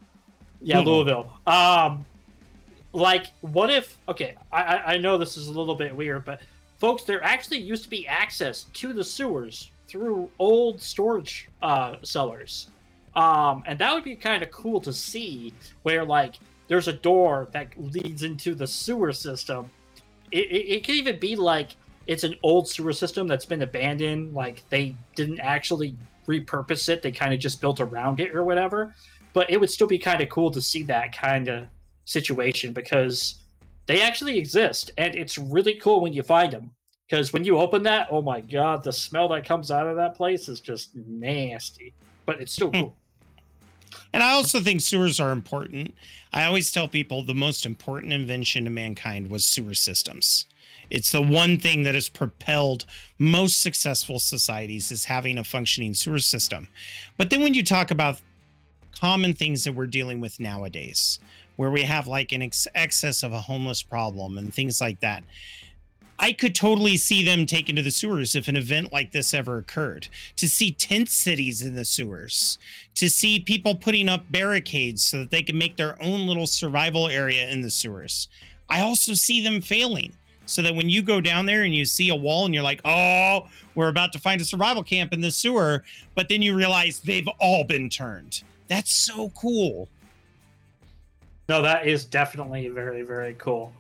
yeah, 0.61 0.81
Louisville. 0.81 1.33
Louisville. 1.47 1.55
Um, 1.55 2.05
like, 2.93 3.27
what 3.41 3.71
if? 3.71 3.99
Okay, 4.09 4.35
I 4.53 4.95
I 4.95 4.97
know 4.99 5.19
this 5.19 5.37
is 5.37 5.49
a 5.49 5.53
little 5.53 5.75
bit 5.75 5.95
weird, 5.95 6.25
but 6.25 6.41
folks, 6.79 7.05
there 7.05 7.23
actually 7.23 7.59
used 7.59 7.85
to 7.85 7.91
be 7.91 8.07
access 8.07 8.65
to 8.75 8.93
the 8.93 9.05
sewers 9.05 9.71
through 9.89 10.31
old 10.39 10.81
storage 10.81 11.49
uh, 11.63 11.97
cellars, 12.03 12.69
um, 13.15 13.63
and 13.67 13.79
that 13.79 13.95
would 13.95 14.05
be 14.05 14.17
kind 14.17 14.43
of 14.43 14.51
cool 14.51 14.81
to 14.81 14.93
see. 14.93 15.53
Where 15.83 16.05
like 16.05 16.37
there's 16.69 16.89
a 16.89 16.93
door 16.93 17.49
that 17.53 17.69
leads 17.79 18.23
into 18.23 18.55
the 18.55 18.67
sewer 18.67 19.13
system. 19.13 19.71
It, 20.31 20.51
it, 20.51 20.69
it 20.77 20.85
could 20.85 20.95
even 20.95 21.19
be 21.19 21.37
like 21.37 21.77
it's 22.07 22.25
an 22.25 22.35
old 22.43 22.69
sewer 22.69 22.93
system 22.93 23.27
that's 23.27 23.47
been 23.47 23.63
abandoned. 23.63 24.35
Like 24.35 24.63
they 24.69 24.97
didn't 25.15 25.41
actually 25.41 25.97
repurpose 26.27 26.89
it; 26.89 27.03
they 27.03 27.13
kind 27.13 27.33
of 27.33 27.41
just 27.41 27.61
built 27.61 27.81
around 27.81 28.21
it 28.21 28.35
or 28.35 28.45
whatever 28.45 28.95
but 29.33 29.51
it 29.51 29.59
would 29.59 29.71
still 29.71 29.87
be 29.87 29.99
kind 29.99 30.21
of 30.21 30.29
cool 30.29 30.51
to 30.51 30.61
see 30.61 30.83
that 30.85 31.17
kind 31.17 31.49
of 31.49 31.67
situation 32.05 32.73
because 32.73 33.37
they 33.87 34.03
actually 34.03 34.39
exist 34.39 34.91
and 34.99 35.15
it's 35.15 35.39
really 35.39 35.75
cool 35.75 36.01
when 36.01 36.13
you 36.13 36.23
find 36.23 36.53
them 36.53 36.71
because 37.09 37.33
when 37.33 37.45
you 37.45 37.59
open 37.59 37.83
that 37.83 38.09
oh 38.11 38.23
my 38.23 38.41
god 38.41 38.83
the 38.83 38.93
smell 38.93 39.29
that 39.29 39.45
comes 39.45 39.71
out 39.71 39.87
of 39.87 39.97
that 39.97 40.15
place 40.15 40.49
is 40.49 40.61
just 40.61 40.91
nasty 40.95 41.95
but 42.27 42.41
it's 42.41 42.53
still 42.53 42.69
hmm. 42.69 42.81
cool 42.81 42.97
And 44.13 44.23
I 44.23 44.33
also 44.33 44.61
think 44.61 44.81
sewers 44.81 45.21
are 45.21 45.33
important. 45.33 45.95
I 46.33 46.45
always 46.45 46.73
tell 46.73 46.89
people 46.89 47.23
the 47.23 47.35
most 47.35 47.67
important 47.67 48.13
invention 48.13 48.65
to 48.65 48.71
mankind 48.71 49.31
was 49.31 49.45
sewer 49.45 49.75
systems. 49.75 50.47
It's 50.91 51.13
the 51.13 51.23
one 51.23 51.59
thing 51.59 51.85
that 51.85 51.95
has 51.95 52.09
propelled 52.09 52.85
most 53.19 53.63
successful 53.63 54.19
societies 54.19 54.93
is 54.93 55.07
having 55.07 55.39
a 55.39 55.45
functioning 55.45 55.95
sewer 55.95 56.19
system. 56.19 56.69
But 57.17 57.31
then 57.31 57.43
when 57.43 57.55
you 57.55 57.65
talk 57.65 57.91
about 57.91 58.21
common 58.99 59.35
things 59.35 59.65
that 59.65 59.75
we're 59.75 59.87
dealing 59.87 60.21
with 60.21 60.39
nowadays, 60.39 61.19
where 61.57 61.71
we 61.71 61.83
have 61.83 62.07
like 62.07 62.33
an 62.33 62.43
ex- 62.43 62.69
excess 62.75 63.23
of 63.23 63.33
a 63.33 63.41
homeless 63.41 63.83
problem 63.83 64.39
and 64.39 64.53
things 64.53 64.81
like 64.81 65.01
that, 65.01 65.23
I 66.19 66.33
could 66.33 66.55
totally 66.55 66.97
see 66.97 67.25
them 67.25 67.47
taken 67.47 67.75
to 67.77 67.83
the 67.83 67.91
sewers 67.91 68.37
if 68.37 68.47
an 68.47 68.57
event 68.57 68.93
like 68.93 69.11
this 69.11 69.35
ever 69.35 69.59
occurred. 69.59 70.07
To 70.37 70.49
see 70.49 70.71
tent 70.71 71.09
cities 71.09 71.63
in 71.63 71.75
the 71.75 71.85
sewers, 71.85 72.59
to 72.95 73.11
see 73.11 73.41
people 73.41 73.75
putting 73.75 74.09
up 74.09 74.31
barricades 74.31 75.03
so 75.03 75.19
that 75.19 75.31
they 75.31 75.43
can 75.43 75.59
make 75.59 75.77
their 75.77 76.01
own 76.01 76.27
little 76.27 76.47
survival 76.47 77.09
area 77.09 77.49
in 77.49 77.61
the 77.61 77.71
sewers. 77.71 78.29
I 78.71 78.83
also 78.83 79.15
see 79.15 79.43
them 79.43 79.61
failing 79.61 80.13
so 80.47 80.63
that 80.63 80.75
when 80.75 80.89
you 80.89 81.03
go 81.03 81.21
down 81.21 81.47
there 81.47 81.63
and 81.63 81.75
you 81.75 81.85
see 81.85 82.11
a 82.11 82.15
wall 82.15 82.45
and 82.45 82.55
you're 82.55 82.63
like, 82.63 82.81
oh, 82.85 83.49
we're 83.75 83.89
about 83.89 84.13
to 84.13 84.19
find 84.19 84.41
a 84.41 84.45
survival 84.45 84.85
camp 84.85 85.13
in 85.13 85.21
the 85.21 85.31
sewer, 85.31 85.83
but 86.15 86.29
then 86.29 86.41
you 86.43 86.55
realize 86.55 87.01
they've 87.01 87.29
all 87.41 87.65
been 87.65 87.89
turned. 87.89 88.43
That's 88.69 88.93
so 88.93 89.31
cool. 89.31 89.89
No 91.53 91.61
that 91.61 91.87
is 91.87 92.07
definitely 92.07 92.69
very 92.69 93.03
very 93.03 93.35
cool. 93.35 93.75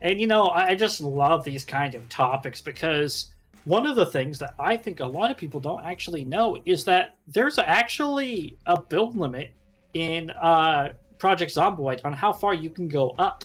And 0.00 0.18
you 0.20 0.26
know 0.26 0.48
i 0.50 0.74
just 0.74 1.00
love 1.00 1.44
these 1.44 1.64
kind 1.64 1.94
of 1.94 2.08
topics 2.08 2.60
because 2.60 3.30
one 3.64 3.86
of 3.86 3.96
the 3.96 4.06
things 4.06 4.38
that 4.38 4.54
i 4.58 4.76
think 4.76 5.00
a 5.00 5.06
lot 5.18 5.30
of 5.30 5.36
people 5.36 5.60
don't 5.60 5.84
actually 5.84 6.24
know 6.24 6.58
is 6.64 6.84
that 6.84 7.16
there's 7.28 7.58
actually 7.58 8.56
a 8.66 8.80
build 8.80 9.16
limit 9.16 9.50
in 9.94 10.30
uh 10.30 10.88
project 11.18 11.54
zomboid 11.54 12.00
on 12.04 12.12
how 12.12 12.32
far 12.32 12.54
you 12.54 12.70
can 12.70 12.88
go 12.88 13.10
up. 13.18 13.44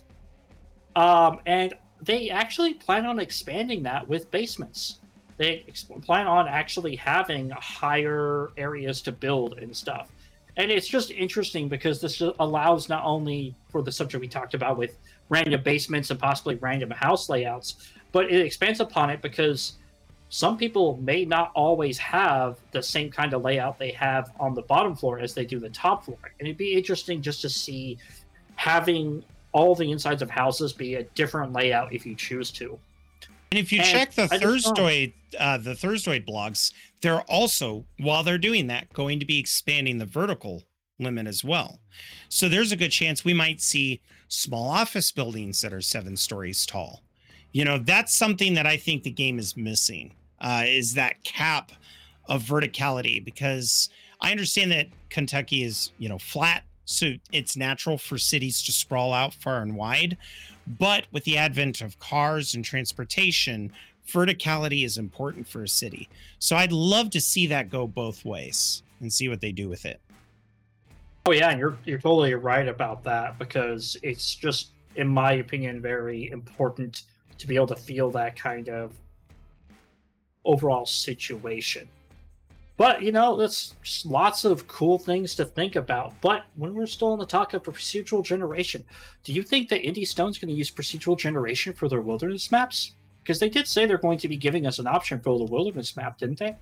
Um 0.95 1.39
and 1.45 1.73
they 2.01 2.29
actually 2.29 2.73
plan 2.75 3.05
on 3.05 3.19
expanding 3.19 3.83
that 3.83 4.07
with 4.07 4.31
basements. 4.31 4.99
They 5.37 5.65
ex- 5.67 5.83
plan 5.83 6.27
on 6.27 6.47
actually 6.47 6.95
having 6.95 7.49
higher 7.49 8.51
areas 8.57 9.01
to 9.03 9.11
build 9.11 9.57
and 9.59 9.75
stuff 9.75 10.09
and 10.59 10.69
it's 10.69 10.87
just 10.87 11.09
interesting 11.09 11.67
because 11.69 12.01
this 12.01 12.21
allows 12.39 12.89
not 12.89 13.03
only 13.05 13.55
for 13.71 13.81
the 13.81 13.91
subject 13.91 14.19
we 14.21 14.27
talked 14.27 14.53
about 14.53 14.77
with 14.77 14.97
random 15.29 15.63
basements 15.63 16.11
and 16.11 16.19
possibly 16.19 16.55
random 16.55 16.91
house 16.91 17.29
layouts 17.29 17.91
but 18.11 18.25
it 18.31 18.41
expands 18.45 18.79
upon 18.79 19.09
it 19.09 19.21
because 19.21 19.73
some 20.31 20.57
people 20.57 20.97
may 21.01 21.25
not 21.25 21.51
always 21.55 21.97
have 21.97 22.57
the 22.71 22.83
same 22.83 23.09
kind 23.09 23.33
of 23.33 23.41
layout 23.43 23.79
they 23.79 23.91
have 23.91 24.31
on 24.39 24.53
the 24.53 24.61
bottom 24.63 24.95
floor 24.95 25.19
as 25.19 25.33
they 25.33 25.43
do 25.43 25.59
the 25.59 25.69
top 25.69 26.05
floor. 26.05 26.19
And 26.39 26.47
it'd 26.47 26.55
be 26.57 26.73
interesting 26.73 27.19
just 27.21 27.41
to 27.41 27.49
see 27.49 27.97
having 28.55 29.23
all 29.53 29.73
the 29.73 29.91
insides 29.91 30.21
of 30.21 30.29
houses 30.29 30.71
be 30.71 30.95
a 30.95 31.03
different 31.15 31.53
layout 31.53 31.91
if 31.93 32.05
you 32.05 32.13
choose 32.13 32.51
to. 32.51 32.77
And 33.51 33.59
if 33.59 33.71
you 33.71 33.79
And 33.79 33.87
check 33.87 34.11
the 34.11 34.23
I 34.23 34.27
saw- 34.27 34.37
Thursday, 34.37 35.13
uh, 35.37 35.57
the 35.57 35.75
Thursday 35.75 36.19
blogs, 36.19 36.73
they're 37.01 37.21
also 37.21 37.85
while 37.99 38.23
they're 38.23 38.37
doing 38.37 38.67
that 38.67 38.91
going 38.93 39.19
to 39.19 39.25
be 39.25 39.39
expanding 39.39 39.97
the 39.97 40.05
vertical 40.05 40.63
limit 40.99 41.27
as 41.27 41.43
well. 41.43 41.79
So 42.29 42.49
there's 42.49 42.71
a 42.71 42.77
good 42.77 42.91
chance 42.91 43.23
we 43.23 43.33
might 43.33 43.61
see 43.61 44.01
small 44.27 44.69
office 44.69 45.11
buildings 45.11 45.61
that 45.61 45.73
are 45.73 45.81
seven 45.81 46.15
stories 46.17 46.65
tall. 46.65 47.01
You 47.51 47.65
know, 47.65 47.79
that's 47.79 48.13
something 48.13 48.53
that 48.53 48.67
I 48.67 48.77
think 48.77 49.03
the 49.03 49.11
game 49.11 49.39
is 49.39 49.57
missing. 49.57 50.13
Uh, 50.41 50.63
is 50.65 50.93
that 50.93 51.21
cap 51.23 51.71
of 52.29 52.43
verticality 52.43 53.23
because 53.23 53.89
I 54.21 54.31
understand 54.31 54.71
that 54.71 54.87
Kentucky 55.09 55.63
is 55.63 55.91
you 55.97 56.07
know 56.07 56.17
flat, 56.17 56.63
so 56.85 57.13
it's 57.31 57.57
natural 57.57 57.97
for 57.97 58.17
cities 58.17 58.61
to 58.63 58.71
sprawl 58.71 59.13
out 59.13 59.33
far 59.33 59.61
and 59.61 59.75
wide. 59.75 60.17
But 60.77 61.05
with 61.11 61.23
the 61.23 61.37
advent 61.37 61.81
of 61.81 61.99
cars 61.99 62.53
and 62.53 62.63
transportation, 62.63 63.71
verticality 64.11 64.83
is 64.83 64.97
important 64.97 65.47
for 65.47 65.63
a 65.63 65.67
city. 65.67 66.09
So 66.39 66.55
I'd 66.55 66.71
love 66.71 67.09
to 67.11 67.21
see 67.21 67.47
that 67.47 67.69
go 67.69 67.87
both 67.87 68.25
ways 68.25 68.83
and 68.99 69.11
see 69.11 69.29
what 69.29 69.41
they 69.41 69.51
do 69.51 69.69
with 69.69 69.85
it. 69.85 69.99
Oh 71.25 71.31
yeah, 71.31 71.49
and 71.49 71.59
you're 71.59 71.77
you're 71.85 71.99
totally 71.99 72.33
right 72.33 72.67
about 72.67 73.03
that 73.03 73.37
because 73.37 73.97
it's 74.01 74.35
just, 74.35 74.69
in 74.95 75.07
my 75.07 75.33
opinion, 75.33 75.81
very 75.81 76.29
important 76.31 77.03
to 77.37 77.47
be 77.47 77.55
able 77.55 77.67
to 77.67 77.75
feel 77.75 78.09
that 78.11 78.35
kind 78.35 78.69
of 78.69 78.93
overall 80.45 80.85
situation. 80.85 81.87
But 82.77 83.01
you 83.01 83.11
know, 83.11 83.35
that's 83.35 83.75
lots 84.05 84.45
of 84.45 84.67
cool 84.67 84.97
things 84.97 85.35
to 85.35 85.45
think 85.45 85.75
about. 85.75 86.13
But 86.21 86.45
when 86.55 86.73
we're 86.73 86.85
still 86.85 87.09
on 87.09 87.19
the 87.19 87.25
talk 87.25 87.53
of 87.53 87.63
procedural 87.63 88.23
generation, 88.23 88.85
do 89.23 89.33
you 89.33 89.43
think 89.43 89.67
that 89.69 89.83
Indie 89.83 90.07
Stone's 90.07 90.37
going 90.37 90.49
to 90.49 90.57
use 90.57 90.71
procedural 90.71 91.17
generation 91.17 91.73
for 91.73 91.89
their 91.89 92.01
wilderness 92.01 92.51
maps? 92.51 92.93
Because 93.23 93.39
they 93.39 93.49
did 93.49 93.67
say 93.67 93.85
they're 93.85 93.97
going 93.97 94.17
to 94.19 94.27
be 94.27 94.37
giving 94.37 94.65
us 94.65 94.79
an 94.79 94.87
option 94.87 95.19
for 95.19 95.37
the 95.37 95.45
wilderness 95.45 95.95
map, 95.95 96.17
didn't 96.17 96.39
they? 96.39 96.55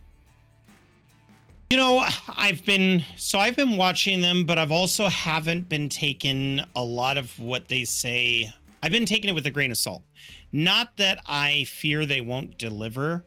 You 1.69 1.75
know, 1.75 2.05
I've 2.29 2.63
been 2.65 3.03
so 3.17 3.39
I've 3.39 3.57
been 3.57 3.75
watching 3.75 4.21
them, 4.21 4.45
but 4.45 4.57
I've 4.57 4.71
also 4.71 5.07
haven't 5.07 5.67
been 5.67 5.89
taking 5.89 6.61
a 6.75 6.83
lot 6.83 7.17
of 7.17 7.37
what 7.39 7.67
they 7.67 7.83
say. 7.83 8.49
I've 8.81 8.93
been 8.93 9.05
taking 9.05 9.29
it 9.29 9.33
with 9.33 9.45
a 9.47 9.51
grain 9.51 9.71
of 9.71 9.77
salt. 9.77 10.03
Not 10.53 10.95
that 10.95 11.19
I 11.25 11.65
fear 11.65 12.05
they 12.05 12.21
won't 12.21 12.57
deliver, 12.57 13.25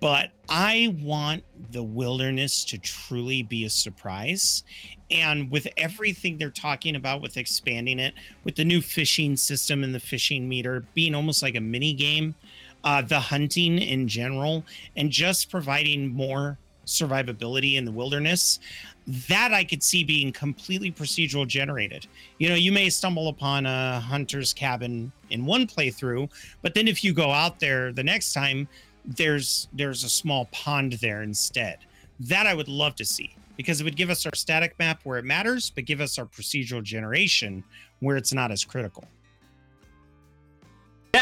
but 0.00 0.30
I 0.48 0.94
want 1.00 1.42
the 1.72 1.82
wilderness 1.82 2.64
to 2.66 2.78
truly 2.78 3.42
be 3.42 3.64
a 3.64 3.70
surprise. 3.70 4.62
And 5.10 5.50
with 5.50 5.66
everything 5.76 6.38
they're 6.38 6.50
talking 6.50 6.94
about 6.94 7.20
with 7.20 7.36
expanding 7.36 7.98
it, 7.98 8.14
with 8.44 8.54
the 8.54 8.64
new 8.64 8.80
fishing 8.80 9.36
system 9.36 9.82
and 9.82 9.92
the 9.92 10.00
fishing 10.00 10.48
meter 10.48 10.84
being 10.94 11.16
almost 11.16 11.42
like 11.42 11.56
a 11.56 11.60
mini 11.60 11.94
game, 11.94 12.36
uh, 12.84 13.02
the 13.02 13.20
hunting 13.20 13.78
in 13.78 14.08
general, 14.08 14.64
and 14.96 15.10
just 15.10 15.50
providing 15.50 16.08
more 16.08 16.58
survivability 16.86 17.76
in 17.76 17.84
the 17.84 17.92
wilderness 17.92 18.58
that 19.06 19.52
i 19.52 19.64
could 19.64 19.82
see 19.82 20.04
being 20.04 20.32
completely 20.32 20.90
procedural 20.90 21.46
generated. 21.46 22.06
You 22.38 22.48
know 22.48 22.54
you 22.54 22.72
may 22.72 22.88
stumble 22.88 23.28
upon 23.28 23.66
a 23.66 24.00
hunter's 24.00 24.52
cabin 24.52 25.12
in 25.30 25.44
one 25.44 25.66
playthrough 25.66 26.30
but 26.62 26.74
then 26.74 26.88
if 26.88 27.02
you 27.02 27.12
go 27.12 27.30
out 27.30 27.58
there 27.58 27.92
the 27.92 28.04
next 28.04 28.32
time 28.32 28.68
there's 29.04 29.68
there's 29.72 30.04
a 30.04 30.08
small 30.08 30.46
pond 30.52 30.94
there 30.94 31.22
instead. 31.22 31.78
That 32.20 32.46
i 32.46 32.54
would 32.54 32.68
love 32.68 32.94
to 32.96 33.04
see 33.04 33.34
because 33.56 33.80
it 33.80 33.84
would 33.84 33.96
give 33.96 34.10
us 34.10 34.24
our 34.26 34.34
static 34.34 34.78
map 34.78 35.00
where 35.04 35.18
it 35.18 35.24
matters 35.24 35.70
but 35.70 35.84
give 35.84 36.00
us 36.00 36.18
our 36.18 36.26
procedural 36.26 36.82
generation 36.82 37.64
where 38.00 38.16
it's 38.16 38.32
not 38.32 38.50
as 38.50 38.64
critical 38.64 39.04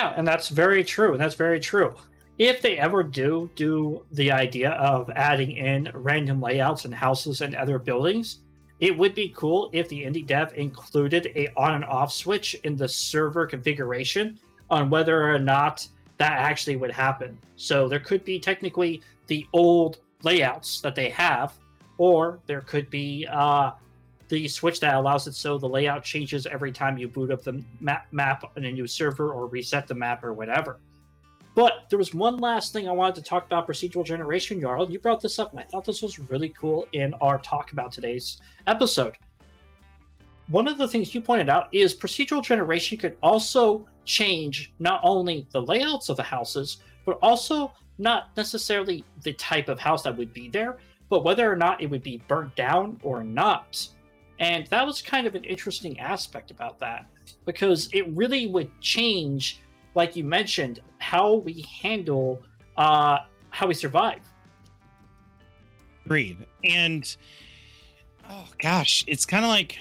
Yeah, 0.01 0.15
and 0.17 0.27
that's 0.27 0.49
very 0.49 0.83
true. 0.83 1.13
And 1.13 1.21
that's 1.21 1.35
very 1.35 1.61
true. 1.61 1.95
If 2.39 2.63
they 2.63 2.79
ever 2.79 3.03
do 3.03 3.51
do 3.55 4.03
the 4.13 4.33
idea 4.33 4.71
of 4.71 5.11
adding 5.15 5.51
in 5.53 5.91
random 5.93 6.41
layouts 6.41 6.87
and 6.87 6.95
houses 6.95 7.43
and 7.43 7.55
other 7.55 7.79
buildings, 7.79 8.39
it 8.79 8.97
would 8.97 9.15
be 9.15 9.35
cool 9.37 9.69
if 9.75 9.91
the 9.91 10.03
indie 10.03 10.27
dev 10.27 10.55
included 10.55 11.31
a 11.37 11.49
on 11.55 11.75
and 11.75 11.85
off 11.85 12.13
switch 12.13 12.55
in 12.65 12.77
the 12.77 12.89
server 12.89 13.47
configuration 13.47 14.39
on 14.71 14.89
whether 14.89 15.31
or 15.31 15.39
not 15.39 15.87
that 16.17 16.33
actually 16.33 16.77
would 16.77 16.93
happen. 16.93 17.37
So 17.57 17.87
there 17.87 18.01
could 18.01 18.25
be 18.25 18.41
technically 18.41 19.03
the 19.27 19.47
old 19.53 19.99
layouts 20.23 20.81
that 20.81 20.95
they 20.95 21.11
have, 21.11 21.53
or 21.99 22.41
there 22.47 22.63
could 22.63 22.89
be 22.89 23.27
uh, 23.31 23.73
the 24.31 24.47
switch 24.49 24.81
that 24.81 24.95
allows 24.95 25.27
it 25.27 25.35
so 25.35 25.59
the 25.59 25.69
layout 25.69 26.05
changes 26.05 26.47
every 26.47 26.73
time 26.73 26.97
you 26.97 27.09
boot 27.09 27.31
up 27.31 27.43
the 27.43 27.63
map, 27.81 28.07
map 28.13 28.45
on 28.57 28.65
a 28.65 28.73
new 28.73 28.87
server 28.87 29.33
or 29.33 29.47
reset 29.47 29.87
the 29.89 29.95
map 29.95 30.25
or 30.25 30.33
whatever. 30.33 30.79
But 31.57 31.87
there 31.91 31.99
was 31.99 32.15
one 32.15 32.39
last 32.39 32.73
thing 32.73 32.89
I 32.89 32.93
wanted 32.93 33.17
to 33.17 33.23
talk 33.23 33.45
about 33.45 33.67
procedural 33.67 34.05
generation, 34.05 34.61
Jarl. 34.61 34.89
You 34.89 35.01
brought 35.01 35.21
this 35.21 35.41
up, 35.41 35.51
and 35.51 35.59
I 35.59 35.65
thought 35.65 35.85
this 35.85 36.01
was 36.01 36.21
really 36.21 36.51
cool 36.51 36.87
in 36.93 37.13
our 37.15 37.39
talk 37.39 37.73
about 37.73 37.91
today's 37.91 38.41
episode. 38.69 39.17
One 40.47 40.69
of 40.69 40.79
the 40.79 40.87
things 40.87 41.13
you 41.13 41.21
pointed 41.21 41.49
out 41.49 41.69
is 41.73 41.93
procedural 41.95 42.43
generation 42.43 42.99
could 42.99 43.17
also 43.21 43.85
change 44.05 44.73
not 44.79 45.01
only 45.03 45.47
the 45.51 45.61
layouts 45.61 46.09
of 46.09 46.17
the 46.17 46.23
houses, 46.23 46.79
but 47.05 47.19
also 47.21 47.73
not 47.99 48.29
necessarily 48.37 49.05
the 49.25 49.33
type 49.33 49.69
of 49.69 49.81
house 49.81 50.05
that 50.05 50.17
would 50.17 50.33
be 50.33 50.49
there, 50.49 50.79
but 51.09 51.25
whether 51.25 51.51
or 51.51 51.57
not 51.57 51.83
it 51.83 51.91
would 51.91 52.05
be 52.05 52.23
burnt 52.29 52.55
down 52.55 52.99
or 53.03 53.25
not. 53.25 53.89
And 54.41 54.67
that 54.69 54.87
was 54.87 55.03
kind 55.03 55.27
of 55.27 55.35
an 55.35 55.45
interesting 55.45 56.01
aspect 56.01 56.51
about 56.51 56.79
that 56.81 57.07
because 57.45 57.91
it 57.93 58.09
really 58.17 58.47
would 58.47 58.71
change, 58.81 59.61
like 59.95 60.17
you 60.17 60.25
mentioned, 60.25 60.81
how 60.99 61.35
we 61.35 61.67
handle 61.83 62.43
uh, 62.77 63.19
how 63.51 63.67
we 63.67 63.75
survive. 63.75 64.21
Agreed. 66.07 66.39
And 66.65 67.17
oh 68.31 68.49
gosh, 68.59 69.05
it's 69.07 69.27
kind 69.27 69.45
of 69.45 69.51
like 69.51 69.79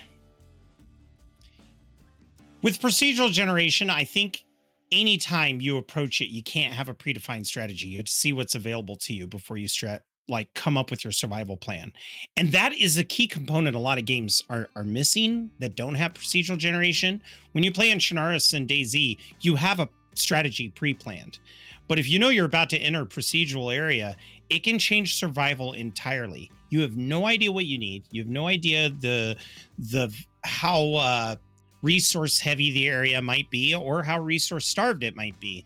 with 2.61 2.81
procedural 2.81 3.31
generation, 3.31 3.89
I 3.89 4.03
think 4.03 4.43
anytime 4.91 5.61
you 5.61 5.77
approach 5.77 6.19
it, 6.19 6.29
you 6.29 6.43
can't 6.43 6.73
have 6.73 6.89
a 6.89 6.93
predefined 6.93 7.45
strategy. 7.45 7.87
You 7.87 7.97
have 7.97 8.07
to 8.07 8.11
see 8.11 8.33
what's 8.33 8.55
available 8.55 8.97
to 8.97 9.13
you 9.13 9.25
before 9.25 9.55
you 9.55 9.69
strat 9.69 10.01
like 10.29 10.53
come 10.53 10.77
up 10.77 10.91
with 10.91 11.03
your 11.03 11.11
survival 11.11 11.57
plan. 11.57 11.91
And 12.37 12.51
that 12.51 12.73
is 12.73 12.97
a 12.97 13.03
key 13.03 13.27
component 13.27 13.75
a 13.75 13.79
lot 13.79 13.97
of 13.97 14.05
games 14.05 14.43
are 14.49 14.69
are 14.75 14.83
missing 14.83 15.49
that 15.59 15.75
don't 15.75 15.95
have 15.95 16.13
procedural 16.13 16.57
generation. 16.57 17.21
When 17.53 17.63
you 17.63 17.71
play 17.71 17.91
in 17.91 17.99
Chernarus 17.99 18.53
and 18.53 18.67
DayZ, 18.67 19.17
you 19.41 19.55
have 19.55 19.79
a 19.79 19.89
strategy 20.13 20.69
pre-planned. 20.69 21.39
But 21.87 21.97
if 21.97 22.07
you 22.07 22.19
know 22.19 22.29
you're 22.29 22.45
about 22.45 22.69
to 22.69 22.77
enter 22.77 23.01
a 23.01 23.05
procedural 23.05 23.75
area, 23.75 24.15
it 24.49 24.63
can 24.63 24.77
change 24.77 25.15
survival 25.15 25.73
entirely. 25.73 26.51
You 26.69 26.81
have 26.81 26.95
no 26.95 27.25
idea 27.25 27.51
what 27.51 27.65
you 27.65 27.79
need. 27.79 28.03
You 28.11 28.21
have 28.21 28.29
no 28.29 28.47
idea 28.47 28.89
the 28.89 29.35
the 29.77 30.13
how 30.43 30.93
uh 30.93 31.35
resource 31.81 32.39
heavy 32.39 32.71
the 32.71 32.87
area 32.87 33.21
might 33.21 33.49
be 33.49 33.73
or 33.73 34.03
how 34.03 34.19
resource 34.19 34.65
starved 34.65 35.03
it 35.03 35.15
might 35.15 35.39
be. 35.39 35.63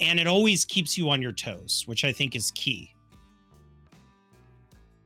And 0.00 0.18
it 0.18 0.26
always 0.26 0.64
keeps 0.64 0.96
you 0.96 1.10
on 1.10 1.20
your 1.20 1.32
toes, 1.32 1.84
which 1.86 2.04
I 2.04 2.12
think 2.12 2.34
is 2.34 2.50
key. 2.52 2.94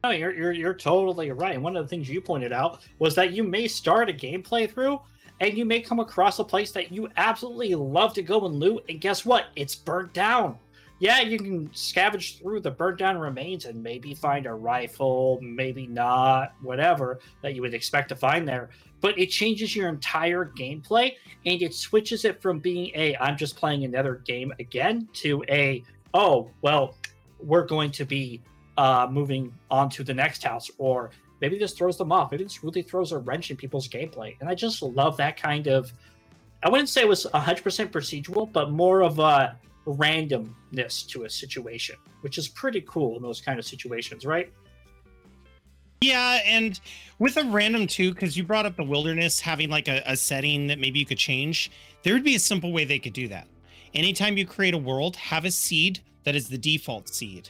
No, 0.05 0.11
you're, 0.11 0.35
you're 0.35 0.53
you're 0.53 0.75
totally 0.75 1.33
right. 1.33 1.59
One 1.59 1.79
of 1.79 1.83
the 1.83 1.89
things 1.89 2.11
you 2.11 2.21
pointed 2.21 2.53
out 2.53 2.83
was 2.99 3.15
that 3.15 3.33
you 3.33 3.43
may 3.43 3.67
start 3.67 4.11
a 4.11 4.13
game 4.13 4.43
playthrough 4.43 5.01
and 5.41 5.57
you 5.57 5.65
may 5.65 5.81
come 5.81 5.99
across 5.99 6.39
a 6.39 6.45
place 6.45 6.73
that 6.73 6.93
you 6.93 7.09
absolutely 7.17 7.75
love 7.75 8.13
to 8.13 8.23
go 8.23 8.45
and 8.45 8.57
loot, 8.57 8.85
and 8.91 9.01
guess 9.01 9.25
what? 9.25 9.47
It's 9.57 9.75
burnt 9.75 10.13
down. 10.13 10.59
Yeah, 10.99 11.23
you 11.23 11.39
can 11.39 11.71
scavenge 11.71 12.39
through 12.39 12.61
the 12.61 12.71
burnt 12.71 12.99
down 12.99 13.17
remains 13.17 13.65
and 13.65 13.83
maybe 13.83 14.13
find 14.13 14.45
a 14.45 14.53
rifle, 14.53 15.41
maybe 15.41 15.87
not, 15.87 16.53
whatever 16.61 17.21
that 17.41 17.55
you 17.55 17.63
would 17.63 17.73
expect 17.73 18.11
to 18.11 18.15
find 18.15 18.47
there. 18.47 18.69
But 19.01 19.19
it 19.19 19.31
changes 19.31 19.75
your 19.75 19.89
entire 19.89 20.45
gameplay 20.45 21.15
and 21.47 21.63
it 21.63 21.73
switches 21.73 22.27
it 22.27 22.43
from 22.43 22.59
being 22.59 22.91
a 22.95 23.17
I'm 23.17 23.39
just 23.39 23.57
playing 23.57 23.85
another 23.85 24.17
game 24.17 24.53
again 24.59 25.09
to 25.15 25.43
a 25.49 25.83
oh 26.13 26.51
well 26.61 26.95
we're 27.41 27.67
going 27.67 27.91
to 27.93 28.05
be 28.05 28.41
uh, 28.77 29.07
moving 29.11 29.53
on 29.71 29.89
to 29.91 30.05
the 30.05 30.15
next 30.15 30.43
house, 30.43 30.71
or 30.79 31.11
maybe 31.41 31.59
this 31.59 31.73
throws 31.73 31.99
them 31.99 32.13
off. 32.13 32.31
Maybe 32.31 32.45
this 32.45 32.63
really 32.65 32.83
throws 32.83 33.13
a 33.13 33.19
wrench 33.19 33.51
in 33.51 33.57
people's 33.57 33.89
gameplay. 33.89 34.37
And 34.41 34.49
I 34.49 34.55
just 34.55 34.83
love 34.83 35.17
that 35.19 35.41
kind 35.41 35.67
of. 35.67 35.93
I 36.63 36.69
wouldn't 36.71 36.89
say 36.89 37.03
it 37.03 37.09
was 37.09 37.27
100% 37.35 37.63
procedural, 37.91 38.51
but 38.51 38.71
more 38.71 39.03
of 39.03 39.19
a 39.19 39.59
randomness 39.87 41.07
to 41.09 41.25
a 41.25 41.31
situation, 41.31 41.97
which 42.23 42.39
is 42.39 42.49
pretty 42.49 42.81
cool 42.83 43.17
in 43.17 43.23
those 43.23 43.41
kind 43.41 43.59
of 43.59 43.67
situations, 43.67 44.25
right? 44.25 44.51
Yeah, 46.01 46.41
and 46.45 46.81
with 47.19 47.37
a 47.37 47.45
random 47.45 47.87
too, 47.87 48.13
because 48.13 48.37
you 48.37 48.45
brought 48.45 48.67
up 48.67 48.77
the 48.77 48.85
wilderness 48.85 49.41
having 49.41 49.71
like 49.71 49.89
a, 49.89 50.03
a 50.07 50.17
setting 50.17 50.67
that 50.67 50.79
maybe 50.79 50.99
you 50.99 51.07
could 51.07 51.19
change, 51.19 51.71
there 52.03 52.15
would 52.15 52.25
be 52.25 52.35
a 52.35 52.41
simple 52.41 52.73
way 52.73 52.85
they 52.85 52.99
could 52.99 53.13
do 53.13 53.29
that. 53.29 53.47
Anytime 53.95 54.37
you 54.37 54.47
create 54.47 54.75
a 54.75 54.79
world, 54.79 55.17
have 55.17 55.45
a 55.45 55.51
seed 55.51 56.01
that 56.25 56.35
is 56.35 56.49
the 56.49 56.59
default 56.59 57.09
seed 57.09 57.49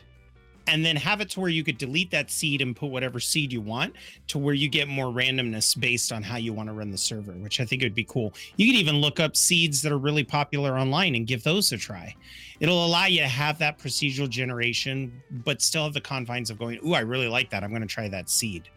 and 0.67 0.85
then 0.85 0.97
have 0.97 1.21
it 1.21 1.31
to 1.31 1.41
where 1.41 1.51
you 1.51 1.63
could 1.63 1.79
delete 1.79 2.11
that 2.11 2.31
seed 2.31 2.61
and 2.61 2.75
put 2.75 2.91
whatever 2.91 3.21
seed 3.21 3.53
you 3.53 3.61
want 3.61 3.95
to 4.29 4.39
where 4.39 4.55
you 4.55 4.69
get 4.69 4.89
more 4.89 5.07
randomness 5.07 5.79
based 5.79 6.13
on 6.13 6.23
how 6.23 6.37
you 6.37 6.53
want 6.53 6.69
to 6.69 6.73
run 6.73 6.91
the 6.91 6.99
server, 6.99 7.33
which 7.33 7.61
I 7.61 7.65
think 7.65 7.83
would 7.83 7.95
be 7.95 8.05
cool. 8.05 8.33
You 8.57 8.67
could 8.67 8.79
even 8.79 8.97
look 8.97 9.21
up 9.21 9.37
seeds 9.37 9.83
that 9.83 9.93
are 9.93 9.99
really 9.99 10.25
popular 10.25 10.79
online 10.79 11.15
and 11.15 11.27
give 11.27 11.43
those 11.43 11.73
a 11.73 11.77
try. 11.77 12.15
It'll 12.61 12.87
allow 12.87 13.07
you 13.07 13.21
to 13.21 13.29
have 13.29 13.59
that 13.59 13.79
procedural 13.79 14.29
generation, 14.29 15.13
but 15.45 15.61
still 15.61 15.85
have 15.85 15.93
the 15.93 16.01
confines 16.01 16.51
of 16.51 16.59
going, 16.59 16.79
Ooh, 16.87 16.95
I 16.95 17.01
really 17.01 17.29
like 17.29 17.51
that. 17.51 17.63
I'm 17.63 17.71
going 17.71 17.83
to 17.83 17.89
try 17.89 18.09
that 18.09 18.31
seed. 18.31 18.69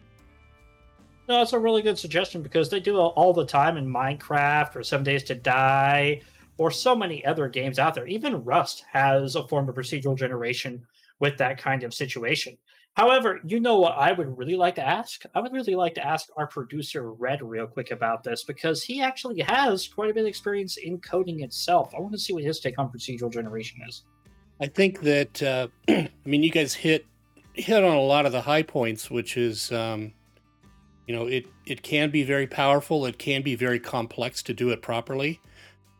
No, 1.28 1.42
it's 1.42 1.52
a 1.52 1.58
really 1.58 1.82
good 1.82 1.98
suggestion 1.98 2.42
because 2.42 2.70
they 2.70 2.80
do 2.80 2.96
it 2.96 3.00
all 3.00 3.34
the 3.34 3.44
time 3.44 3.76
in 3.76 3.86
Minecraft 3.86 4.76
or 4.76 4.82
Seven 4.82 5.04
Days 5.04 5.22
to 5.24 5.34
Die 5.34 6.22
or 6.56 6.70
so 6.70 6.96
many 6.96 7.24
other 7.24 7.48
games 7.48 7.78
out 7.78 7.94
there. 7.94 8.06
Even 8.06 8.42
Rust 8.44 8.84
has 8.90 9.36
a 9.36 9.46
form 9.46 9.68
of 9.68 9.74
procedural 9.74 10.16
generation 10.16 10.84
with 11.20 11.38
that 11.38 11.58
kind 11.58 11.82
of 11.82 11.94
situation. 11.94 12.56
However, 12.98 13.40
you 13.46 13.60
know 13.60 13.78
what 13.78 13.92
I 13.96 14.10
would 14.10 14.36
really 14.36 14.56
like 14.56 14.74
to 14.74 14.86
ask? 14.86 15.22
I 15.32 15.40
would 15.40 15.52
really 15.52 15.76
like 15.76 15.94
to 15.94 16.04
ask 16.04 16.28
our 16.36 16.48
producer 16.48 17.12
Red 17.12 17.42
real 17.42 17.68
quick 17.68 17.92
about 17.92 18.24
this 18.24 18.42
because 18.42 18.82
he 18.82 19.00
actually 19.00 19.40
has 19.42 19.86
quite 19.86 20.10
a 20.10 20.14
bit 20.14 20.22
of 20.22 20.26
experience 20.26 20.78
in 20.78 20.98
coding 20.98 21.44
itself. 21.44 21.94
I 21.96 22.00
want 22.00 22.12
to 22.14 22.18
see 22.18 22.32
what 22.32 22.42
his 22.42 22.58
take 22.58 22.76
on 22.76 22.90
procedural 22.90 23.32
generation 23.32 23.78
is. 23.88 24.02
I 24.60 24.66
think 24.66 25.00
that 25.02 25.40
uh, 25.40 25.68
I 25.88 26.10
mean 26.24 26.42
you 26.42 26.50
guys 26.50 26.74
hit 26.74 27.06
hit 27.54 27.84
on 27.84 27.96
a 27.96 28.00
lot 28.00 28.26
of 28.26 28.32
the 28.32 28.40
high 28.40 28.62
points, 28.62 29.08
which 29.10 29.36
is 29.36 29.70
um, 29.70 30.12
you 31.06 31.14
know 31.14 31.26
it 31.26 31.46
it 31.66 31.82
can 31.82 32.10
be 32.10 32.24
very 32.24 32.48
powerful. 32.48 33.06
It 33.06 33.18
can 33.18 33.42
be 33.42 33.54
very 33.54 33.78
complex 33.78 34.42
to 34.44 34.54
do 34.54 34.70
it 34.70 34.82
properly, 34.82 35.40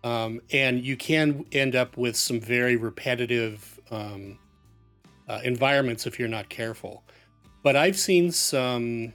um, 0.03 0.41
and 0.51 0.85
you 0.85 0.97
can 0.97 1.45
end 1.53 1.77
up 1.77 1.97
with 1.97 2.17
some 2.17 2.41
very 2.41 2.75
repetitive 2.75 3.79
um, 3.93 4.39
uh, 5.29 5.41
environments 5.45 6.07
if 6.07 6.19
you're 6.19 6.29
not 6.29 6.49
careful. 6.49 7.05
But 7.63 7.77
I've 7.77 7.99
seen 7.99 8.31
some 8.33 9.13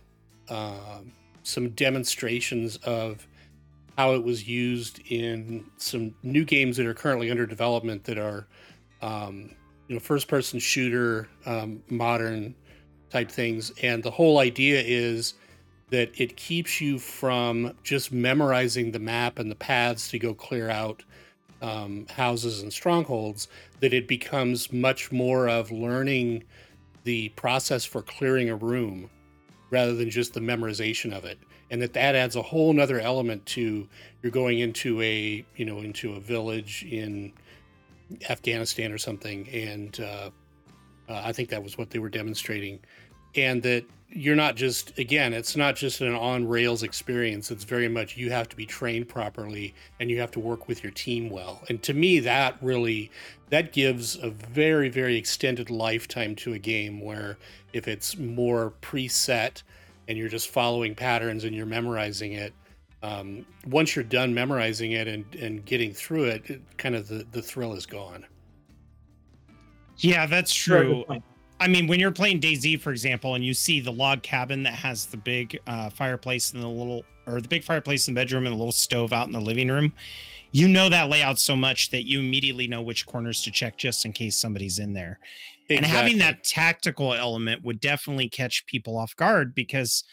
uh, 0.49 0.99
some 1.43 1.70
demonstrations 1.72 2.78
of 2.78 3.28
how 3.97 4.14
it 4.14 4.24
was 4.24 4.47
used 4.47 5.01
in 5.09 5.66
some 5.78 6.16
new 6.24 6.43
games 6.43 6.78
that 6.78 6.86
are 6.86 6.93
currently 6.93 7.30
under 7.30 7.45
development 7.45 8.03
that 8.05 8.18
are 8.18 8.47
um, 9.01 9.51
you 9.88 9.95
know 9.95 9.99
first 9.99 10.28
person 10.28 10.59
shooter 10.59 11.28
um, 11.45 11.84
modern 11.89 12.55
type 13.09 13.30
things 13.30 13.72
and 13.82 14.01
the 14.01 14.09
whole 14.11 14.39
idea 14.39 14.82
is 14.84 15.36
that 15.89 16.09
it 16.20 16.36
keeps 16.36 16.82
you 16.82 16.97
from 16.97 17.72
just 17.84 18.11
memorizing 18.11 18.91
the 18.91 18.99
map 18.99 19.38
and 19.38 19.51
the 19.51 19.55
paths 19.55 20.07
to 20.09 20.18
go 20.18 20.34
clear 20.34 20.70
out 20.70 21.03
um, 21.61 22.07
houses 22.09 22.64
and 22.64 22.74
strongholds 22.74 23.47
that 23.84 23.93
it 23.93 24.07
becomes 24.07 24.71
much 24.71 25.11
more 25.11 25.49
of 25.49 25.69
learning 25.69 26.41
the 27.03 27.27
process 27.36 27.84
for 27.84 28.01
clearing 28.01 28.49
a 28.49 28.55
room 28.55 29.09
rather 29.71 29.93
than 29.93 30.09
just 30.09 30.34
the 30.34 30.39
memorization 30.39 31.11
of 31.11 31.25
it. 31.25 31.38
And 31.69 31.81
that 31.81 31.91
that 31.91 32.15
adds 32.15 32.38
a 32.38 32.41
whole 32.41 32.71
nother 32.71 33.01
element 33.01 33.45
to 33.47 33.86
you're 34.21 34.31
going 34.31 34.59
into 34.59 35.01
a 35.01 35.45
you 35.57 35.65
know 35.65 35.79
into 35.79 36.13
a 36.13 36.21
village 36.21 36.86
in 36.89 37.34
afghanistan 38.29 38.93
or 38.93 38.97
something. 38.97 39.49
And 39.49 39.99
uh, 39.99 40.29
uh, 41.09 41.21
i 41.25 41.34
think 41.34 41.49
that 41.49 41.61
was 41.61 41.77
what 41.77 41.89
they 41.89 41.99
were 41.99 42.07
demonstrating 42.07 42.79
and 43.36 43.63
that 43.63 43.86
you're 44.15 44.36
not 44.36 44.55
just 44.55 44.97
again 44.99 45.34
it's 45.34 45.55
not 45.55 45.75
just 45.75 46.01
an 46.01 46.13
on 46.13 46.47
rails 46.47 46.84
experience. 46.84 47.49
It's 47.49 47.63
very 47.63 47.88
much 47.88 48.15
you 48.15 48.29
have 48.31 48.47
to 48.49 48.55
be 48.55 48.65
trained 48.65 49.09
properly 49.09 49.73
and 49.99 50.09
you 50.09 50.19
have 50.19 50.31
to 50.31 50.39
work 50.39 50.67
with 50.67 50.84
your 50.84 50.91
team 50.91 51.29
well. 51.29 51.63
And 51.67 51.81
to 51.84 51.93
me 51.93 52.19
that 52.19 52.57
really 52.61 53.09
that 53.49 53.73
gives 53.73 54.17
a 54.17 54.29
very 54.29 54.89
very 54.89 55.15
extended 55.17 55.69
lifetime 55.69 56.36
to 56.38 56.53
a 56.53 56.59
game 56.59 57.01
where 57.01 57.38
if 57.73 57.88
it's 57.88 58.17
more 58.17 58.73
preset 58.81 59.63
and 60.07 60.17
you're 60.17 60.29
just 60.29 60.49
following 60.49 60.93
patterns 60.93 61.43
and 61.43 61.55
you're 61.55 61.65
memorizing 61.65 62.34
it 62.34 62.53
um, 63.01 63.45
once 63.65 63.95
you're 63.95 64.05
done 64.05 64.34
memorizing 64.34 64.91
it 64.93 65.07
and, 65.07 65.25
and 65.36 65.65
getting 65.65 65.91
through 65.91 66.25
it, 66.25 66.49
it 66.49 66.61
kind 66.77 66.95
of 66.95 67.07
the, 67.07 67.25
the 67.31 67.41
thrill 67.41 67.73
is 67.73 67.86
gone. 67.86 68.25
Yeah 69.97 70.25
that's 70.27 70.53
true 70.53 71.03
I 71.59 71.67
mean, 71.67 71.87
when 71.87 71.99
you're 71.99 72.11
playing 72.11 72.41
DayZ, 72.41 72.81
for 72.81 72.91
example, 72.91 73.35
and 73.35 73.45
you 73.45 73.53
see 73.53 73.79
the 73.79 73.91
log 73.91 74.21
cabin 74.21 74.63
that 74.63 74.73
has 74.73 75.05
the 75.05 75.17
big 75.17 75.59
uh, 75.67 75.89
fireplace 75.89 76.51
and 76.53 76.61
the 76.61 76.67
little, 76.67 77.03
or 77.25 77.39
the 77.39 77.47
big 77.47 77.63
fireplace 77.63 78.07
in 78.07 78.13
the 78.13 78.19
bedroom 78.19 78.45
and 78.45 78.53
the 78.53 78.57
little 78.57 78.71
stove 78.71 79.13
out 79.13 79.27
in 79.27 79.33
the 79.33 79.39
living 79.39 79.69
room, 79.69 79.93
you 80.51 80.67
know 80.67 80.89
that 80.89 81.09
layout 81.09 81.39
so 81.39 81.55
much 81.55 81.89
that 81.91 82.07
you 82.07 82.19
immediately 82.19 82.67
know 82.67 82.81
which 82.81 83.05
corners 83.05 83.41
to 83.43 83.51
check 83.51 83.77
just 83.77 84.05
in 84.05 84.11
case 84.11 84.35
somebody's 84.35 84.79
in 84.79 84.93
there. 84.93 85.19
Exactly. 85.69 85.77
And 85.77 85.85
having 85.85 86.17
that 86.19 86.43
tactical 86.43 87.13
element 87.13 87.63
would 87.63 87.79
definitely 87.79 88.29
catch 88.29 88.65
people 88.65 88.97
off 88.97 89.15
guard 89.15 89.55
because 89.55 90.03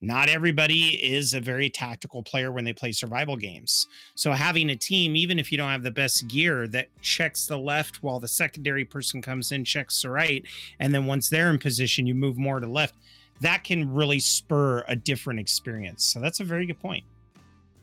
not 0.00 0.28
everybody 0.28 0.90
is 1.02 1.34
a 1.34 1.40
very 1.40 1.68
tactical 1.68 2.22
player 2.22 2.52
when 2.52 2.64
they 2.64 2.72
play 2.72 2.92
survival 2.92 3.36
games. 3.36 3.88
So 4.14 4.30
having 4.32 4.70
a 4.70 4.76
team, 4.76 5.16
even 5.16 5.38
if 5.38 5.50
you 5.50 5.58
don't 5.58 5.70
have 5.70 5.82
the 5.82 5.90
best 5.90 6.28
gear, 6.28 6.68
that 6.68 6.88
checks 7.02 7.46
the 7.46 7.58
left 7.58 8.02
while 8.02 8.20
the 8.20 8.28
secondary 8.28 8.84
person 8.84 9.20
comes 9.20 9.50
in, 9.50 9.64
checks 9.64 10.02
the 10.02 10.10
right, 10.10 10.44
and 10.78 10.94
then 10.94 11.06
once 11.06 11.28
they're 11.28 11.50
in 11.50 11.58
position, 11.58 12.06
you 12.06 12.14
move 12.14 12.38
more 12.38 12.60
to 12.60 12.66
left. 12.68 12.94
That 13.40 13.64
can 13.64 13.92
really 13.92 14.20
spur 14.20 14.84
a 14.86 14.94
different 14.94 15.40
experience. 15.40 16.04
So 16.04 16.20
that's 16.20 16.40
a 16.40 16.44
very 16.44 16.66
good 16.66 16.80
point. 16.80 17.04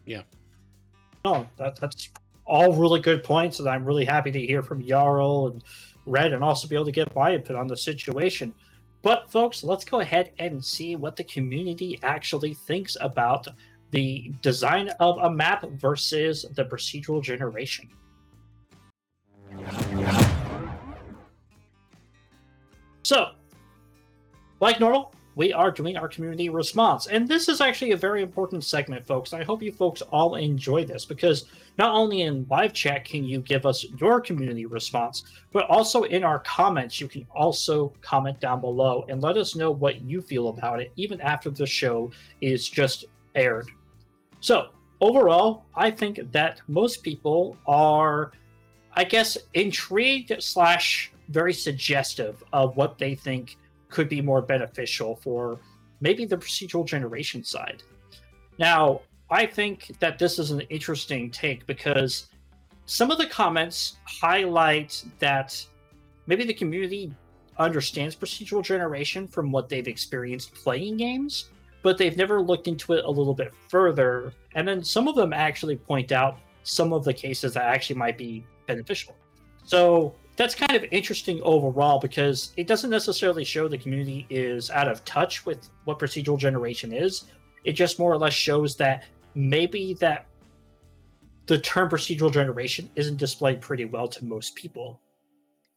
Yeah. 0.06 0.22
No, 1.26 1.48
that, 1.58 1.76
that's 1.78 2.10
all 2.46 2.74
really 2.74 3.02
good 3.02 3.24
points, 3.24 3.60
and 3.60 3.68
I'm 3.68 3.84
really 3.84 4.06
happy 4.06 4.32
to 4.32 4.40
hear 4.40 4.62
from 4.62 4.86
Jarl 4.86 5.48
and 5.48 5.64
Red, 6.06 6.32
and 6.32 6.44
also 6.44 6.68
be 6.68 6.76
able 6.76 6.86
to 6.86 6.92
get 6.92 7.14
my 7.16 7.34
input 7.34 7.56
on 7.56 7.68
the 7.68 7.76
situation. 7.76 8.54
But 9.06 9.30
folks, 9.30 9.64
let's 9.64 9.86
go 9.86 10.00
ahead 10.00 10.32
and 10.40 10.66
see 10.66 10.96
what 10.96 11.16
the 11.16 11.24
community 11.26 12.00
actually 12.02 12.56
thinks 12.56 12.98
about 13.00 13.48
the 13.92 14.34
design 14.42 14.90
of 15.00 15.20
a 15.20 15.30
map 15.30 15.64
versus 15.74 16.44
the 16.56 16.66
procedural 16.66 17.22
generation. 17.22 17.88
So, 23.04 23.34
like 24.60 24.80
normal, 24.80 25.14
we 25.36 25.52
are 25.52 25.70
doing 25.70 25.98
our 25.98 26.08
community 26.08 26.50
response. 26.50 27.08
And 27.08 27.28
this 27.28 27.50
is 27.50 27.60
actually 27.60 27.92
a 27.92 27.98
very 27.98 28.22
important 28.22 28.64
segment, 28.64 29.06
folks. 29.06 29.34
I 29.34 29.44
hope 29.44 29.62
you 29.62 29.72
folks 29.72 30.02
all 30.02 30.36
enjoy 30.36 30.86
this 30.86 31.06
because 31.06 31.46
not 31.78 31.94
only 31.94 32.22
in 32.22 32.48
live 32.50 32.74
chat 32.74 33.04
can 33.04 33.26
you 33.26 33.40
give 33.40 33.66
us 33.66 33.86
your 34.00 34.22
community 34.22 34.66
response, 34.66 35.24
but 35.52 35.70
also 35.70 36.04
in 36.04 36.24
our 36.24 36.40
comments, 36.40 37.02
you 37.02 37.10
can 37.10 37.28
also 37.36 37.92
comment 38.02 38.40
down 38.40 38.62
below 38.62 39.06
and 39.10 39.22
let 39.22 39.38
us 39.38 39.56
know 39.56 39.72
what 39.72 40.02
you 40.02 40.22
feel 40.22 40.48
about 40.48 40.80
it, 40.80 40.92
even 40.96 41.20
after 41.20 41.50
the 41.50 41.66
show 41.66 42.12
is 42.40 42.70
just 42.70 43.06
aired. 43.36 43.68
So, 44.40 44.70
overall, 45.02 45.66
I 45.76 45.92
think 45.92 46.32
that 46.32 46.62
most 46.68 47.04
people 47.04 47.58
are, 47.68 48.32
I 48.94 49.04
guess, 49.04 49.38
intrigued 49.54 50.42
slash 50.42 51.12
very 51.30 51.54
suggestive 51.54 52.42
of 52.54 52.78
what 52.78 52.98
they 52.98 53.16
think 53.16 53.58
could 53.96 54.10
be 54.10 54.20
more 54.20 54.42
beneficial 54.42 55.16
for 55.16 55.58
maybe 56.02 56.26
the 56.26 56.36
procedural 56.36 56.86
generation 56.86 57.46
side. 57.46 57.82
Now, 58.60 59.00
I 59.30 59.46
think 59.46 59.98
that 60.02 60.20
this 60.20 60.38
is 60.38 60.52
an 60.52 60.60
interesting 60.70 61.32
take 61.32 61.66
because 61.66 62.28
some 62.86 63.10
of 63.10 63.18
the 63.18 63.26
comments 63.26 63.96
highlight 64.04 65.02
that 65.20 65.66
maybe 66.28 66.44
the 66.44 66.54
community 66.54 67.14
understands 67.58 68.18
procedural 68.18 68.62
generation 68.62 69.30
from 69.30 69.50
what 69.50 69.70
they've 69.70 69.88
experienced 69.88 70.54
playing 70.54 70.98
games, 70.98 71.52
but 71.82 71.98
they've 71.98 72.18
never 72.18 72.42
looked 72.42 72.68
into 72.68 72.92
it 72.92 73.06
a 73.06 73.10
little 73.10 73.34
bit 73.34 73.54
further. 73.70 74.34
And 74.56 74.68
then 74.68 74.84
some 74.84 75.08
of 75.08 75.16
them 75.16 75.32
actually 75.32 75.78
point 75.78 76.12
out 76.12 76.38
some 76.64 76.92
of 76.92 77.06
the 77.06 77.14
cases 77.14 77.54
that 77.54 77.64
actually 77.64 77.96
might 77.96 78.18
be 78.18 78.46
beneficial. 78.68 79.16
So 79.64 80.14
that's 80.36 80.56
kind 80.56 80.76
of 80.76 80.84
interesting 80.92 81.42
overall 81.44 82.00
because 82.00 82.52
it 82.58 82.68
doesn't 82.68 82.90
necessarily 82.90 83.44
show 83.44 83.68
the 83.68 83.78
community 83.78 84.26
is 84.30 84.70
out 84.70 84.88
of 84.88 85.04
touch 85.06 85.46
with 85.46 85.70
what 85.86 86.00
procedural 86.00 86.38
generation 86.38 86.92
is. 86.92 87.26
It 87.64 87.74
just 87.74 88.00
more 88.00 88.12
or 88.12 88.18
less 88.18 88.34
shows 88.34 88.76
that 88.78 89.06
maybe 89.34 89.94
that 89.96 90.26
the 91.46 91.58
term 91.60 91.90
procedural 91.90 92.32
generation 92.32 92.90
isn't 92.96 93.18
displayed 93.18 93.62
pretty 93.62 93.86
well 93.86 94.08
to 94.08 94.26
most 94.26 94.56
people. 94.56 95.00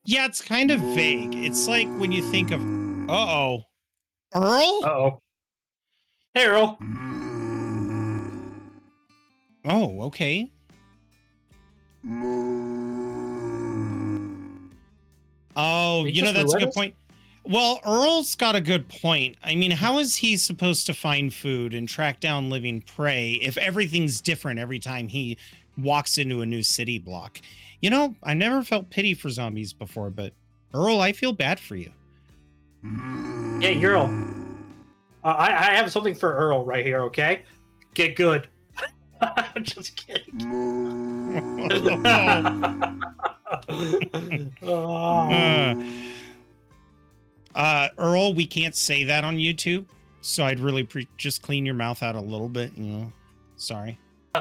Yeah, 0.04 0.24
it's 0.26 0.40
kind 0.40 0.70
of 0.70 0.80
vague. 0.80 1.34
It's 1.34 1.68
like 1.68 1.88
when 1.98 2.10
you 2.12 2.22
think 2.22 2.50
of, 2.50 2.60
uh 3.08 3.12
oh, 3.12 3.62
Earl? 4.34 4.80
Uh 4.84 4.88
oh. 4.88 5.22
Hey, 6.34 6.46
Earl. 6.46 6.78
Oh, 9.64 10.02
okay. 10.02 10.50
Oh, 15.58 16.04
He 16.04 16.12
you 16.12 16.22
know, 16.22 16.32
that's 16.32 16.54
a 16.54 16.58
good 16.58 16.68
it? 16.68 16.74
point. 16.74 16.94
Well, 17.44 17.80
Earl's 17.84 18.34
got 18.36 18.54
a 18.54 18.60
good 18.60 18.88
point. 18.88 19.36
I 19.42 19.54
mean, 19.54 19.70
how 19.70 19.98
is 19.98 20.14
he 20.16 20.36
supposed 20.36 20.86
to 20.86 20.94
find 20.94 21.34
food 21.34 21.74
and 21.74 21.88
track 21.88 22.20
down 22.20 22.48
living 22.50 22.82
prey 22.82 23.32
if 23.42 23.56
everything's 23.56 24.20
different 24.20 24.60
every 24.60 24.78
time 24.78 25.08
he 25.08 25.36
walks 25.76 26.18
into 26.18 26.42
a 26.42 26.46
new 26.46 26.62
city 26.62 26.98
block? 26.98 27.40
You 27.80 27.90
know, 27.90 28.14
I 28.22 28.34
never 28.34 28.62
felt 28.62 28.90
pity 28.90 29.14
for 29.14 29.30
zombies 29.30 29.72
before, 29.72 30.10
but 30.10 30.32
Earl, 30.74 31.00
I 31.00 31.12
feel 31.12 31.32
bad 31.32 31.58
for 31.58 31.74
you. 31.74 31.90
Hey, 33.60 33.82
Earl. 33.82 34.12
Uh, 35.24 35.28
I, 35.28 35.46
I 35.48 35.74
have 35.74 35.90
something 35.90 36.14
for 36.14 36.34
Earl 36.34 36.64
right 36.64 36.84
here, 36.84 37.00
okay? 37.04 37.42
Get 37.94 38.14
good. 38.14 38.46
I'm 39.20 39.64
just 39.64 39.96
kidding. 39.96 40.38
Uh, 44.62 45.74
uh, 47.54 47.88
Earl, 47.98 48.34
we 48.34 48.46
can't 48.46 48.74
say 48.74 49.04
that 49.04 49.24
on 49.24 49.36
YouTube, 49.36 49.84
so 50.20 50.44
I'd 50.44 50.60
really 50.60 50.84
pre- 50.84 51.08
just 51.16 51.42
clean 51.42 51.66
your 51.66 51.74
mouth 51.74 52.02
out 52.02 52.14
a 52.14 52.20
little 52.20 52.48
bit. 52.48 52.72
You 52.76 52.84
know, 52.84 53.12
sorry. 53.56 53.98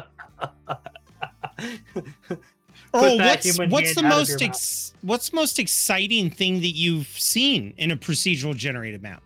Earl, 2.93 3.17
what's 3.17 3.57
what's 3.57 3.95
the 3.95 4.03
most 4.03 4.41
ex- 4.41 4.93
what's 5.01 5.29
the 5.29 5.35
most 5.35 5.59
exciting 5.59 6.29
thing 6.29 6.61
that 6.61 6.75
you've 6.75 7.07
seen 7.07 7.73
in 7.77 7.91
a 7.91 7.97
procedural 7.97 8.55
generated 8.55 9.01
map? 9.01 9.23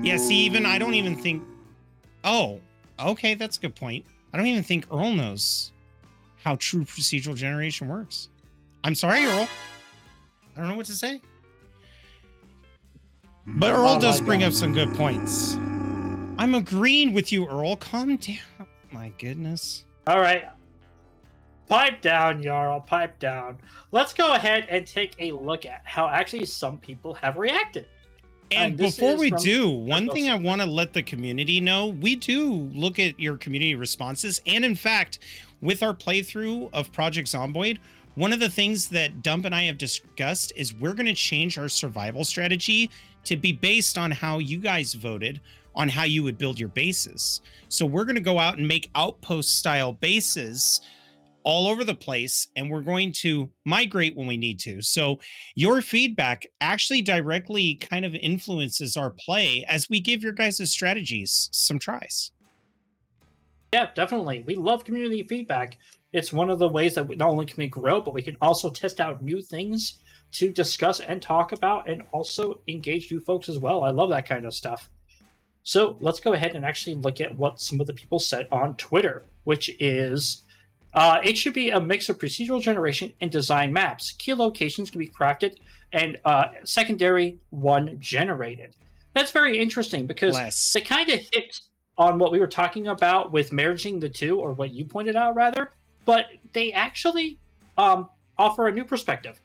Yeah, 0.00 0.16
see, 0.16 0.36
even 0.44 0.66
I 0.66 0.78
don't 0.78 0.94
even 0.94 1.16
think. 1.16 1.42
Oh, 2.24 2.60
okay, 2.98 3.34
that's 3.34 3.56
a 3.58 3.60
good 3.60 3.74
point. 3.74 4.04
I 4.32 4.38
don't 4.38 4.46
even 4.46 4.62
think 4.62 4.86
Earl 4.90 5.12
knows 5.12 5.72
how 6.42 6.56
true 6.56 6.84
procedural 6.84 7.36
generation 7.36 7.88
works. 7.88 8.28
I'm 8.84 8.94
sorry, 8.94 9.24
Earl. 9.24 9.48
I 10.56 10.60
don't 10.60 10.68
know 10.68 10.76
what 10.76 10.86
to 10.86 10.94
say. 10.94 11.20
But 13.46 13.72
Earl 13.72 13.98
does 13.98 14.20
bring 14.20 14.42
up 14.42 14.52
some 14.52 14.72
good 14.72 14.92
points. 14.94 15.54
I'm 16.38 16.54
agreeing 16.54 17.12
with 17.12 17.32
you, 17.32 17.46
Earl. 17.46 17.76
Calm 17.76 18.16
down. 18.16 18.38
My 18.90 19.12
goodness. 19.18 19.84
All 20.06 20.20
right. 20.20 20.44
Pipe 21.68 22.00
down, 22.00 22.42
Jarl. 22.42 22.80
Pipe 22.80 23.18
down. 23.18 23.58
Let's 23.92 24.12
go 24.12 24.34
ahead 24.34 24.66
and 24.68 24.86
take 24.86 25.14
a 25.18 25.32
look 25.32 25.64
at 25.64 25.82
how 25.84 26.08
actually 26.08 26.44
some 26.46 26.78
people 26.78 27.14
have 27.14 27.36
reacted. 27.36 27.86
And 28.56 28.78
this 28.78 28.96
before 28.96 29.16
we 29.16 29.30
do, 29.30 29.68
one 29.68 30.08
thing 30.10 30.30
I 30.30 30.34
want 30.34 30.60
to 30.60 30.66
let 30.66 30.92
the 30.92 31.02
community 31.02 31.60
know 31.60 31.88
we 31.88 32.16
do 32.16 32.70
look 32.74 32.98
at 32.98 33.18
your 33.18 33.36
community 33.36 33.74
responses. 33.74 34.40
And 34.46 34.64
in 34.64 34.74
fact, 34.74 35.18
with 35.60 35.82
our 35.82 35.94
playthrough 35.94 36.70
of 36.72 36.92
Project 36.92 37.28
Zomboid, 37.28 37.78
one 38.14 38.32
of 38.32 38.40
the 38.40 38.50
things 38.50 38.88
that 38.88 39.22
Dump 39.22 39.44
and 39.44 39.54
I 39.54 39.62
have 39.64 39.78
discussed 39.78 40.52
is 40.54 40.74
we're 40.74 40.94
going 40.94 41.06
to 41.06 41.14
change 41.14 41.56
our 41.56 41.68
survival 41.68 42.24
strategy 42.24 42.90
to 43.24 43.36
be 43.36 43.52
based 43.52 43.96
on 43.96 44.10
how 44.10 44.38
you 44.38 44.58
guys 44.58 44.94
voted 44.94 45.40
on 45.74 45.88
how 45.88 46.04
you 46.04 46.22
would 46.22 46.36
build 46.36 46.58
your 46.58 46.68
bases. 46.68 47.40
So 47.68 47.86
we're 47.86 48.04
going 48.04 48.16
to 48.16 48.20
go 48.20 48.38
out 48.38 48.58
and 48.58 48.68
make 48.68 48.90
outpost 48.94 49.58
style 49.58 49.94
bases 49.94 50.82
all 51.44 51.66
over 51.66 51.84
the 51.84 51.94
place 51.94 52.48
and 52.56 52.70
we're 52.70 52.82
going 52.82 53.12
to 53.12 53.50
migrate 53.64 54.16
when 54.16 54.26
we 54.26 54.36
need 54.36 54.58
to. 54.60 54.82
So 54.82 55.18
your 55.54 55.82
feedback 55.82 56.46
actually 56.60 57.02
directly 57.02 57.76
kind 57.76 58.04
of 58.04 58.14
influences 58.14 58.96
our 58.96 59.10
play 59.10 59.64
as 59.68 59.88
we 59.88 60.00
give 60.00 60.22
your 60.22 60.32
guys' 60.32 60.70
strategies 60.70 61.48
some 61.52 61.78
tries. 61.78 62.32
Yeah, 63.72 63.88
definitely. 63.94 64.44
We 64.46 64.54
love 64.54 64.84
community 64.84 65.22
feedback. 65.22 65.78
It's 66.12 66.32
one 66.32 66.50
of 66.50 66.58
the 66.58 66.68
ways 66.68 66.94
that 66.94 67.08
we, 67.08 67.16
not 67.16 67.30
only 67.30 67.46
can 67.46 67.56
we 67.56 67.68
grow, 67.68 68.00
but 68.00 68.12
we 68.12 68.22
can 68.22 68.36
also 68.42 68.68
test 68.68 69.00
out 69.00 69.22
new 69.22 69.40
things 69.40 69.94
to 70.32 70.50
discuss 70.50 71.00
and 71.00 71.22
talk 71.22 71.52
about 71.52 71.88
and 71.88 72.02
also 72.12 72.60
engage 72.68 73.10
you 73.10 73.20
folks 73.20 73.48
as 73.48 73.58
well. 73.58 73.82
I 73.84 73.90
love 73.90 74.10
that 74.10 74.28
kind 74.28 74.44
of 74.44 74.54
stuff. 74.54 74.90
So 75.62 75.96
let's 76.00 76.20
go 76.20 76.32
ahead 76.32 76.54
and 76.56 76.64
actually 76.64 76.96
look 76.96 77.20
at 77.20 77.36
what 77.36 77.60
some 77.60 77.80
of 77.80 77.86
the 77.86 77.92
people 77.92 78.18
said 78.18 78.48
on 78.50 78.74
Twitter, 78.76 79.24
which 79.44 79.70
is 79.78 80.42
uh, 80.94 81.20
it 81.24 81.38
should 81.38 81.54
be 81.54 81.70
a 81.70 81.80
mix 81.80 82.08
of 82.08 82.18
procedural 82.18 82.60
generation 82.60 83.12
and 83.20 83.30
design 83.30 83.72
maps. 83.72 84.12
Key 84.12 84.34
locations 84.34 84.90
can 84.90 84.98
be 84.98 85.08
crafted 85.08 85.56
and 85.92 86.18
uh, 86.24 86.46
secondary 86.64 87.38
one 87.50 87.96
generated. 88.00 88.74
That's 89.14 89.30
very 89.30 89.58
interesting 89.58 90.06
because 90.06 90.72
they 90.72 90.80
kind 90.80 91.10
of 91.10 91.20
hit 91.32 91.60
on 91.98 92.18
what 92.18 92.32
we 92.32 92.40
were 92.40 92.46
talking 92.46 92.88
about 92.88 93.32
with 93.32 93.52
merging 93.52 94.00
the 94.00 94.08
two, 94.08 94.40
or 94.40 94.52
what 94.52 94.72
you 94.72 94.84
pointed 94.84 95.16
out 95.16 95.34
rather, 95.34 95.72
but 96.04 96.26
they 96.52 96.72
actually 96.72 97.38
um, 97.76 98.08
offer 98.38 98.68
a 98.68 98.72
new 98.72 98.84
perspective. 98.84 99.40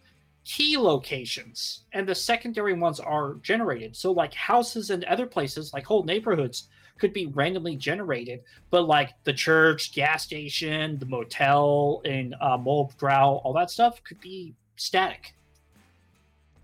Key 0.46 0.78
locations 0.78 1.84
and 1.92 2.08
the 2.08 2.16
secondary 2.16 2.74
ones 2.74 3.02
are 3.02 3.36
generated. 3.42 3.96
So, 3.96 4.14
like 4.14 4.34
houses 4.34 4.90
and 4.92 5.04
other 5.04 5.26
places, 5.26 5.74
like 5.74 5.84
whole 5.84 6.04
neighborhoods, 6.04 6.70
could 6.98 7.14
be 7.14 7.28
randomly 7.28 7.76
generated, 7.76 8.42
but 8.70 8.88
like 8.88 9.14
the 9.24 9.34
church, 9.34 9.94
gas 9.94 10.24
station, 10.24 10.98
the 11.00 11.06
motel, 11.06 12.02
and 12.06 12.36
uh, 12.42 12.58
Muldraugh, 12.58 13.42
all 13.44 13.54
that 13.54 13.70
stuff 13.70 14.04
could 14.04 14.20
be 14.20 14.54
static. 14.76 15.34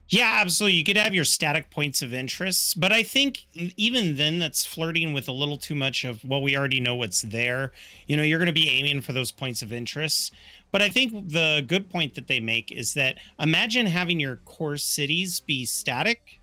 Yeah, 0.10 0.38
absolutely. 0.42 0.78
You 0.78 0.84
could 0.84 0.98
have 0.98 1.16
your 1.16 1.26
static 1.26 1.72
points 1.72 2.02
of 2.02 2.14
interest, 2.14 2.80
but 2.80 2.92
I 2.92 3.02
think 3.02 3.46
even 3.54 4.16
then 4.16 4.38
that's 4.38 4.66
flirting 4.66 5.14
with 5.14 5.28
a 5.28 5.32
little 5.32 5.58
too 5.58 5.74
much 5.74 6.04
of 6.04 6.24
well, 6.24 6.42
we 6.42 6.56
already 6.56 6.80
know 6.80 6.96
what's 6.96 7.22
there. 7.24 7.72
You 8.06 8.18
know, 8.18 8.24
you're 8.24 8.38
going 8.38 8.46
to 8.46 8.54
be 8.54 8.70
aiming 8.70 9.02
for 9.02 9.14
those 9.14 9.32
points 9.32 9.62
of 9.62 9.74
interest. 9.74 10.34
But 10.72 10.82
I 10.82 10.90
think 10.90 11.30
the 11.30 11.64
good 11.68 11.90
point 11.90 12.16
that 12.16 12.28
they 12.28 12.40
make 12.40 12.72
is 12.72 12.94
that 12.96 13.18
imagine 13.40 13.86
having 13.86 14.20
your 14.20 14.38
core 14.38 14.78
cities 14.78 15.40
be 15.40 15.66
static, 15.66 16.40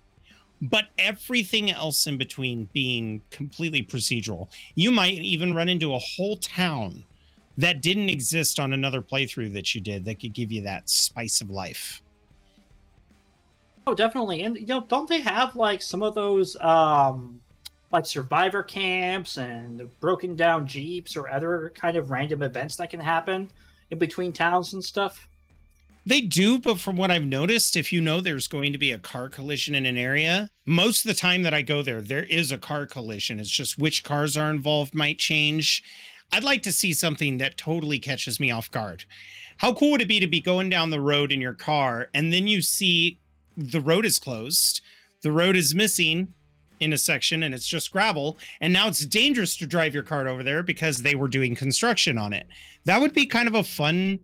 but 0.61 0.85
everything 0.97 1.71
else 1.71 2.05
in 2.05 2.17
between 2.17 2.69
being 2.71 3.21
completely 3.31 3.83
procedural. 3.83 4.47
You 4.75 4.91
might 4.91 5.13
even 5.13 5.55
run 5.55 5.69
into 5.69 5.95
a 5.95 5.99
whole 5.99 6.37
town 6.37 7.03
that 7.57 7.81
didn't 7.81 8.09
exist 8.09 8.59
on 8.59 8.73
another 8.73 9.01
playthrough 9.01 9.53
that 9.53 9.73
you 9.73 9.81
did 9.81 10.05
that 10.05 10.19
could 10.19 10.33
give 10.33 10.51
you 10.51 10.61
that 10.61 10.89
spice 10.89 11.41
of 11.41 11.49
life. 11.49 12.01
Oh, 13.87 13.95
definitely. 13.95 14.43
And 14.43 14.55
you 14.57 14.67
know, 14.67 14.85
don't 14.87 15.09
they 15.09 15.21
have 15.21 15.55
like 15.55 15.81
some 15.81 16.03
of 16.03 16.13
those 16.13 16.55
um 16.61 17.41
like 17.91 18.05
survivor 18.05 18.63
camps 18.63 19.37
and 19.37 19.89
broken 19.99 20.35
down 20.35 20.65
jeeps 20.65 21.17
or 21.17 21.29
other 21.29 21.73
kind 21.75 21.97
of 21.97 22.09
random 22.09 22.41
events 22.41 22.77
that 22.77 22.89
can 22.89 22.99
happen 22.99 23.51
in 23.89 23.97
between 23.97 24.31
towns 24.31 24.73
and 24.73 24.83
stuff? 24.83 25.27
They 26.05 26.21
do, 26.21 26.57
but 26.57 26.79
from 26.79 26.97
what 26.97 27.11
I've 27.11 27.23
noticed, 27.23 27.75
if 27.75 27.93
you 27.93 28.01
know 28.01 28.21
there's 28.21 28.47
going 28.47 28.71
to 28.71 28.79
be 28.79 28.91
a 28.91 28.97
car 28.97 29.29
collision 29.29 29.75
in 29.75 29.85
an 29.85 29.97
area, 29.97 30.49
most 30.65 31.05
of 31.05 31.09
the 31.09 31.19
time 31.19 31.43
that 31.43 31.53
I 31.53 31.61
go 31.61 31.83
there, 31.83 32.01
there 32.01 32.23
is 32.23 32.51
a 32.51 32.57
car 32.57 32.87
collision. 32.87 33.39
It's 33.39 33.49
just 33.49 33.77
which 33.77 34.03
cars 34.03 34.35
are 34.35 34.49
involved 34.49 34.95
might 34.95 35.19
change. 35.19 35.83
I'd 36.31 36.43
like 36.43 36.63
to 36.63 36.71
see 36.71 36.93
something 36.93 37.37
that 37.37 37.57
totally 37.57 37.99
catches 37.99 38.39
me 38.39 38.49
off 38.49 38.71
guard. 38.71 39.05
How 39.57 39.73
cool 39.73 39.91
would 39.91 40.01
it 40.01 40.07
be 40.07 40.19
to 40.19 40.27
be 40.27 40.41
going 40.41 40.69
down 40.69 40.89
the 40.89 41.01
road 41.01 41.31
in 41.31 41.39
your 41.39 41.53
car 41.53 42.09
and 42.15 42.33
then 42.33 42.47
you 42.47 42.63
see 42.63 43.19
the 43.55 43.81
road 43.81 44.05
is 44.05 44.17
closed, 44.17 44.81
the 45.21 45.31
road 45.31 45.55
is 45.55 45.75
missing 45.75 46.33
in 46.79 46.93
a 46.93 46.97
section 46.97 47.43
and 47.43 47.53
it's 47.53 47.67
just 47.67 47.91
gravel, 47.91 48.39
and 48.59 48.73
now 48.73 48.87
it's 48.87 49.05
dangerous 49.05 49.55
to 49.57 49.67
drive 49.67 49.93
your 49.93 50.01
car 50.01 50.27
over 50.27 50.41
there 50.41 50.63
because 50.63 51.03
they 51.03 51.13
were 51.13 51.27
doing 51.27 51.53
construction 51.53 52.17
on 52.17 52.33
it. 52.33 52.47
That 52.85 53.01
would 53.01 53.13
be 53.13 53.27
kind 53.27 53.47
of 53.47 53.53
a 53.53 53.63
fun 53.63 54.19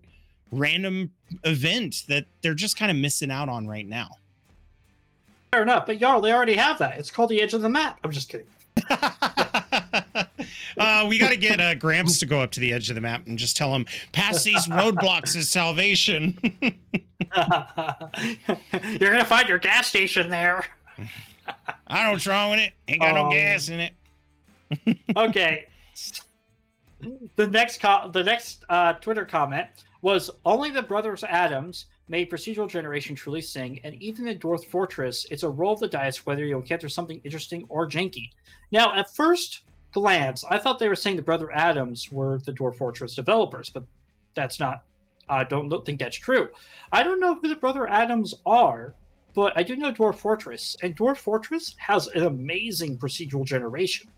random 0.51 1.11
event 1.43 2.03
that 2.07 2.25
they're 2.41 2.53
just 2.53 2.77
kind 2.77 2.89
of 2.91 2.97
missing 2.97 3.31
out 3.31 3.49
on 3.49 3.67
right 3.67 3.87
now. 3.87 4.09
Fair 5.51 5.61
enough, 5.63 5.85
but 5.85 5.99
y'all, 5.99 6.19
they 6.21 6.31
already 6.33 6.55
have 6.55 6.77
that. 6.79 6.97
It's 6.99 7.09
called 7.11 7.29
the 7.29 7.41
edge 7.41 7.53
of 7.53 7.61
the 7.61 7.69
map. 7.69 7.99
I'm 8.03 8.11
just 8.11 8.29
kidding. 8.29 8.47
uh, 10.77 11.05
we 11.09 11.17
got 11.17 11.29
to 11.31 11.37
get 11.37 11.59
uh, 11.59 11.73
Gramps 11.75 12.19
to 12.19 12.25
go 12.25 12.41
up 12.41 12.51
to 12.51 12.59
the 12.59 12.73
edge 12.73 12.89
of 12.89 12.95
the 12.95 13.01
map 13.01 13.25
and 13.27 13.37
just 13.39 13.57
tell 13.57 13.73
him, 13.73 13.85
"Pass 14.11 14.43
these 14.43 14.67
roadblocks 14.67 15.35
is 15.35 15.49
salvation." 15.49 16.37
You're 18.99 19.11
gonna 19.11 19.25
find 19.25 19.47
your 19.49 19.57
gas 19.57 19.87
station 19.87 20.29
there. 20.29 20.65
I 21.87 22.03
don't 22.03 22.13
what's 22.13 22.27
wrong 22.27 22.51
with 22.51 22.59
it. 22.59 22.73
Ain't 22.87 23.01
got 23.01 23.17
Um, 23.17 23.25
no 23.25 23.31
gas 23.31 23.69
in 23.69 23.79
it. 23.79 23.93
okay. 25.15 25.67
The 27.35 27.47
next 27.47 27.79
co- 27.81 28.09
the 28.11 28.23
next 28.23 28.63
uh, 28.69 28.93
Twitter 28.93 29.25
comment 29.25 29.67
was 30.07 30.31
only 30.45 30.69
the 30.71 30.81
brothers 30.81 31.25
Adams 31.25 31.87
made 32.07 32.31
procedural 32.31 32.69
generation 32.69 33.13
truly 33.13 33.41
sing, 33.41 33.77
and 33.83 33.93
even 33.95 34.25
in 34.29 34.39
Dwarf 34.39 34.63
Fortress, 34.63 35.25
it's 35.29 35.43
a 35.43 35.49
roll 35.49 35.73
of 35.73 35.81
the 35.81 35.87
dice 35.89 36.25
whether 36.25 36.45
you'll 36.45 36.61
encounter 36.61 36.87
something 36.87 37.19
interesting 37.25 37.65
or 37.67 37.89
janky. 37.89 38.29
Now, 38.71 38.95
at 38.95 39.13
first 39.13 39.63
glance, 39.91 40.45
I 40.49 40.59
thought 40.59 40.79
they 40.79 40.87
were 40.87 40.95
saying 40.95 41.17
the 41.17 41.23
brother 41.23 41.51
Adams 41.51 42.09
were 42.09 42.39
the 42.45 42.53
Dwarf 42.53 42.77
Fortress 42.77 43.15
developers, 43.15 43.69
but 43.69 43.83
that's 44.33 44.61
not. 44.61 44.85
I 45.27 45.43
don't 45.43 45.67
don't 45.67 45.85
think 45.85 45.99
that's 45.99 46.15
true. 46.15 46.47
I 46.93 47.03
don't 47.03 47.19
know 47.19 47.35
who 47.35 47.49
the 47.49 47.57
brother 47.57 47.85
Adams 47.85 48.33
are, 48.45 48.95
but 49.33 49.51
I 49.57 49.63
do 49.63 49.75
know 49.75 49.91
Dwarf 49.91 50.15
Fortress, 50.15 50.77
and 50.83 50.95
Dwarf 50.95 51.17
Fortress 51.17 51.75
has 51.79 52.07
an 52.07 52.23
amazing 52.23 52.97
procedural 52.97 53.43
generation 53.43 54.09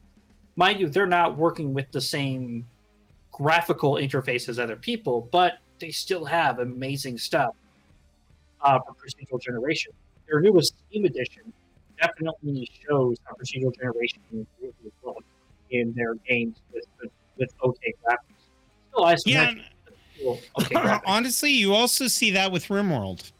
mind 0.56 0.80
you, 0.80 0.90
they're 0.90 1.06
not 1.08 1.38
working 1.38 1.74
with 1.74 1.90
the 1.94 2.02
same 2.02 2.66
graphical 3.32 3.94
interface 3.94 4.50
as 4.50 4.60
other 4.60 4.76
people, 4.76 5.30
but 5.32 5.54
they 5.80 5.92
still 5.92 6.26
have 6.26 6.60
amazing 6.60 7.18
stuff 7.18 7.52
uh, 8.62 8.80
for 8.86 8.94
procedural 8.94 9.42
generation. 9.42 9.92
Their 10.28 10.42
newest 10.42 10.74
Steam 10.88 11.06
edition 11.06 11.54
definitely 12.02 12.68
shows 12.88 13.18
how 13.26 13.34
procedural 13.36 13.74
generation 13.76 14.22
is 14.32 14.46
really 14.62 14.74
well 15.02 15.16
in 15.70 15.94
their 15.96 16.16
games 16.28 16.62
with 16.74 16.84
with, 17.02 17.12
with 17.38 17.50
okay 17.64 17.94
graphics. 18.06 18.50
Still 18.92 19.06
isometric, 19.06 19.66
Yeah, 19.88 19.96
still 20.16 20.42
okay 20.60 20.76
graphics. 20.80 21.02
honestly, 21.06 21.52
you 21.52 21.74
also 21.74 22.08
see 22.08 22.32
that 22.32 22.52
with 22.52 22.66
RimWorld. 22.68 23.32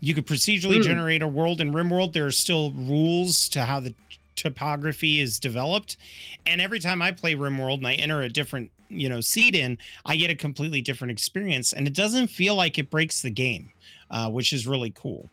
You 0.00 0.14
could 0.14 0.26
procedurally 0.26 0.76
Hmm. 0.76 0.82
generate 0.82 1.22
a 1.22 1.28
world 1.28 1.60
in 1.60 1.72
RimWorld. 1.72 2.12
There 2.12 2.26
are 2.26 2.30
still 2.30 2.72
rules 2.72 3.48
to 3.50 3.64
how 3.64 3.80
the 3.80 3.94
topography 4.38 5.20
is 5.20 5.38
developed, 5.38 5.96
and 6.46 6.60
every 6.60 6.80
time 6.80 7.02
I 7.02 7.12
play 7.12 7.34
RimWorld 7.34 7.78
and 7.78 7.86
I 7.86 7.94
enter 7.94 8.22
a 8.22 8.28
different, 8.28 8.70
you 8.88 9.08
know, 9.08 9.20
seed 9.20 9.54
in, 9.54 9.78
I 10.06 10.16
get 10.16 10.30
a 10.30 10.34
completely 10.34 10.80
different 10.80 11.10
experience, 11.10 11.72
and 11.72 11.86
it 11.86 11.94
doesn't 11.94 12.28
feel 12.28 12.54
like 12.54 12.78
it 12.78 12.90
breaks 12.90 13.22
the 13.22 13.30
game, 13.30 13.70
uh, 14.10 14.30
which 14.30 14.52
is 14.52 14.66
really 14.66 14.92
cool. 14.94 15.30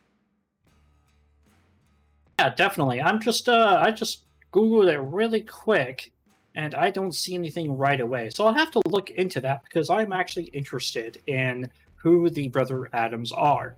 Yeah, 2.40 2.54
definitely. 2.54 3.02
I'm 3.02 3.22
just 3.22 3.48
uh 3.48 3.80
I 3.82 3.92
just 3.92 4.24
googled 4.52 4.92
it 4.92 5.00
really 5.00 5.42
quick 5.42 6.12
and 6.56 6.74
I 6.76 6.90
don't 6.90 7.14
see 7.14 7.36
anything 7.36 7.78
right 7.78 8.00
away. 8.00 8.30
So 8.30 8.46
I'll 8.46 8.54
have 8.54 8.72
to 8.72 8.82
look 8.88 9.10
into 9.12 9.42
that 9.42 9.64
because 9.64 9.90
I'm 9.90 10.14
actually 10.14 10.46
interested 10.46 11.22
in 11.28 11.70
who 11.96 12.30
the 12.30 12.48
brother 12.50 12.90
Adams 12.94 13.32
are. 13.32 13.78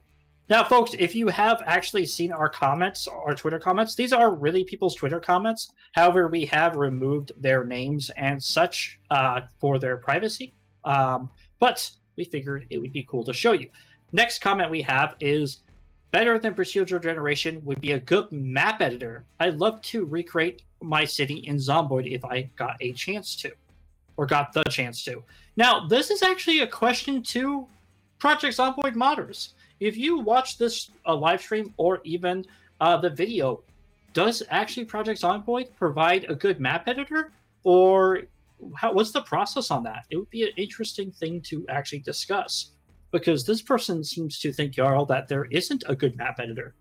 Now, 0.50 0.64
folks, 0.64 0.95
if 0.98 1.14
you 1.14 1.28
have 1.28 1.62
actually 1.66 2.06
seen 2.06 2.32
our 2.32 2.48
comments, 2.48 3.08
our 3.08 3.36
Twitter 3.36 3.60
comments, 3.60 3.95
these 3.95 4.14
are 4.14 4.34
really 4.34 4.64
people's 4.64 4.95
Twitter 4.95 5.20
comments. 5.20 5.74
However, 5.91 6.30
we 6.30 6.45
have 6.45 6.78
removed 6.78 7.34
their 7.38 7.66
names 7.66 8.10
and 8.12 8.41
such 8.41 8.98
uh, 9.12 9.41
for 9.60 9.78
their 9.78 9.98
privacy. 9.98 10.54
Um, 10.86 11.30
but 11.60 11.91
we 12.16 12.24
figured 12.24 12.66
it 12.70 12.78
would 12.78 12.93
be 12.93 13.04
cool 13.04 13.26
to 13.26 13.34
show 13.34 13.52
you. 13.52 13.70
Next 14.14 14.39
comment 14.39 14.72
we 14.72 14.82
have 14.84 15.16
is 15.20 15.60
better 16.12 16.39
than 16.39 16.54
procedural 16.54 17.04
generation 17.04 17.62
would 17.66 17.82
be 17.82 17.91
a 17.91 18.00
good 18.00 18.32
map 18.32 18.82
editor. 18.82 19.26
I'd 19.41 19.58
love 19.58 19.82
to 19.82 20.06
recreate 20.06 20.62
my 20.82 21.04
city 21.04 21.39
in 21.39 21.58
Zomboid 21.58 22.10
if 22.10 22.24
I 22.24 22.50
got 22.56 22.78
a 22.80 22.93
chance 22.93 23.36
to, 23.38 23.52
or 24.16 24.26
got 24.26 24.54
the 24.54 24.64
chance 24.70 25.04
to. 25.04 25.24
Now, 25.58 25.88
this 25.88 26.10
is 26.10 26.24
actually 26.24 26.62
a 26.62 26.68
question 26.68 27.22
to 27.24 27.68
Project 28.20 28.56
Zomboid 28.56 28.95
modders. 28.95 29.50
If 29.80 29.98
you 29.98 30.20
watch 30.20 30.58
this 30.58 30.92
uh, 31.06 31.16
live 31.16 31.42
stream 31.42 31.74
or 31.78 32.02
even 32.04 32.46
uh, 32.82 32.98
the 32.98 33.10
video, 33.10 33.62
does 34.14 34.42
actually 34.50 34.86
Project 34.86 35.22
Zomboid 35.22 35.76
provide 35.76 36.26
a 36.30 36.36
good 36.36 36.60
map 36.60 36.88
editor, 36.88 37.32
or 37.64 38.22
how, 38.76 38.94
what's 38.94 39.12
the 39.12 39.22
process 39.22 39.70
on 39.70 39.84
that? 39.84 40.06
It 40.10 40.18
would 40.18 40.30
be 40.30 40.44
an 40.44 40.54
interesting 40.58 41.12
thing 41.12 41.42
to 41.42 41.66
actually 41.70 42.00
discuss 42.00 42.72
because 43.12 43.46
this 43.46 43.62
person 43.62 44.04
seems 44.04 44.40
to 44.40 44.52
think 44.52 44.74
Jarl 44.74 45.06
that 45.06 45.28
there 45.28 45.46
isn't 45.46 45.84
a 45.88 45.96
good 45.96 46.18
map 46.18 46.40
editor. 46.40 46.74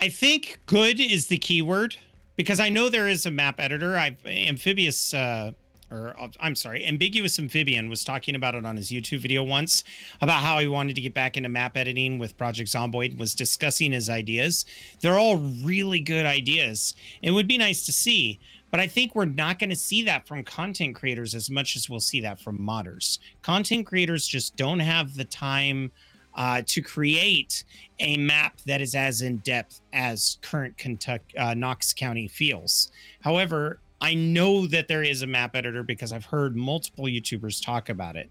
I 0.00 0.08
think 0.08 0.60
good 0.66 1.00
is 1.00 1.26
the 1.26 1.38
keyword 1.38 1.96
because 2.36 2.60
I 2.60 2.68
know 2.68 2.88
there 2.88 3.08
is 3.08 3.26
a 3.26 3.30
map 3.30 3.60
editor. 3.60 3.96
I 3.96 4.16
amphibious 4.24 5.14
uh 5.14 5.52
or 5.92 6.14
uh, 6.18 6.28
I'm 6.40 6.54
sorry, 6.54 6.86
ambiguous 6.86 7.38
amphibian 7.38 7.88
was 7.88 8.02
talking 8.02 8.34
about 8.34 8.54
it 8.54 8.64
on 8.64 8.76
his 8.76 8.90
YouTube 8.90 9.20
video 9.20 9.44
once 9.44 9.84
about 10.20 10.42
how 10.42 10.58
he 10.58 10.66
wanted 10.66 10.94
to 10.96 11.02
get 11.02 11.14
back 11.14 11.36
into 11.36 11.48
map 11.48 11.76
editing 11.76 12.18
with 12.18 12.36
Project 12.36 12.70
Zomboid 12.70 13.18
was 13.18 13.34
discussing 13.34 13.92
his 13.92 14.08
ideas. 14.08 14.64
They're 15.00 15.18
all 15.18 15.36
really 15.36 16.00
good 16.00 16.26
ideas. 16.26 16.94
It 17.20 17.30
would 17.30 17.46
be 17.46 17.58
nice 17.58 17.84
to 17.86 17.92
see, 17.92 18.40
but 18.70 18.80
I 18.80 18.86
think 18.86 19.14
we're 19.14 19.26
not 19.26 19.58
going 19.58 19.70
to 19.70 19.76
see 19.76 20.02
that 20.04 20.26
from 20.26 20.42
content 20.44 20.96
creators 20.96 21.34
as 21.34 21.50
much 21.50 21.76
as 21.76 21.90
we'll 21.90 22.00
see 22.00 22.20
that 22.22 22.40
from 22.40 22.58
modders. 22.58 23.18
Content 23.42 23.86
creators 23.86 24.26
just 24.26 24.56
don't 24.56 24.80
have 24.80 25.14
the 25.14 25.26
time 25.26 25.92
uh, 26.34 26.62
to 26.66 26.80
create 26.80 27.64
a 28.00 28.16
map 28.16 28.58
that 28.64 28.80
is 28.80 28.94
as 28.94 29.20
in 29.20 29.36
depth 29.38 29.82
as 29.92 30.38
current 30.40 30.76
Kentucky, 30.78 31.36
uh, 31.36 31.52
Knox 31.52 31.92
County 31.92 32.26
feels. 32.26 32.90
However, 33.20 33.80
I 34.02 34.14
know 34.14 34.66
that 34.66 34.88
there 34.88 35.04
is 35.04 35.22
a 35.22 35.28
map 35.28 35.54
editor 35.54 35.84
because 35.84 36.12
I've 36.12 36.24
heard 36.24 36.56
multiple 36.56 37.04
YouTubers 37.04 37.64
talk 37.64 37.88
about 37.88 38.16
it. 38.16 38.30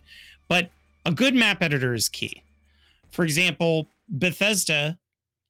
But 0.50 0.70
a 1.06 1.12
good 1.14 1.34
map 1.34 1.64
editor 1.64 1.94
is 1.94 2.10
key. 2.10 2.44
For 3.12 3.24
example, 3.24 3.88
Bethesda, 4.10 5.00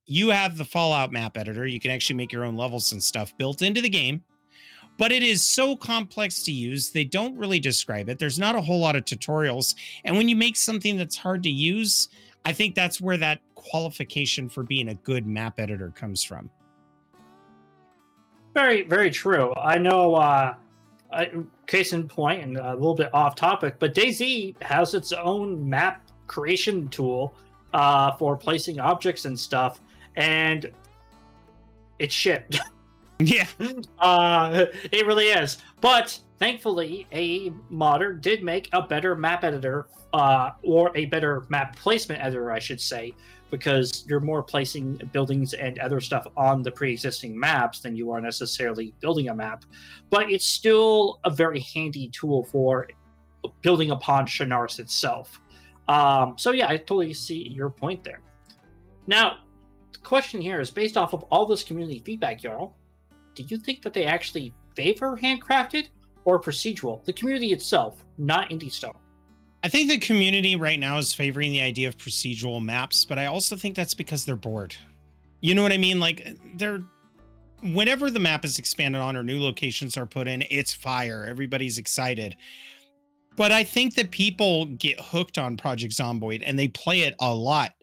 you 0.06 0.30
have 0.30 0.58
the 0.58 0.64
Fallout 0.64 1.12
map 1.12 1.38
editor. 1.38 1.66
You 1.66 1.80
can 1.80 1.90
actually 1.90 2.18
make 2.18 2.32
your 2.32 2.46
own 2.46 2.56
levels 2.56 2.92
and 2.92 3.02
stuff 3.02 3.36
built 3.40 3.64
into 3.64 3.82
the 3.82 3.90
game. 3.90 4.24
But 5.00 5.12
it 5.12 5.24
is 5.24 5.44
so 5.44 5.76
complex 5.76 6.44
to 6.44 6.52
use, 6.52 6.92
they 6.92 7.06
don't 7.06 7.36
really 7.36 7.60
describe 7.60 8.08
it. 8.08 8.20
There's 8.20 8.38
not 8.38 8.56
a 8.56 8.62
whole 8.62 8.80
lot 8.80 8.96
of 8.96 9.06
tutorials. 9.06 9.74
And 10.04 10.16
when 10.16 10.30
you 10.30 10.36
make 10.36 10.56
something 10.56 10.98
that's 10.98 11.18
hard 11.18 11.42
to 11.44 11.50
use, 11.50 12.10
I 12.46 12.54
think 12.54 12.76
that's 12.76 13.02
where 13.02 13.18
that 13.18 13.42
qualification 13.56 14.50
for 14.50 14.62
being 14.62 14.90
a 14.90 14.96
good 14.96 15.26
map 15.26 15.60
editor 15.60 15.90
comes 15.90 16.24
from. 16.24 16.52
Very, 18.54 18.84
very 18.84 19.10
true. 19.12 19.54
I 19.56 19.78
know. 19.78 20.16
Uh, 20.16 20.56
I, 21.14 21.30
case 21.68 21.94
in 21.94 22.08
point, 22.08 22.44
and 22.44 22.58
a 22.58 22.74
little 22.74 22.96
bit 22.96 23.14
off 23.14 23.36
topic, 23.36 23.76
but 23.80 23.94
DayZ 23.94 24.62
has 24.62 24.94
its 24.94 25.12
own 25.14 25.70
map 25.70 26.02
creation 26.28 26.88
tool 26.90 27.34
uh, 27.74 28.12
for 28.14 28.36
placing 28.38 28.80
objects 28.80 29.26
and 29.26 29.38
stuff. 29.40 29.80
and 30.16 30.72
it's 32.00 32.14
shit. 32.14 32.58
Yeah. 33.24 33.46
uh, 34.00 34.66
it 34.92 35.06
really 35.06 35.26
is. 35.28 35.60
But 35.80 36.20
thankfully, 36.40 37.06
a 37.12 37.54
modder 37.70 38.14
did 38.14 38.44
make 38.44 38.68
a 38.74 38.82
better 38.82 39.16
map 39.16 39.44
editor, 39.44 39.86
uh, 40.12 40.54
or 40.64 40.92
a 40.96 41.06
better 41.06 41.44
map 41.50 41.76
placement 41.76 42.20
editor, 42.20 42.52
I 42.52 42.58
should 42.58 42.82
say, 42.82 43.14
because 43.52 44.06
you're 44.08 44.20
more 44.20 44.42
placing 44.42 44.98
buildings 45.12 45.54
and 45.54 45.78
other 45.80 46.00
stuff 46.00 46.26
on 46.36 46.64
the 46.64 46.72
pre-existing 46.72 47.38
maps 47.40 47.82
than 47.82 47.96
you 47.96 48.12
are 48.12 48.22
necessarily 48.22 48.94
building 49.00 49.30
a 49.30 49.36
map. 49.36 49.66
But 50.10 50.32
it's 50.32 50.46
still 50.46 51.20
a 51.24 51.30
very 51.30 51.60
handy 51.60 52.10
tool 52.10 52.44
for 52.46 52.88
building 53.62 53.92
upon 53.92 54.26
Chernarus 54.26 54.80
itself. 54.80 55.40
Um, 55.88 56.36
so 56.38 56.52
yeah, 56.52 56.70
I 56.70 56.78
totally 56.78 57.14
see 57.14 57.50
your 57.50 57.70
point 57.70 58.04
there. 58.04 58.22
Now, 59.06 59.40
the 59.92 60.00
question 60.00 60.42
here 60.42 60.60
is 60.60 60.72
based 60.72 60.98
off 60.98 61.14
of 61.14 61.24
all 61.24 61.46
this 61.46 61.64
community 61.64 62.02
feedback, 62.04 62.42
y'all 62.42 62.76
do 63.36 63.44
you 63.44 63.58
think 63.58 63.82
that 63.84 63.94
they 63.94 64.06
actually 64.06 64.54
favor 64.76 65.18
handcrafted 65.18 65.88
or 66.26 66.40
procedural? 66.40 67.04
The 67.06 67.14
community 67.14 67.54
itself, 67.54 68.04
not 68.18 68.50
Indie 68.50 68.72
Stone. 68.72 68.98
I 69.64 69.70
think 69.70 69.90
the 69.90 70.00
community 70.00 70.56
right 70.56 70.80
now 70.80 70.98
is 70.98 71.14
favoring 71.14 71.52
the 71.52 71.62
idea 71.62 71.88
of 71.88 71.98
procedural 71.98 72.64
maps, 72.64 73.06
but 73.06 73.20
I 73.20 73.28
also 73.28 73.56
think 73.56 73.76
that's 73.76 73.94
because 73.94 74.26
they're 74.26 74.36
bored. 74.36 74.76
You 75.40 75.54
know 75.54 75.62
what 75.62 75.72
I 75.72 75.78
mean? 75.78 76.00
Like 76.00 76.38
they're 76.56 76.84
whenever 77.62 78.10
the 78.10 78.20
map 78.20 78.44
is 78.44 78.58
expanded 78.58 79.02
on 79.02 79.16
or 79.16 79.24
new 79.24 79.40
locations 79.40 79.98
are 79.98 80.06
put 80.06 80.28
in, 80.28 80.44
it's 80.50 80.74
fire. 80.74 81.26
Everybody's 81.30 81.78
excited. 81.78 82.36
But 83.36 83.52
I 83.52 83.64
think 83.64 83.96
that 83.96 84.12
people 84.12 84.66
get 84.66 85.00
hooked 85.00 85.38
on 85.38 85.58
Project 85.58 85.94
Zomboid 85.94 86.44
and 86.46 86.58
they 86.58 86.68
play 86.68 87.02
it 87.02 87.16
a 87.20 87.34
lot 87.34 87.74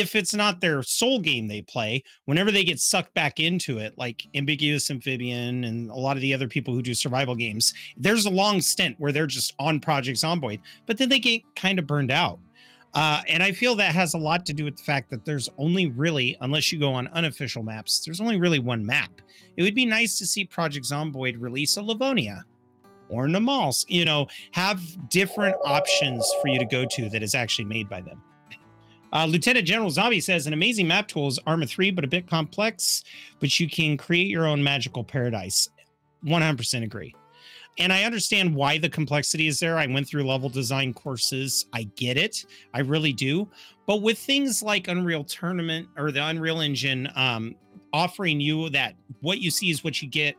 if 0.00 0.14
it's 0.14 0.34
not 0.34 0.60
their 0.60 0.82
sole 0.82 1.20
game 1.20 1.48
they 1.48 1.62
play, 1.62 2.02
whenever 2.24 2.50
they 2.50 2.64
get 2.64 2.80
sucked 2.80 3.14
back 3.14 3.40
into 3.40 3.78
it, 3.78 3.96
like 3.96 4.26
Ambiguous 4.34 4.90
Amphibian 4.90 5.64
and 5.64 5.90
a 5.90 5.94
lot 5.94 6.16
of 6.16 6.22
the 6.22 6.34
other 6.34 6.48
people 6.48 6.74
who 6.74 6.82
do 6.82 6.94
survival 6.94 7.34
games, 7.34 7.72
there's 7.96 8.26
a 8.26 8.30
long 8.30 8.60
stint 8.60 8.96
where 8.98 9.12
they're 9.12 9.26
just 9.26 9.54
on 9.58 9.80
Project 9.80 10.18
Zomboid, 10.18 10.60
but 10.86 10.98
then 10.98 11.08
they 11.08 11.18
get 11.18 11.42
kind 11.56 11.78
of 11.78 11.86
burned 11.86 12.10
out. 12.10 12.38
Uh, 12.94 13.22
and 13.28 13.42
I 13.42 13.50
feel 13.50 13.74
that 13.74 13.94
has 13.94 14.14
a 14.14 14.18
lot 14.18 14.46
to 14.46 14.52
do 14.52 14.64
with 14.64 14.76
the 14.76 14.84
fact 14.84 15.10
that 15.10 15.24
there's 15.24 15.48
only 15.58 15.90
really, 15.90 16.36
unless 16.40 16.70
you 16.70 16.78
go 16.78 16.92
on 16.92 17.08
unofficial 17.08 17.62
maps, 17.62 18.04
there's 18.04 18.20
only 18.20 18.38
really 18.38 18.60
one 18.60 18.86
map. 18.86 19.10
It 19.56 19.62
would 19.62 19.74
be 19.74 19.84
nice 19.84 20.16
to 20.18 20.26
see 20.26 20.44
Project 20.44 20.86
Zomboid 20.86 21.36
release 21.40 21.76
a 21.76 21.82
Livonia 21.82 22.44
or 23.08 23.26
Namalsk, 23.26 23.86
you 23.88 24.04
know, 24.04 24.28
have 24.52 24.80
different 25.10 25.56
options 25.64 26.28
for 26.40 26.48
you 26.48 26.58
to 26.58 26.64
go 26.64 26.84
to 26.92 27.08
that 27.10 27.22
is 27.22 27.34
actually 27.34 27.64
made 27.64 27.88
by 27.88 28.00
them. 28.00 28.22
Uh, 29.14 29.26
Lieutenant 29.26 29.64
General 29.64 29.90
Zombie 29.90 30.20
says 30.20 30.48
an 30.48 30.52
amazing 30.52 30.88
map 30.88 31.06
tool 31.06 31.28
is 31.28 31.38
Arma 31.46 31.66
3, 31.66 31.92
but 31.92 32.04
a 32.04 32.08
bit 32.08 32.28
complex, 32.28 33.04
but 33.38 33.60
you 33.60 33.70
can 33.70 33.96
create 33.96 34.26
your 34.26 34.44
own 34.44 34.62
magical 34.62 35.04
paradise. 35.04 35.68
100% 36.26 36.82
agree. 36.82 37.14
And 37.78 37.92
I 37.92 38.04
understand 38.04 38.54
why 38.54 38.78
the 38.78 38.88
complexity 38.88 39.46
is 39.46 39.60
there. 39.60 39.78
I 39.78 39.86
went 39.86 40.08
through 40.08 40.24
level 40.24 40.48
design 40.48 40.92
courses. 40.94 41.66
I 41.72 41.84
get 41.96 42.16
it. 42.16 42.44
I 42.72 42.80
really 42.80 43.12
do. 43.12 43.48
But 43.86 44.02
with 44.02 44.18
things 44.18 44.62
like 44.62 44.88
Unreal 44.88 45.24
Tournament 45.24 45.88
or 45.96 46.10
the 46.10 46.24
Unreal 46.24 46.60
Engine 46.60 47.08
um, 47.14 47.54
offering 47.92 48.40
you 48.40 48.68
that 48.70 48.94
what 49.20 49.38
you 49.38 49.50
see 49.50 49.70
is 49.70 49.84
what 49.84 50.02
you 50.02 50.08
get, 50.08 50.34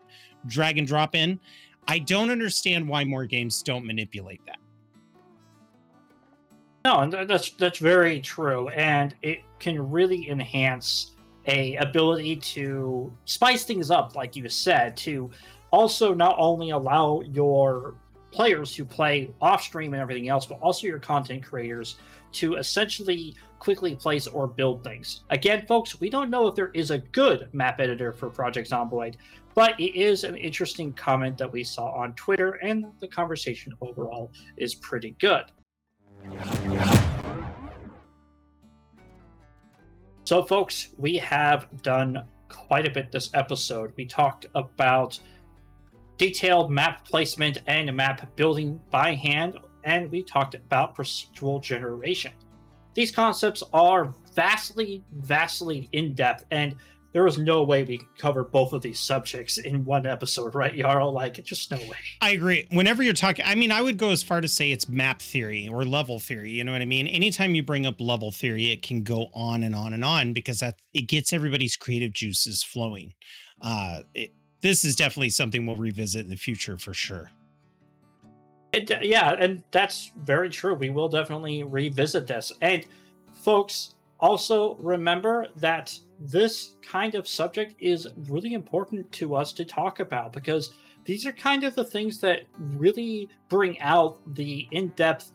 drag 0.48 0.78
and 0.78 0.88
drop 0.88 1.16
in, 1.16 1.40
I 1.88 2.00
don't 2.00 2.30
understand 2.30 2.88
why 2.88 3.04
more 3.06 3.26
games 3.26 3.62
don't 3.62 3.86
manipulate 3.86 4.42
that. 4.48 4.58
No, 6.86 7.10
that's 7.10 7.50
that's 7.50 7.80
very 7.80 8.22
true, 8.22 8.70
and 8.70 9.16
it 9.24 9.40
can 9.58 9.90
really 9.90 10.30
enhance 10.30 11.14
a 11.48 11.76
ability 11.78 12.36
to 12.36 13.12
spice 13.26 13.64
things 13.64 13.90
up, 13.90 14.16
like 14.16 14.36
you 14.36 14.48
said, 14.50 14.96
to 14.98 15.32
also 15.72 16.14
not 16.14 16.36
only 16.38 16.70
allow 16.70 17.22
your 17.22 17.96
players 18.30 18.76
who 18.76 18.86
play 18.86 19.34
off 19.42 19.64
stream 19.64 19.96
and 19.96 20.02
everything 20.02 20.30
else, 20.30 20.46
but 20.46 20.60
also 20.62 20.86
your 20.86 21.00
content 21.00 21.44
creators 21.44 21.96
to 22.34 22.58
essentially 22.58 23.36
quickly 23.58 23.96
place 23.96 24.28
or 24.28 24.46
build 24.46 24.84
things. 24.84 25.24
Again, 25.32 25.66
folks, 25.66 26.00
we 26.00 26.12
don't 26.12 26.30
know 26.30 26.46
if 26.46 26.54
there 26.54 26.70
is 26.76 26.92
a 26.92 27.00
good 27.00 27.50
map 27.52 27.80
editor 27.80 28.14
for 28.14 28.30
Project 28.30 28.70
Zomboid, 28.70 29.16
but 29.56 29.80
it 29.80 29.96
is 29.96 30.24
an 30.24 30.38
interesting 30.38 30.94
comment 30.94 31.36
that 31.40 31.52
we 31.52 31.64
saw 31.64 31.90
on 31.94 32.14
Twitter, 32.14 32.60
and 32.62 32.86
the 33.00 33.08
conversation 33.08 33.74
overall 33.82 34.32
is 34.58 34.76
pretty 34.76 35.16
good. 35.18 35.46
So, 40.24 40.44
folks, 40.44 40.90
we 40.98 41.18
have 41.18 41.68
done 41.84 42.24
quite 42.50 42.88
a 42.88 42.90
bit 42.90 43.12
this 43.12 43.30
episode. 43.36 43.94
We 43.96 44.06
talked 44.06 44.48
about 44.56 45.20
detailed 46.18 46.72
map 46.72 47.06
placement 47.06 47.62
and 47.68 47.96
map 47.96 48.36
building 48.36 48.80
by 48.90 49.14
hand, 49.14 49.60
and 49.84 50.10
we 50.12 50.24
talked 50.24 50.56
about 50.56 50.96
procedural 50.96 51.62
generation. 51.62 52.32
These 52.96 53.12
concepts 53.12 53.62
are 53.74 54.16
vastly, 54.34 55.04
vastly 55.14 55.90
in 55.92 56.16
depth, 56.16 56.46
and 56.50 56.76
there 57.16 57.24
was 57.24 57.38
no 57.38 57.64
way 57.64 57.82
we 57.86 58.00
could 58.00 58.18
cover 58.18 58.44
both 58.44 58.74
of 58.74 58.82
these 58.82 59.00
subjects 59.00 59.58
in 59.58 59.86
one 59.86 60.06
episode, 60.06 60.54
right, 60.54 60.76
Jarl? 60.76 61.14
Like, 61.14 61.42
just 61.46 61.72
no 61.72 61.78
way. 61.78 61.96
I 62.20 62.32
agree. 62.32 62.68
Whenever 62.72 63.04
you're 63.04 63.14
talking, 63.14 63.46
I 63.48 63.56
mean, 63.56 63.72
I 63.72 63.82
would 63.82 63.98
go 63.98 64.10
as 64.10 64.22
far 64.22 64.42
to 64.42 64.50
say 64.50 64.74
it's 64.74 64.90
map 64.90 65.22
theory 65.22 65.70
or 65.70 65.86
level 65.86 66.20
theory. 66.20 66.52
You 66.52 66.66
know 66.66 66.74
what 66.74 66.82
I 66.82 66.86
mean? 66.86 67.08
Anytime 67.08 67.56
you 67.56 67.64
bring 67.64 67.86
up 67.86 68.02
level 68.02 68.34
theory, 68.34 68.70
it 68.70 68.82
can 68.82 69.02
go 69.02 69.30
on 69.34 69.64
and 69.64 69.74
on 69.74 69.94
and 69.94 70.04
on 70.04 70.34
because 70.34 70.60
that 70.60 70.76
it 70.94 71.04
gets 71.04 71.32
everybody's 71.32 71.78
creative 71.78 72.12
juices 72.12 72.62
flowing. 72.62 73.14
Uh, 73.62 74.02
it, 74.14 74.34
this 74.60 74.84
is 74.84 74.98
definitely 74.98 75.30
something 75.30 75.66
we'll 75.66 75.78
revisit 75.78 76.26
in 76.26 76.30
the 76.30 76.36
future 76.36 76.78
for 76.78 76.94
sure. 76.94 77.32
It, 78.74 78.92
yeah, 79.02 79.38
and 79.40 79.64
that's 79.72 80.12
very 80.26 80.50
true. 80.50 80.74
We 80.74 80.90
will 80.90 81.08
definitely 81.08 81.64
revisit 81.64 82.28
this. 82.28 82.52
And 82.62 82.86
folks, 83.36 83.96
also 84.20 84.76
remember 84.76 85.48
that 85.56 85.98
this 86.20 86.76
kind 86.82 87.16
of 87.16 87.28
subject 87.28 87.76
is 87.80 88.08
really 88.28 88.54
important 88.54 89.12
to 89.12 89.36
us 89.36 89.52
to 89.54 89.66
talk 89.66 90.00
about 90.00 90.32
because 90.32 90.74
these 91.04 91.26
are 91.26 91.34
kind 91.34 91.64
of 91.64 91.76
the 91.76 91.84
things 91.84 92.20
that 92.20 92.44
really 92.58 93.30
bring 93.50 93.80
out 93.82 94.18
the 94.36 94.68
in-depth 94.72 95.34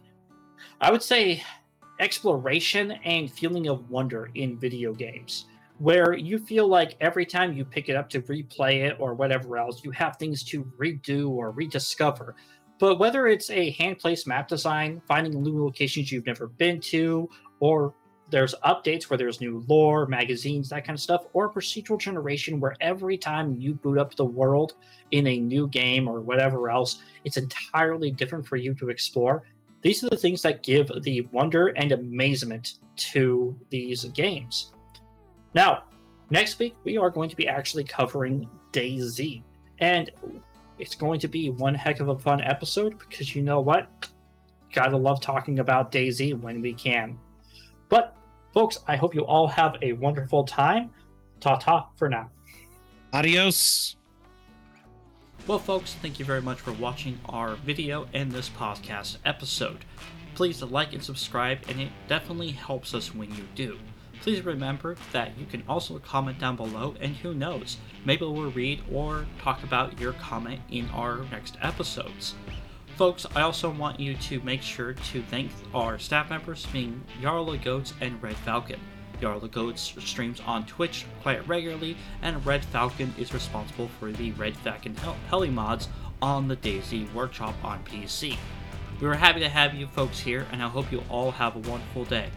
i 0.81 0.91
would 0.91 1.03
say 1.03 1.43
exploration 2.01 2.93
and 3.05 3.31
feeling 3.31 3.69
of 3.69 3.89
wonder 3.91 4.31
in 4.35 4.59
video 4.59 4.95
games 4.95 5.45
where 5.81 6.13
you 6.13 6.39
feel 6.39 6.69
like 6.69 6.95
every 7.01 7.25
time 7.25 7.55
you 7.55 7.65
pick 7.65 7.89
it 7.89 7.97
up 7.97 8.09
to 8.11 8.21
replay 8.23 8.85
it 8.85 8.97
or 9.01 9.15
whatever 9.15 9.57
else 9.57 9.83
you 9.83 9.91
have 9.91 10.17
things 10.17 10.45
to 10.45 10.63
redo 10.79 11.31
or 11.31 11.53
rediscover. 11.53 12.35
But 12.79 12.99
whether 12.99 13.29
it's 13.29 13.49
a 13.49 13.71
hand 13.71 13.99
placed 13.99 14.27
map 14.27 14.47
design 14.47 15.01
finding 15.09 15.43
new 15.43 15.65
locations 15.65 16.13
you've 16.13 16.27
never 16.27 16.49
been 16.49 16.81
to 16.81 17.31
or 17.61 17.95
there's 18.31 18.55
updates 18.65 19.05
where 19.05 19.19
there's 19.19 19.41
new 19.41 19.65
lore, 19.69 20.07
magazines, 20.07 20.69
that 20.69 20.85
kind 20.85 20.97
of 20.97 21.01
stuff, 21.01 21.27
or 21.33 21.53
procedural 21.53 21.99
generation 21.99 22.61
where 22.61 22.77
every 22.81 23.19
time 23.19 23.57
you 23.59 23.75
boot 23.75 23.99
up 23.99 24.15
the 24.15 24.25
world 24.25 24.75
in 25.11 25.27
a 25.27 25.39
new 25.39 25.67
game 25.69 26.09
or 26.09 26.21
whatever 26.21 26.71
else, 26.71 27.03
it's 27.25 27.37
entirely 27.37 28.11
different 28.11 28.47
for 28.47 28.57
you 28.57 28.75
to 28.75 28.89
explore. 28.89 29.43
These 29.83 30.05
are 30.05 30.11
the 30.11 30.17
things 30.17 30.43
that 30.43 30.63
give 30.63 30.91
the 31.03 31.23
wonder 31.33 31.69
and 31.69 31.93
amazement 31.93 32.75
to 32.97 33.57
these 33.71 34.05
games. 34.05 34.73
Now, 35.55 35.85
next 36.31 36.59
week 36.59 36.77
we 36.85 36.99
are 36.99 37.11
going 37.11 37.31
to 37.31 37.37
be 37.37 37.49
actually 37.49 37.85
covering 37.85 38.49
DayZ. 38.73 39.43
And 39.79 40.11
it's 40.79 40.95
going 40.95 41.21
to 41.21 41.29
be 41.29 41.51
one 41.51 41.75
heck 41.75 42.01
of 42.01 42.09
a 42.09 42.19
fun 42.19 42.41
episode 42.43 42.99
because 42.99 43.35
you 43.35 43.43
know 43.43 43.61
what? 43.61 43.89
Gotta 44.73 44.97
love 44.97 45.21
talking 45.21 45.59
about 45.59 45.91
DayZ 45.91 46.39
when 46.41 46.61
we 46.61 46.75
can. 46.75 47.19
But 47.89 48.17
Folks, 48.53 48.79
I 48.89 48.97
hope 48.97 49.15
you 49.15 49.23
all 49.23 49.47
have 49.49 49.77
a 49.81 49.93
wonderful 49.93 50.45
time. 50.45 50.91
Ta 51.41 51.57
ta 51.57 51.89
for 51.97 52.09
now. 52.09 52.31
Adios. 53.13 53.97
Well, 55.47 55.59
folks, 55.59 55.95
thank 55.95 56.19
you 56.19 56.25
very 56.25 56.43
much 56.43 56.61
for 56.61 56.73
watching 56.73 57.19
our 57.29 57.55
video 57.57 58.07
and 58.13 58.31
this 58.31 58.49
podcast 58.49 59.19
episode. 59.25 59.85
Please 60.35 60.63
like 60.63 60.93
and 60.93 61.03
subscribe, 61.03 61.61
and 61.69 61.81
it 61.81 61.91
definitely 62.09 62.51
helps 62.51 62.95
us 62.95 63.15
when 63.15 63.35
you 63.35 63.45
do. 63.55 63.79
Please 64.21 64.45
remember 64.45 64.97
that 65.13 65.37
you 65.39 65.47
can 65.47 65.65
also 65.67 65.99
comment 65.99 66.39
down 66.39 66.57
below, 66.57 66.95
and 67.01 67.17
who 67.17 67.33
knows, 67.35 67.79
maybe 68.05 68.25
we'll 68.25 68.51
read 68.51 68.83
or 68.93 69.27
talk 69.41 69.63
about 69.63 69.99
your 69.99 70.13
comment 70.15 70.61
in 70.71 70.89
our 70.91 71.25
next 71.31 71.57
episodes. 71.63 72.35
Folks, 73.01 73.25
I 73.35 73.41
also 73.41 73.71
want 73.71 73.99
you 73.99 74.13
to 74.13 74.43
make 74.43 74.61
sure 74.61 74.93
to 74.93 75.23
thank 75.23 75.51
our 75.73 75.99
staff 75.99 76.29
members, 76.29 76.67
being 76.67 77.03
Yarla 77.23 77.65
Goats 77.65 77.95
and 78.03 78.23
Red 78.23 78.37
Falcon. 78.37 78.79
Yarla 79.23 79.51
Goats 79.51 79.95
streams 80.01 80.39
on 80.41 80.67
Twitch 80.67 81.07
quite 81.23 81.49
regularly, 81.49 81.97
and 82.21 82.45
Red 82.45 82.63
Falcon 82.63 83.15
is 83.17 83.33
responsible 83.33 83.89
for 83.99 84.13
the 84.13 84.33
Red 84.33 84.55
Falcon 84.55 84.95
heli 85.31 85.49
mods 85.49 85.89
on 86.21 86.47
the 86.47 86.57
DayZ 86.57 87.11
Workshop 87.15 87.55
on 87.65 87.83
PC. 87.85 88.37
We 89.01 89.07
were 89.07 89.15
happy 89.15 89.41
to 89.41 89.49
have 89.49 89.73
you 89.75 89.87
folks 89.87 90.21
here, 90.21 90.47
and 90.53 90.63
I 90.63 90.69
hope 90.69 90.93
you 90.93 91.03
all 91.09 91.31
have 91.31 91.57
a 91.57 91.71
wonderful 91.71 92.05
day. 92.05 92.29